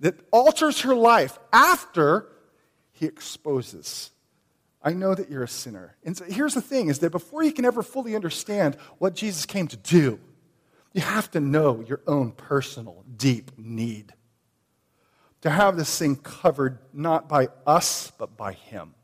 that 0.00 0.14
alters 0.32 0.80
her 0.80 0.94
life 0.94 1.38
after 1.52 2.26
he 2.92 3.04
exposes. 3.04 4.11
I 4.82 4.92
know 4.92 5.14
that 5.14 5.30
you're 5.30 5.44
a 5.44 5.48
sinner. 5.48 5.96
And 6.04 6.16
so 6.16 6.24
here's 6.24 6.54
the 6.54 6.62
thing 6.62 6.88
is 6.88 6.98
that 7.00 7.10
before 7.10 7.42
you 7.42 7.52
can 7.52 7.64
ever 7.64 7.82
fully 7.82 8.16
understand 8.16 8.76
what 8.98 9.14
Jesus 9.14 9.46
came 9.46 9.68
to 9.68 9.76
do, 9.76 10.18
you 10.92 11.00
have 11.00 11.30
to 11.30 11.40
know 11.40 11.80
your 11.86 12.00
own 12.06 12.32
personal, 12.32 13.04
deep 13.16 13.52
need 13.56 14.12
to 15.42 15.50
have 15.50 15.76
this 15.76 15.98
thing 15.98 16.16
covered 16.16 16.78
not 16.92 17.28
by 17.28 17.48
us, 17.66 18.12
but 18.16 18.36
by 18.36 18.52
Him. 18.52 18.94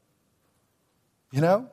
You 1.33 1.41
know? 1.41 1.69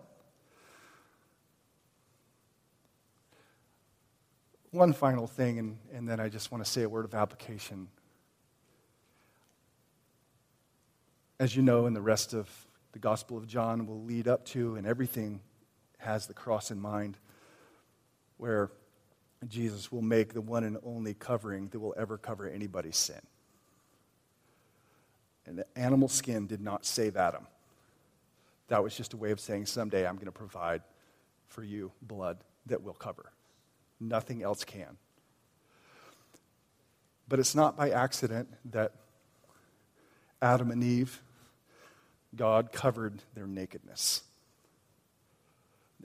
One 4.72 4.92
final 4.92 5.28
thing, 5.28 5.60
and, 5.60 5.78
and 5.94 6.10
then 6.10 6.20
I 6.20 6.28
just 6.30 6.52
want 6.52 6.66
to 6.66 6.70
say 6.70 6.82
a 6.82 6.90
word 6.90 7.06
of 7.06 7.14
application. 7.14 7.88
As 11.40 11.56
you 11.56 11.62
know, 11.62 11.86
in 11.86 11.94
the 11.94 12.02
rest 12.02 12.34
of 12.34 12.50
the 12.96 13.00
Gospel 13.00 13.38
of 13.38 13.46
John 13.46 13.88
will 13.88 14.06
lead 14.06 14.30
up 14.30 14.46
to, 14.46 14.78
and 14.78 14.88
everything 14.88 15.42
has 15.98 16.28
the 16.28 16.34
cross 16.34 16.72
in 16.72 16.80
mind, 16.80 17.18
where 18.38 18.72
Jesus 19.50 19.92
will 19.92 20.02
make 20.02 20.34
the 20.34 20.40
one 20.40 20.64
and 20.64 20.78
only 20.82 21.14
covering 21.14 21.68
that 21.68 21.80
will 21.80 21.94
ever 21.98 22.18
cover 22.18 22.48
anybody's 22.48 22.96
sin. 22.96 23.20
And 25.46 25.58
the 25.58 25.66
animal 25.76 26.08
skin 26.08 26.48
did 26.48 26.62
not 26.62 26.86
save 26.86 27.18
Adam. 27.18 27.48
That 28.70 28.82
was 28.82 28.96
just 28.96 29.12
a 29.12 29.18
way 29.18 29.32
of 29.32 29.42
saying, 29.42 29.66
someday 29.66 30.08
I'm 30.08 30.16
going 30.16 30.28
to 30.28 30.32
provide 30.32 30.82
for 31.50 31.66
you 31.66 31.92
blood 32.02 32.38
that 32.68 32.82
will 32.82 32.94
cover. 32.94 33.34
Nothing 34.00 34.42
else 34.42 34.64
can. 34.64 34.96
But 37.28 37.40
it's 37.40 37.56
not 37.56 37.76
by 37.76 37.90
accident 37.90 38.48
that 38.72 38.94
Adam 40.42 40.72
and 40.72 40.82
Eve, 40.82 41.22
God 42.36 42.72
covered 42.72 43.22
their 43.34 43.48
nakedness. 43.48 44.24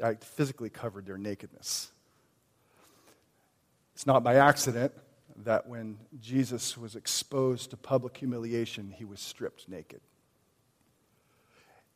I 0.02 0.14
physically 0.14 0.70
covered 0.70 1.06
their 1.06 1.18
nakedness. 1.18 1.90
It's 3.94 4.06
not 4.06 4.22
by 4.22 4.36
accident 4.36 4.92
that 5.44 5.68
when 5.68 5.98
Jesus 6.20 6.76
was 6.76 6.96
exposed 6.96 7.70
to 7.70 7.76
public 7.76 8.16
humiliation, 8.16 8.94
he 8.96 9.04
was 9.04 9.20
stripped 9.20 9.68
naked. 9.68 10.00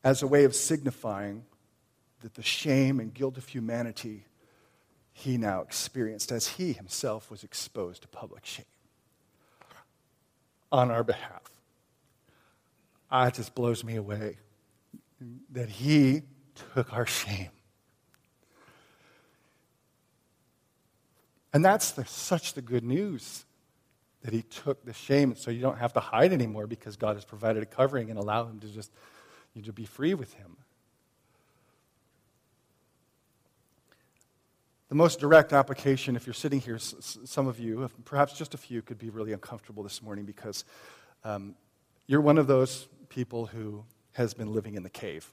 As 0.02 0.22
a 0.22 0.26
way 0.26 0.44
of 0.44 0.54
signifying 0.54 1.44
that 2.20 2.34
the 2.34 2.42
shame 2.42 3.00
and 3.00 3.12
guilt 3.12 3.38
of 3.38 3.48
humanity 3.48 4.24
he 5.12 5.38
now 5.38 5.62
experienced 5.62 6.32
as 6.32 6.48
he 6.48 6.72
himself 6.72 7.30
was 7.30 7.44
exposed 7.44 8.02
to 8.02 8.08
public 8.08 8.44
shame 8.44 8.64
on 10.72 10.90
our 10.90 11.04
behalf. 11.04 11.53
It 13.14 13.34
just 13.34 13.54
blows 13.54 13.84
me 13.84 13.96
away 13.96 14.38
that 15.52 15.68
he 15.68 16.22
took 16.74 16.92
our 16.92 17.06
shame 17.06 17.50
And 21.54 21.64
that's 21.64 21.92
the, 21.92 22.04
such 22.04 22.54
the 22.54 22.60
good 22.60 22.82
news 22.82 23.46
that 24.22 24.34
he 24.34 24.42
took 24.42 24.84
the 24.84 24.92
shame 24.92 25.36
so 25.36 25.52
you 25.52 25.60
don't 25.60 25.78
have 25.78 25.92
to 25.92 26.00
hide 26.00 26.32
anymore 26.32 26.66
because 26.66 26.96
God 26.96 27.14
has 27.14 27.24
provided 27.24 27.62
a 27.62 27.66
covering 27.66 28.10
and 28.10 28.18
allow 28.18 28.44
him 28.44 28.58
to 28.58 28.66
just 28.66 28.90
you 29.54 29.62
to 29.62 29.72
be 29.72 29.84
free 29.84 30.14
with 30.14 30.34
him. 30.34 30.56
The 34.88 34.96
most 34.96 35.20
direct 35.20 35.52
application, 35.52 36.16
if 36.16 36.26
you're 36.26 36.34
sitting 36.34 36.60
here, 36.60 36.78
some 36.78 37.46
of 37.46 37.60
you, 37.60 37.88
perhaps 38.04 38.32
just 38.32 38.54
a 38.54 38.58
few, 38.58 38.82
could 38.82 38.98
be 38.98 39.10
really 39.10 39.32
uncomfortable 39.32 39.84
this 39.84 40.02
morning 40.02 40.24
because 40.24 40.64
um, 41.22 41.54
you're 42.08 42.20
one 42.20 42.36
of 42.36 42.48
those 42.48 42.88
people 43.08 43.46
who 43.46 43.84
has 44.12 44.34
been 44.34 44.52
living 44.52 44.74
in 44.74 44.82
the 44.82 44.90
cave. 44.90 45.32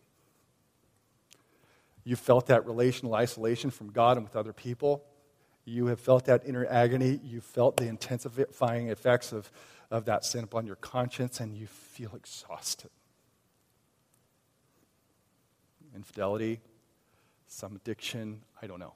You 2.03 2.15
felt 2.15 2.47
that 2.47 2.65
relational 2.65 3.13
isolation 3.13 3.69
from 3.69 3.91
God 3.91 4.17
and 4.17 4.25
with 4.25 4.35
other 4.35 4.53
people. 4.53 5.03
You 5.65 5.87
have 5.87 5.99
felt 5.99 6.25
that 6.25 6.41
inner 6.45 6.65
agony. 6.65 7.19
You 7.23 7.41
felt 7.41 7.77
the 7.77 7.87
intensifying 7.87 8.89
effects 8.89 9.31
of, 9.31 9.51
of 9.91 10.05
that 10.05 10.25
sin 10.25 10.43
upon 10.43 10.65
your 10.65 10.77
conscience, 10.77 11.39
and 11.39 11.55
you 11.55 11.67
feel 11.67 12.11
exhausted. 12.15 12.89
Infidelity, 15.95 16.61
some 17.47 17.75
addiction, 17.75 18.41
I 18.61 18.67
don't 18.67 18.79
know. 18.79 18.93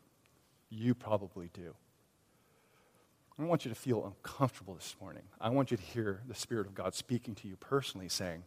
You 0.70 0.96
probably 0.96 1.50
do. 1.54 1.76
I 3.38 3.42
don't 3.42 3.50
want 3.50 3.66
you 3.66 3.70
to 3.70 3.76
feel 3.76 4.06
uncomfortable 4.06 4.76
this 4.76 4.96
morning. 5.02 5.24
I 5.42 5.50
want 5.50 5.70
you 5.70 5.78
to 5.78 5.84
hear 5.84 6.22
the 6.28 6.36
Spirit 6.36 6.68
of 6.68 6.74
God 6.74 6.96
speaking 6.96 7.36
to 7.36 7.48
you 7.48 7.58
personally, 7.58 8.08
saying, 8.08 8.44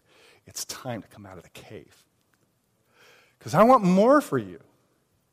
It's 0.46 0.64
time 0.64 1.02
to 1.02 1.08
come 1.08 1.26
out 1.26 1.36
of 1.36 1.42
the 1.42 1.50
cave. 1.50 1.94
Because 3.38 3.54
I 3.54 3.64
want 3.64 3.84
more 3.84 4.20
for 4.20 4.38
you 4.38 4.60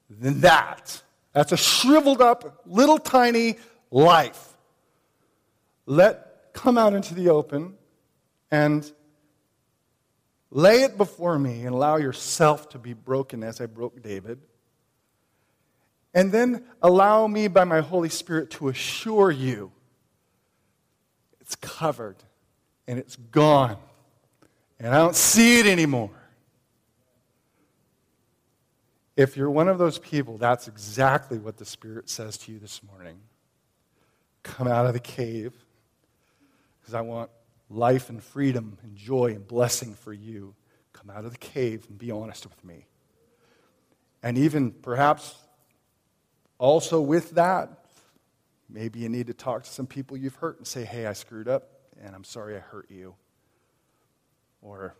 than 0.09 0.41
that. 0.41 1.01
That's 1.31 1.53
a 1.53 1.57
shriveled 1.57 2.21
up, 2.21 2.61
little 2.65 2.97
tiny 2.97 3.55
life. 3.91 4.53
Let 5.85 6.53
come 6.53 6.77
out 6.77 6.93
into 6.93 7.13
the 7.13 7.29
open 7.29 7.75
and 8.51 8.89
lay 10.51 10.83
it 10.83 10.97
before 10.97 11.37
me 11.37 11.65
and 11.65 11.73
allow 11.73 11.97
yourself 11.97 12.69
to 12.69 12.79
be 12.79 12.93
broken 12.93 13.43
as 13.43 13.61
I 13.61 13.65
broke 13.65 14.01
David. 14.01 14.39
And 16.15 16.31
then 16.31 16.63
allow 16.81 17.27
me 17.27 17.49
by 17.49 17.65
my 17.65 17.81
Holy 17.81 18.07
Spirit 18.07 18.49
to 18.51 18.69
assure 18.69 19.29
you 19.29 19.71
it's 21.41 21.55
covered 21.57 22.15
and 22.87 22.97
it's 22.97 23.17
gone. 23.17 23.77
And 24.79 24.95
I 24.95 24.97
don't 24.97 25.15
see 25.15 25.59
it 25.59 25.67
anymore. 25.67 26.09
If 29.15 29.37
you're 29.37 29.51
one 29.51 29.67
of 29.67 29.77
those 29.77 29.99
people, 29.99 30.37
that's 30.37 30.67
exactly 30.67 31.37
what 31.37 31.57
the 31.57 31.65
Spirit 31.65 32.09
says 32.09 32.37
to 32.39 32.51
you 32.51 32.59
this 32.59 32.81
morning. 32.83 33.17
Come 34.41 34.67
out 34.67 34.87
of 34.87 34.93
the 34.93 34.99
cave 34.99 35.53
because 36.81 36.93
I 36.95 37.01
want 37.01 37.29
life 37.69 38.09
and 38.09 38.23
freedom 38.23 38.77
and 38.83 38.95
joy 38.95 39.33
and 39.35 39.47
blessing 39.47 39.93
for 39.93 40.13
you, 40.13 40.55
come 40.93 41.09
out 41.09 41.25
of 41.25 41.31
the 41.31 41.37
cave 41.37 41.85
and 41.89 41.97
be 41.97 42.09
honest 42.09 42.45
with 42.45 42.63
me. 42.63 42.85
And 44.23 44.37
even 44.37 44.71
perhaps 44.71 45.35
also 46.57 47.01
with 47.01 47.31
that, 47.31 47.85
maybe 48.69 48.99
you 48.99 49.09
need 49.09 49.27
to 49.27 49.33
talk 49.33 49.63
to 49.63 49.69
some 49.69 49.87
people 49.87 50.17
you've 50.17 50.35
hurt 50.35 50.57
and 50.57 50.67
say, 50.67 50.83
hey, 50.83 51.05
I 51.05 51.13
screwed 51.13 51.47
up 51.47 51.69
and 52.01 52.15
I'm 52.15 52.23
sorry 52.23 52.55
I 52.55 52.59
hurt 52.59 52.89
you. 52.89 53.15
Or 54.61 54.95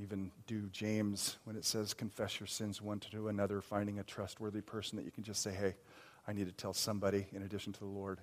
even 0.00 0.30
do 0.46 0.68
James 0.70 1.38
when 1.44 1.56
it 1.56 1.64
says, 1.64 1.94
confess 1.94 2.38
your 2.38 2.46
sins 2.46 2.82
one 2.82 3.00
to 3.00 3.28
another, 3.28 3.60
finding 3.60 3.98
a 3.98 4.04
trustworthy 4.04 4.60
person 4.60 4.96
that 4.96 5.04
you 5.04 5.10
can 5.10 5.24
just 5.24 5.42
say, 5.42 5.52
hey, 5.52 5.76
I 6.26 6.32
need 6.32 6.46
to 6.46 6.52
tell 6.52 6.74
somebody 6.74 7.26
in 7.32 7.42
addition 7.42 7.72
to 7.72 7.80
the 7.80 7.86
Lord. 7.86 8.20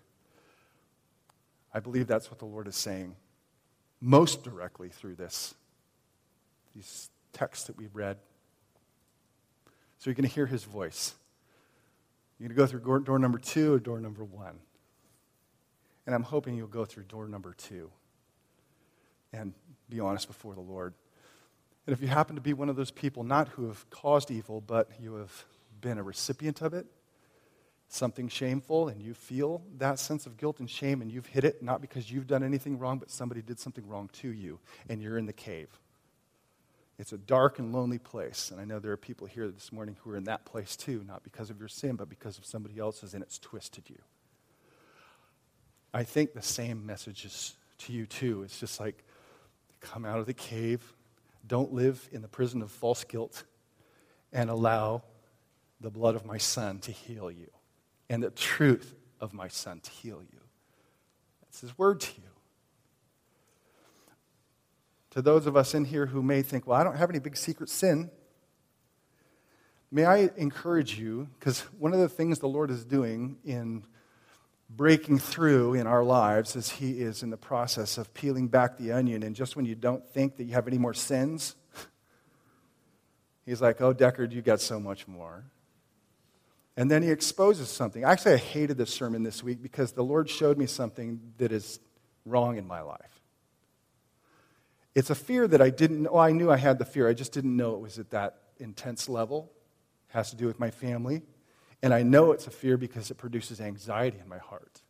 I 1.73 1.79
believe 1.79 2.07
that's 2.07 2.29
what 2.29 2.39
the 2.39 2.45
Lord 2.45 2.67
is 2.67 2.75
saying 2.75 3.15
most 3.99 4.43
directly 4.43 4.89
through 4.89 5.15
this, 5.15 5.55
these 6.75 7.09
texts 7.33 7.67
that 7.67 7.77
we 7.77 7.87
read. 7.87 8.17
So 9.97 10.09
you're 10.09 10.15
going 10.15 10.29
to 10.29 10.33
hear 10.33 10.45
his 10.45 10.63
voice. 10.63 11.15
You're 12.39 12.49
going 12.49 12.55
to 12.67 12.77
go 12.77 12.81
through 12.81 13.03
door 13.03 13.19
number 13.19 13.37
two 13.37 13.73
or 13.73 13.79
door 13.79 13.99
number 13.99 14.23
one. 14.23 14.59
And 16.05 16.13
I'm 16.13 16.23
hoping 16.23 16.55
you'll 16.55 16.67
go 16.67 16.85
through 16.85 17.03
door 17.03 17.27
number 17.27 17.53
two 17.53 17.89
and 19.33 19.53
be 19.89 19.99
honest 19.99 20.27
before 20.27 20.53
the 20.53 20.61
Lord. 20.61 20.93
And 21.85 21.93
if 21.93 22.01
you 22.01 22.07
happen 22.07 22.35
to 22.35 22.41
be 22.41 22.53
one 22.53 22.69
of 22.69 22.75
those 22.75 22.91
people, 22.91 23.23
not 23.23 23.49
who 23.49 23.67
have 23.67 23.89
caused 23.89 24.31
evil, 24.31 24.61
but 24.61 24.89
you 24.99 25.15
have 25.15 25.45
been 25.81 25.97
a 25.97 26.03
recipient 26.03 26.61
of 26.61 26.73
it, 26.73 26.85
something 27.89 28.27
shameful, 28.27 28.87
and 28.87 29.01
you 29.01 29.13
feel 29.13 29.61
that 29.77 29.99
sense 29.99 30.25
of 30.25 30.37
guilt 30.37 30.59
and 30.59 30.69
shame, 30.69 31.01
and 31.01 31.11
you've 31.11 31.27
hid 31.27 31.43
it, 31.43 31.61
not 31.61 31.81
because 31.81 32.11
you've 32.11 32.27
done 32.27 32.43
anything 32.43 32.79
wrong, 32.79 32.97
but 32.97 33.11
somebody 33.11 33.41
did 33.41 33.59
something 33.59 33.87
wrong 33.87 34.09
to 34.13 34.29
you, 34.29 34.59
and 34.89 35.01
you're 35.01 35.17
in 35.17 35.25
the 35.25 35.33
cave. 35.33 35.69
It's 36.97 37.11
a 37.11 37.17
dark 37.17 37.59
and 37.59 37.73
lonely 37.73 37.97
place. 37.97 38.51
And 38.51 38.59
I 38.59 38.65
know 38.65 38.79
there 38.79 38.91
are 38.91 38.97
people 38.97 39.27
here 39.27 39.49
this 39.49 39.71
morning 39.71 39.97
who 40.01 40.11
are 40.11 40.17
in 40.17 40.23
that 40.25 40.45
place 40.45 40.75
too, 40.75 41.03
not 41.07 41.23
because 41.23 41.49
of 41.49 41.59
your 41.59 41.67
sin, 41.67 41.95
but 41.95 42.09
because 42.09 42.37
of 42.37 42.45
somebody 42.45 42.79
else's, 42.79 43.13
and 43.13 43.21
it's 43.21 43.37
twisted 43.37 43.89
you. 43.89 43.99
I 45.93 46.03
think 46.03 46.33
the 46.33 46.41
same 46.41 46.85
message 46.85 47.25
is 47.25 47.55
to 47.79 47.93
you 47.93 48.05
too. 48.05 48.43
It's 48.43 48.59
just 48.59 48.79
like, 48.79 49.03
come 49.81 50.05
out 50.05 50.19
of 50.19 50.25
the 50.25 50.33
cave, 50.33 50.81
don't 51.47 51.73
live 51.73 52.07
in 52.11 52.21
the 52.21 52.27
prison 52.27 52.61
of 52.61 52.71
false 52.71 53.03
guilt, 53.03 53.43
and 54.31 54.49
allow 54.49 55.03
the 55.81 55.89
blood 55.89 56.15
of 56.15 56.25
my 56.25 56.37
son 56.37 56.79
to 56.79 56.91
heal 56.91 57.29
you, 57.29 57.51
and 58.09 58.23
the 58.23 58.31
truth 58.31 58.95
of 59.19 59.33
my 59.33 59.47
son 59.47 59.79
to 59.81 59.91
heal 59.91 60.21
you. 60.21 60.39
That's 61.41 61.61
his 61.61 61.77
word 61.77 61.99
to 62.01 62.11
you 62.21 62.34
to 65.15 65.21
those 65.21 65.47
of 65.47 65.57
us 65.57 65.73
in 65.73 65.85
here 65.85 66.05
who 66.05 66.21
may 66.21 66.41
think, 66.41 66.67
well, 66.67 66.79
I 66.79 66.83
don't 66.83 66.97
have 66.97 67.09
any 67.09 67.19
big 67.19 67.37
secret 67.37 67.69
sin, 67.69 68.11
may 69.89 70.05
I 70.05 70.29
encourage 70.35 70.99
you, 70.99 71.29
because 71.39 71.61
one 71.79 71.93
of 71.93 71.99
the 71.99 72.09
things 72.09 72.39
the 72.39 72.47
Lord 72.47 72.69
is 72.69 72.85
doing 72.85 73.37
in 73.45 73.85
breaking 74.69 75.19
through 75.19 75.75
in 75.75 75.87
our 75.87 76.03
lives 76.03 76.55
is 76.57 76.69
He 76.69 76.99
is 76.99 77.23
in 77.23 77.29
the 77.29 77.37
process 77.37 77.97
of 77.97 78.13
peeling 78.13 78.49
back 78.49 78.77
the 78.77 78.91
onion. 78.91 79.23
And 79.23 79.35
just 79.35 79.55
when 79.55 79.65
you 79.65 79.73
don't 79.73 80.05
think 80.05 80.35
that 80.35 80.43
you 80.43 80.53
have 80.53 80.67
any 80.67 80.77
more 80.77 80.93
sins, 80.93 81.55
He's 83.45 83.61
like, 83.61 83.79
oh, 83.79 83.93
Deckard, 83.93 84.31
you 84.31 84.41
got 84.41 84.59
so 84.59 84.79
much 84.79 85.07
more. 85.07 85.45
And 86.75 86.91
then 86.91 87.03
he 87.03 87.09
exposes 87.09 87.69
something. 87.69 88.03
Actually, 88.03 88.33
I 88.33 88.37
hated 88.37 88.77
this 88.77 88.93
sermon 88.93 89.23
this 89.23 89.41
week 89.41 89.61
because 89.61 89.93
the 89.93 90.03
Lord 90.03 90.29
showed 90.29 90.57
me 90.57 90.65
something 90.65 91.21
that 91.37 91.53
is 91.53 91.79
wrong 92.25 92.57
in 92.57 92.67
my 92.67 92.81
life. 92.81 93.21
It's 94.95 95.09
a 95.09 95.15
fear 95.15 95.47
that 95.47 95.61
I 95.61 95.69
didn't 95.69 96.03
know. 96.03 96.17
I 96.17 96.31
knew 96.31 96.49
I 96.49 96.57
had 96.57 96.79
the 96.79 96.85
fear, 96.85 97.07
I 97.07 97.13
just 97.13 97.33
didn't 97.33 97.55
know 97.55 97.75
it 97.75 97.81
was 97.81 97.99
at 97.99 98.09
that 98.11 98.37
intense 98.57 99.07
level. 99.09 99.51
It 100.09 100.13
has 100.13 100.29
to 100.31 100.37
do 100.37 100.47
with 100.47 100.59
my 100.59 100.71
family. 100.71 101.21
And 101.83 101.93
I 101.93 102.01
know 102.01 102.31
it's 102.31 102.47
a 102.47 102.51
fear 102.51 102.77
because 102.77 103.11
it 103.11 103.15
produces 103.15 103.61
anxiety 103.61 104.17
in 104.19 104.29
my 104.29 104.37
heart. 104.37 104.81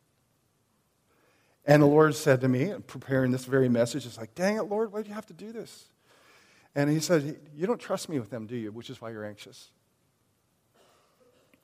And 1.66 1.82
the 1.82 1.86
Lord 1.86 2.14
said 2.14 2.40
to 2.42 2.48
me, 2.48 2.72
preparing 2.86 3.32
this 3.32 3.44
very 3.44 3.68
message, 3.68 4.06
it's 4.06 4.16
like, 4.16 4.36
dang 4.36 4.56
it, 4.56 4.62
Lord, 4.62 4.92
why 4.92 5.02
do 5.02 5.08
you 5.08 5.14
have 5.14 5.26
to 5.26 5.34
do 5.34 5.52
this? 5.52 5.86
And 6.76 6.90
he 6.90 7.00
said, 7.00 7.40
You 7.54 7.66
don't 7.66 7.80
trust 7.80 8.08
me 8.08 8.20
with 8.20 8.30
them, 8.30 8.46
do 8.46 8.54
you? 8.54 8.70
Which 8.70 8.90
is 8.90 9.00
why 9.00 9.10
you're 9.10 9.24
anxious. 9.24 9.70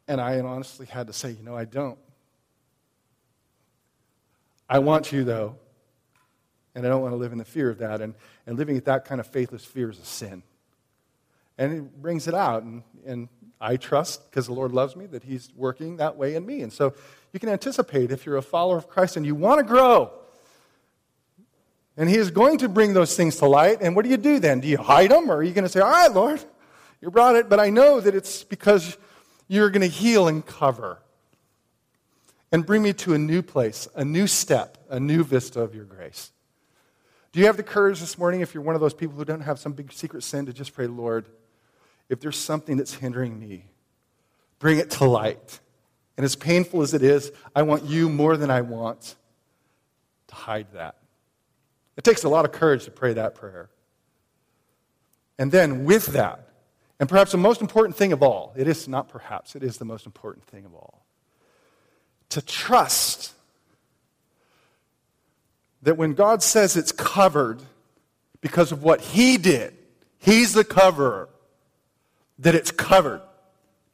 And 0.09 0.21
I 0.21 0.41
honestly 0.41 0.87
had 0.87 1.07
to 1.07 1.13
say, 1.13 1.33
You 1.33 1.45
know, 1.45 1.55
I 1.55 1.67
don't. 1.67 1.99
I 4.69 4.79
want 4.79 5.13
you, 5.13 5.23
though. 5.23 5.57
And 6.75 6.87
I 6.87 6.89
don't 6.89 7.03
want 7.03 7.13
to 7.13 7.17
live 7.17 7.33
in 7.33 7.39
the 7.39 7.45
fear 7.45 7.69
of 7.71 7.79
that. 7.79 8.01
And, 8.01 8.15
and 8.47 8.57
living 8.57 8.75
with 8.75 8.87
that 8.87 9.05
kind 9.05 9.21
of 9.21 9.27
faithless 9.27 9.65
fear 9.65 9.91
is 9.91 9.99
a 9.99 10.05
sin. 10.05 10.43
And 11.59 11.73
it 11.73 12.03
brings 12.03 12.29
it 12.29 12.35
out. 12.35 12.63
And, 12.63 12.83
and 13.05 13.29
I 13.61 13.77
trust, 13.77 14.31
because 14.31 14.47
the 14.47 14.55
Lord 14.55 14.73
loves 14.73 14.97
me, 14.97 15.07
that 15.07 15.23
He's 15.23 15.51
working 15.55 15.99
that 15.99 16.17
way 16.17 16.35
in 16.35 16.47
me. 16.47 16.63
And 16.63 16.73
so 16.73 16.95
you 17.33 17.41
can 17.41 17.49
anticipate 17.49 18.11
if 18.11 18.27
you're 18.27 18.37
a 18.37 18.43
follower 18.43 18.77
of 18.77 18.89
Christ 18.89 19.17
and 19.17 19.27
you 19.27 19.35
want 19.35 19.59
to 19.59 19.65
grow. 19.65 20.13
And 21.97 22.09
He 22.09 22.17
is 22.17 22.31
going 22.31 22.59
to 22.59 22.69
bring 22.69 22.95
those 22.95 23.17
things 23.17 23.37
to 23.37 23.47
light. 23.47 23.79
And 23.83 23.95
what 23.95 24.05
do 24.05 24.11
you 24.11 24.17
do 24.17 24.39
then? 24.39 24.61
Do 24.61 24.69
you 24.69 24.79
hide 24.79 25.11
them? 25.11 25.31
Or 25.31 25.37
are 25.37 25.43
you 25.43 25.53
going 25.53 25.65
to 25.65 25.69
say, 25.69 25.81
All 25.81 25.91
right, 25.91 26.11
Lord, 26.11 26.43
you 27.01 27.11
brought 27.11 27.37
it, 27.37 27.49
but 27.49 27.61
I 27.61 27.69
know 27.69 28.01
that 28.01 28.15
it's 28.15 28.45
because 28.45 28.97
you're 29.47 29.71
going 29.71 29.83
to 29.83 29.89
heal 29.89 30.29
and 30.29 30.45
cover 30.47 31.03
and 32.51 32.65
bring 32.65 32.83
me 32.83 32.93
to 32.93 33.15
a 33.15 33.19
new 33.19 33.43
place, 33.43 33.89
a 33.95 34.05
new 34.05 34.27
step, 34.27 34.79
a 34.89 35.01
new 35.01 35.25
vista 35.25 35.61
of 35.61 35.75
your 35.75 35.85
grace. 35.85 36.31
Do 37.33 37.41
you 37.41 37.47
have 37.47 37.57
the 37.57 37.63
courage 37.63 37.99
this 38.01 38.19
morning, 38.19 38.43
if 38.43 38.53
you're 38.53 38.63
one 38.63 38.75
of 38.75 38.81
those 38.81 38.93
people 38.93 39.17
who 39.17 39.25
don't 39.25 39.41
have 39.41 39.59
some 39.59 39.73
big 39.73 39.91
secret 39.93 40.23
sin, 40.23 40.47
to 40.47 40.53
just 40.53 40.75
pray, 40.75 40.87
Lord, 40.87 41.27
if 42.11 42.21
there's 42.21 42.37
something 42.37 42.77
that's 42.77 42.95
hindering 42.95 43.39
me, 43.39 43.65
bring 44.59 44.79
it 44.79 44.91
to 44.93 45.07
light. 45.07 45.61
And 46.19 46.25
as 46.25 46.37
painful 46.37 46.83
as 46.83 46.93
it 46.93 47.03
is, 47.03 47.33
I 47.57 47.63
want 47.63 47.85
you 47.85 48.11
more 48.11 48.37
than 48.37 48.51
I 48.51 48.61
want 48.61 49.17
to 50.29 50.35
hide 50.35 50.67
that. 50.75 50.97
It 51.97 52.05
takes 52.05 52.23
a 52.23 52.29
lot 52.29 52.45
of 52.45 52.53
courage 52.53 52.85
to 52.85 52.91
pray 52.91 53.15
that 53.15 53.35
prayer. 53.35 53.71
And 55.39 55.51
then 55.51 55.85
with 55.85 56.09
that, 56.09 56.49
and 57.01 57.09
perhaps 57.09 57.33
the 57.33 57.39
most 57.39 57.63
important 57.63 57.97
thing 57.97 58.13
of 58.13 58.23
all, 58.23 58.53
it 58.57 58.69
is 58.69 58.87
not 58.87 59.09
perhaps, 59.09 59.57
it 59.57 59.63
is 59.63 59.79
the 59.79 59.85
most 59.87 60.05
important 60.05 60.45
thing 60.45 60.67
of 60.67 60.75
all, 60.75 61.07
to 62.29 62.43
trust 62.43 63.33
that 65.83 65.97
when 65.97 66.15
God 66.15 66.43
says 66.43 66.77
it's 66.77 66.93
covered 66.93 67.61
because 68.41 68.73
of 68.73 68.83
what 68.83 69.01
He 69.01 69.37
did, 69.37 69.77
He's 70.19 70.53
the 70.53 70.65
coverer, 70.65 71.29
that 72.39 72.55
it's 72.55 72.71
covered 72.71 73.23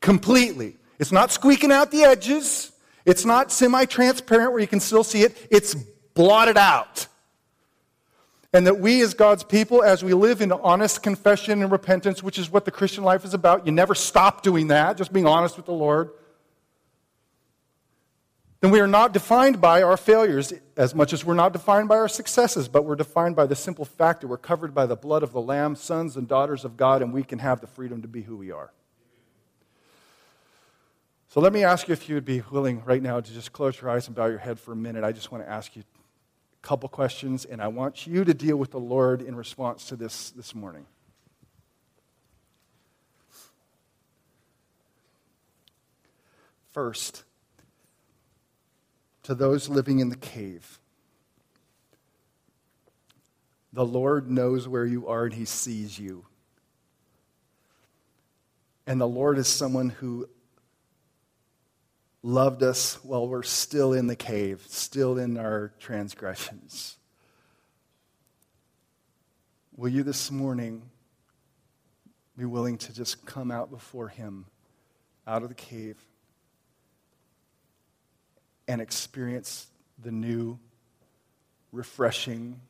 completely. 0.00 0.76
It's 0.98 1.12
not 1.12 1.30
squeaking 1.30 1.72
out 1.72 1.90
the 1.90 2.02
edges, 2.02 2.72
it's 3.04 3.24
not 3.24 3.50
semi 3.50 3.84
transparent 3.86 4.52
where 4.52 4.60
you 4.60 4.66
can 4.66 4.80
still 4.80 5.04
see 5.04 5.22
it, 5.22 5.36
it's 5.50 5.74
blotted 6.14 6.58
out. 6.58 7.06
And 8.52 8.66
that 8.66 8.80
we, 8.80 9.02
as 9.02 9.12
God's 9.12 9.44
people, 9.44 9.82
as 9.82 10.02
we 10.02 10.14
live 10.14 10.40
in 10.40 10.52
honest 10.52 11.02
confession 11.02 11.62
and 11.62 11.70
repentance, 11.70 12.22
which 12.22 12.38
is 12.38 12.50
what 12.50 12.64
the 12.64 12.70
Christian 12.70 13.04
life 13.04 13.24
is 13.26 13.34
about, 13.34 13.66
you 13.66 13.72
never 13.72 13.94
stop 13.94 14.42
doing 14.42 14.68
that, 14.68 14.96
just 14.96 15.12
being 15.12 15.26
honest 15.26 15.58
with 15.58 15.66
the 15.66 15.72
Lord 15.72 16.10
then 18.60 18.72
we 18.72 18.80
are 18.80 18.88
not 18.88 19.12
defined 19.12 19.60
by 19.60 19.82
our 19.82 19.96
failures 19.96 20.52
as 20.76 20.94
much 20.94 21.12
as 21.12 21.24
we're 21.24 21.34
not 21.34 21.52
defined 21.52 21.88
by 21.88 21.96
our 21.96 22.08
successes, 22.08 22.68
but 22.68 22.84
we're 22.84 22.96
defined 22.96 23.36
by 23.36 23.46
the 23.46 23.54
simple 23.54 23.84
fact 23.84 24.20
that 24.20 24.26
we're 24.26 24.36
covered 24.36 24.74
by 24.74 24.84
the 24.84 24.96
blood 24.96 25.22
of 25.22 25.32
the 25.32 25.40
Lamb, 25.40 25.76
sons 25.76 26.16
and 26.16 26.26
daughters 26.26 26.64
of 26.64 26.76
God, 26.76 27.00
and 27.00 27.12
we 27.12 27.22
can 27.22 27.38
have 27.38 27.60
the 27.60 27.68
freedom 27.68 28.02
to 28.02 28.08
be 28.08 28.22
who 28.22 28.36
we 28.36 28.50
are. 28.50 28.72
So 31.28 31.40
let 31.40 31.52
me 31.52 31.62
ask 31.62 31.86
you 31.86 31.92
if 31.92 32.08
you 32.08 32.16
would 32.16 32.24
be 32.24 32.42
willing 32.50 32.82
right 32.84 33.02
now 33.02 33.20
to 33.20 33.32
just 33.32 33.52
close 33.52 33.80
your 33.80 33.90
eyes 33.90 34.08
and 34.08 34.16
bow 34.16 34.26
your 34.26 34.38
head 34.38 34.58
for 34.58 34.72
a 34.72 34.76
minute. 34.76 35.04
I 35.04 35.12
just 35.12 35.30
want 35.30 35.44
to 35.44 35.50
ask 35.50 35.76
you 35.76 35.82
a 35.82 36.66
couple 36.66 36.88
questions, 36.88 37.44
and 37.44 37.62
I 37.62 37.68
want 37.68 38.08
you 38.08 38.24
to 38.24 38.34
deal 38.34 38.56
with 38.56 38.72
the 38.72 38.80
Lord 38.80 39.22
in 39.22 39.36
response 39.36 39.84
to 39.88 39.96
this 39.96 40.30
this 40.30 40.52
morning. 40.52 40.86
First, 46.72 47.24
to 49.28 49.34
those 49.34 49.68
living 49.68 49.98
in 49.98 50.08
the 50.08 50.16
cave. 50.16 50.80
The 53.74 53.84
Lord 53.84 54.30
knows 54.30 54.66
where 54.66 54.86
you 54.86 55.06
are 55.06 55.26
and 55.26 55.34
He 55.34 55.44
sees 55.44 55.98
you. 55.98 56.24
And 58.86 58.98
the 58.98 59.06
Lord 59.06 59.36
is 59.36 59.46
someone 59.46 59.90
who 59.90 60.30
loved 62.22 62.62
us 62.62 63.04
while 63.04 63.28
we're 63.28 63.42
still 63.42 63.92
in 63.92 64.06
the 64.06 64.16
cave, 64.16 64.64
still 64.66 65.18
in 65.18 65.36
our 65.36 65.74
transgressions. 65.78 66.96
Will 69.76 69.90
you 69.90 70.04
this 70.04 70.30
morning 70.30 70.88
be 72.34 72.46
willing 72.46 72.78
to 72.78 72.94
just 72.94 73.26
come 73.26 73.50
out 73.50 73.70
before 73.70 74.08
Him 74.08 74.46
out 75.26 75.42
of 75.42 75.50
the 75.50 75.54
cave 75.54 75.98
and 78.68 78.80
experience 78.80 79.66
the 79.98 80.12
new, 80.12 80.58
refreshing, 81.72 82.60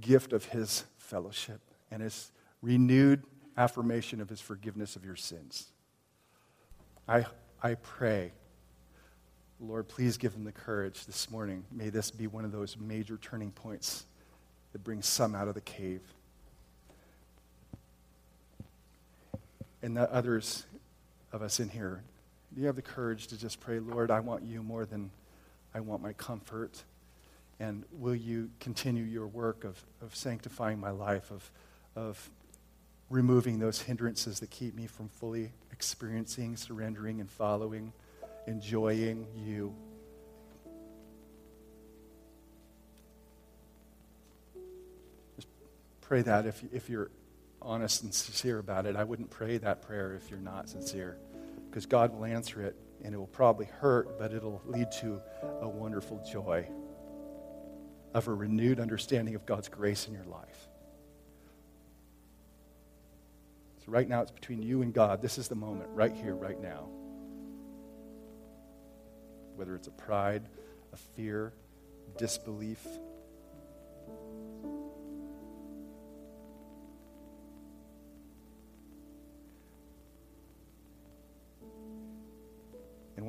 gift 0.00 0.32
of 0.32 0.46
his 0.46 0.84
fellowship 0.96 1.60
and 1.90 2.02
his 2.02 2.32
renewed 2.62 3.22
affirmation 3.56 4.20
of 4.20 4.28
his 4.28 4.40
forgiveness 4.40 4.96
of 4.96 5.04
your 5.04 5.16
sins. 5.16 5.68
I, 7.06 7.26
I 7.62 7.74
pray, 7.74 8.32
Lord, 9.60 9.88
please 9.88 10.16
give 10.16 10.32
them 10.32 10.44
the 10.44 10.52
courage 10.52 11.04
this 11.04 11.30
morning. 11.30 11.64
May 11.70 11.90
this 11.90 12.10
be 12.10 12.26
one 12.26 12.44
of 12.44 12.52
those 12.52 12.76
major 12.78 13.18
turning 13.18 13.50
points 13.50 14.06
that 14.72 14.82
brings 14.82 15.06
some 15.06 15.34
out 15.34 15.48
of 15.48 15.54
the 15.54 15.60
cave. 15.60 16.00
And 19.82 19.96
that 19.96 20.08
others 20.10 20.64
of 21.32 21.42
us 21.42 21.60
in 21.60 21.68
here, 21.68 22.02
do 22.54 22.60
you 22.60 22.66
have 22.66 22.76
the 22.76 22.82
courage 22.82 23.28
to 23.28 23.38
just 23.38 23.60
pray, 23.60 23.78
Lord, 23.78 24.10
I 24.10 24.20
want 24.20 24.44
you 24.44 24.62
more 24.62 24.84
than 24.84 25.10
I 25.74 25.80
want 25.80 26.02
my 26.02 26.12
comfort? 26.12 26.82
And 27.58 27.84
will 27.92 28.14
you 28.14 28.50
continue 28.60 29.04
your 29.04 29.26
work 29.26 29.64
of, 29.64 29.82
of 30.00 30.14
sanctifying 30.14 30.78
my 30.78 30.90
life, 30.90 31.30
of, 31.30 31.50
of 31.96 32.30
removing 33.08 33.58
those 33.58 33.80
hindrances 33.80 34.40
that 34.40 34.50
keep 34.50 34.74
me 34.74 34.86
from 34.86 35.08
fully 35.08 35.52
experiencing, 35.72 36.56
surrendering, 36.56 37.20
and 37.20 37.30
following, 37.30 37.92
enjoying 38.46 39.26
you? 39.36 39.74
Just 45.36 45.48
pray 46.00 46.22
that 46.22 46.46
if, 46.46 46.62
if 46.72 46.90
you're 46.90 47.10
honest 47.64 48.02
and 48.02 48.12
sincere 48.12 48.58
about 48.58 48.86
it. 48.86 48.96
I 48.96 49.04
wouldn't 49.04 49.30
pray 49.30 49.58
that 49.58 49.82
prayer 49.82 50.14
if 50.14 50.30
you're 50.30 50.40
not 50.40 50.68
sincere, 50.68 51.16
because 51.72 51.86
God 51.86 52.14
will 52.14 52.26
answer 52.26 52.60
it, 52.60 52.76
and 53.02 53.14
it 53.14 53.16
will 53.16 53.26
probably 53.26 53.64
hurt, 53.64 54.18
but 54.18 54.34
it'll 54.34 54.60
lead 54.66 54.92
to 55.00 55.22
a 55.62 55.68
wonderful 55.68 56.22
joy 56.30 56.68
of 58.12 58.28
a 58.28 58.34
renewed 58.34 58.78
understanding 58.78 59.34
of 59.34 59.46
God's 59.46 59.70
grace 59.70 60.06
in 60.06 60.12
your 60.12 60.26
life. 60.26 60.68
So, 63.78 63.90
right 63.90 64.06
now, 64.06 64.20
it's 64.20 64.30
between 64.30 64.62
you 64.62 64.82
and 64.82 64.92
God. 64.92 65.22
This 65.22 65.38
is 65.38 65.48
the 65.48 65.54
moment, 65.54 65.88
right 65.94 66.12
here, 66.12 66.34
right 66.34 66.60
now. 66.60 66.90
Whether 69.56 69.74
it's 69.74 69.88
a 69.88 69.92
pride, 69.92 70.42
a 70.92 70.98
fear, 70.98 71.54
disbelief. 72.18 72.86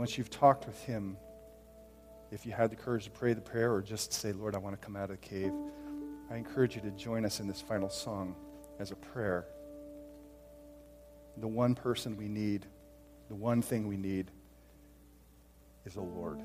Once 0.03 0.17
you've 0.17 0.29
talked 0.29 0.65
with 0.65 0.83
Him, 0.83 1.15
if 2.29 2.45
you 2.45 2.51
had 2.51 2.69
the 2.69 2.75
courage 2.75 3.05
to 3.05 3.09
pray 3.09 3.31
the 3.31 3.39
prayer 3.39 3.73
or 3.73 3.81
just 3.81 4.11
say, 4.11 4.33
Lord, 4.33 4.53
I 4.53 4.57
want 4.57 4.77
to 4.77 4.85
come 4.85 4.97
out 4.97 5.09
of 5.09 5.21
the 5.21 5.25
cave, 5.25 5.53
I 6.29 6.35
encourage 6.35 6.75
you 6.75 6.81
to 6.81 6.91
join 6.91 7.23
us 7.23 7.39
in 7.39 7.47
this 7.47 7.61
final 7.61 7.89
song 7.89 8.35
as 8.79 8.91
a 8.91 8.97
prayer. 8.97 9.45
The 11.37 11.47
one 11.47 11.73
person 11.73 12.17
we 12.17 12.27
need, 12.27 12.65
the 13.29 13.35
one 13.35 13.61
thing 13.61 13.87
we 13.87 13.95
need, 13.95 14.29
is 15.85 15.95
a 15.95 16.01
Lord. 16.01 16.41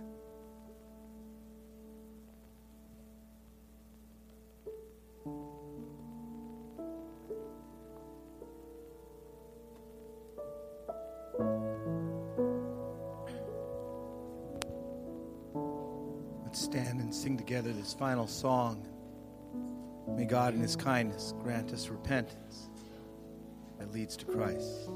This 17.88 17.94
final 17.94 18.26
song. 18.26 18.86
May 20.14 20.26
God, 20.26 20.52
in 20.52 20.60
His 20.60 20.76
kindness, 20.76 21.32
grant 21.42 21.72
us 21.72 21.88
repentance 21.88 22.68
that 23.78 23.90
leads 23.94 24.14
to 24.18 24.26
Christ. 24.26 24.90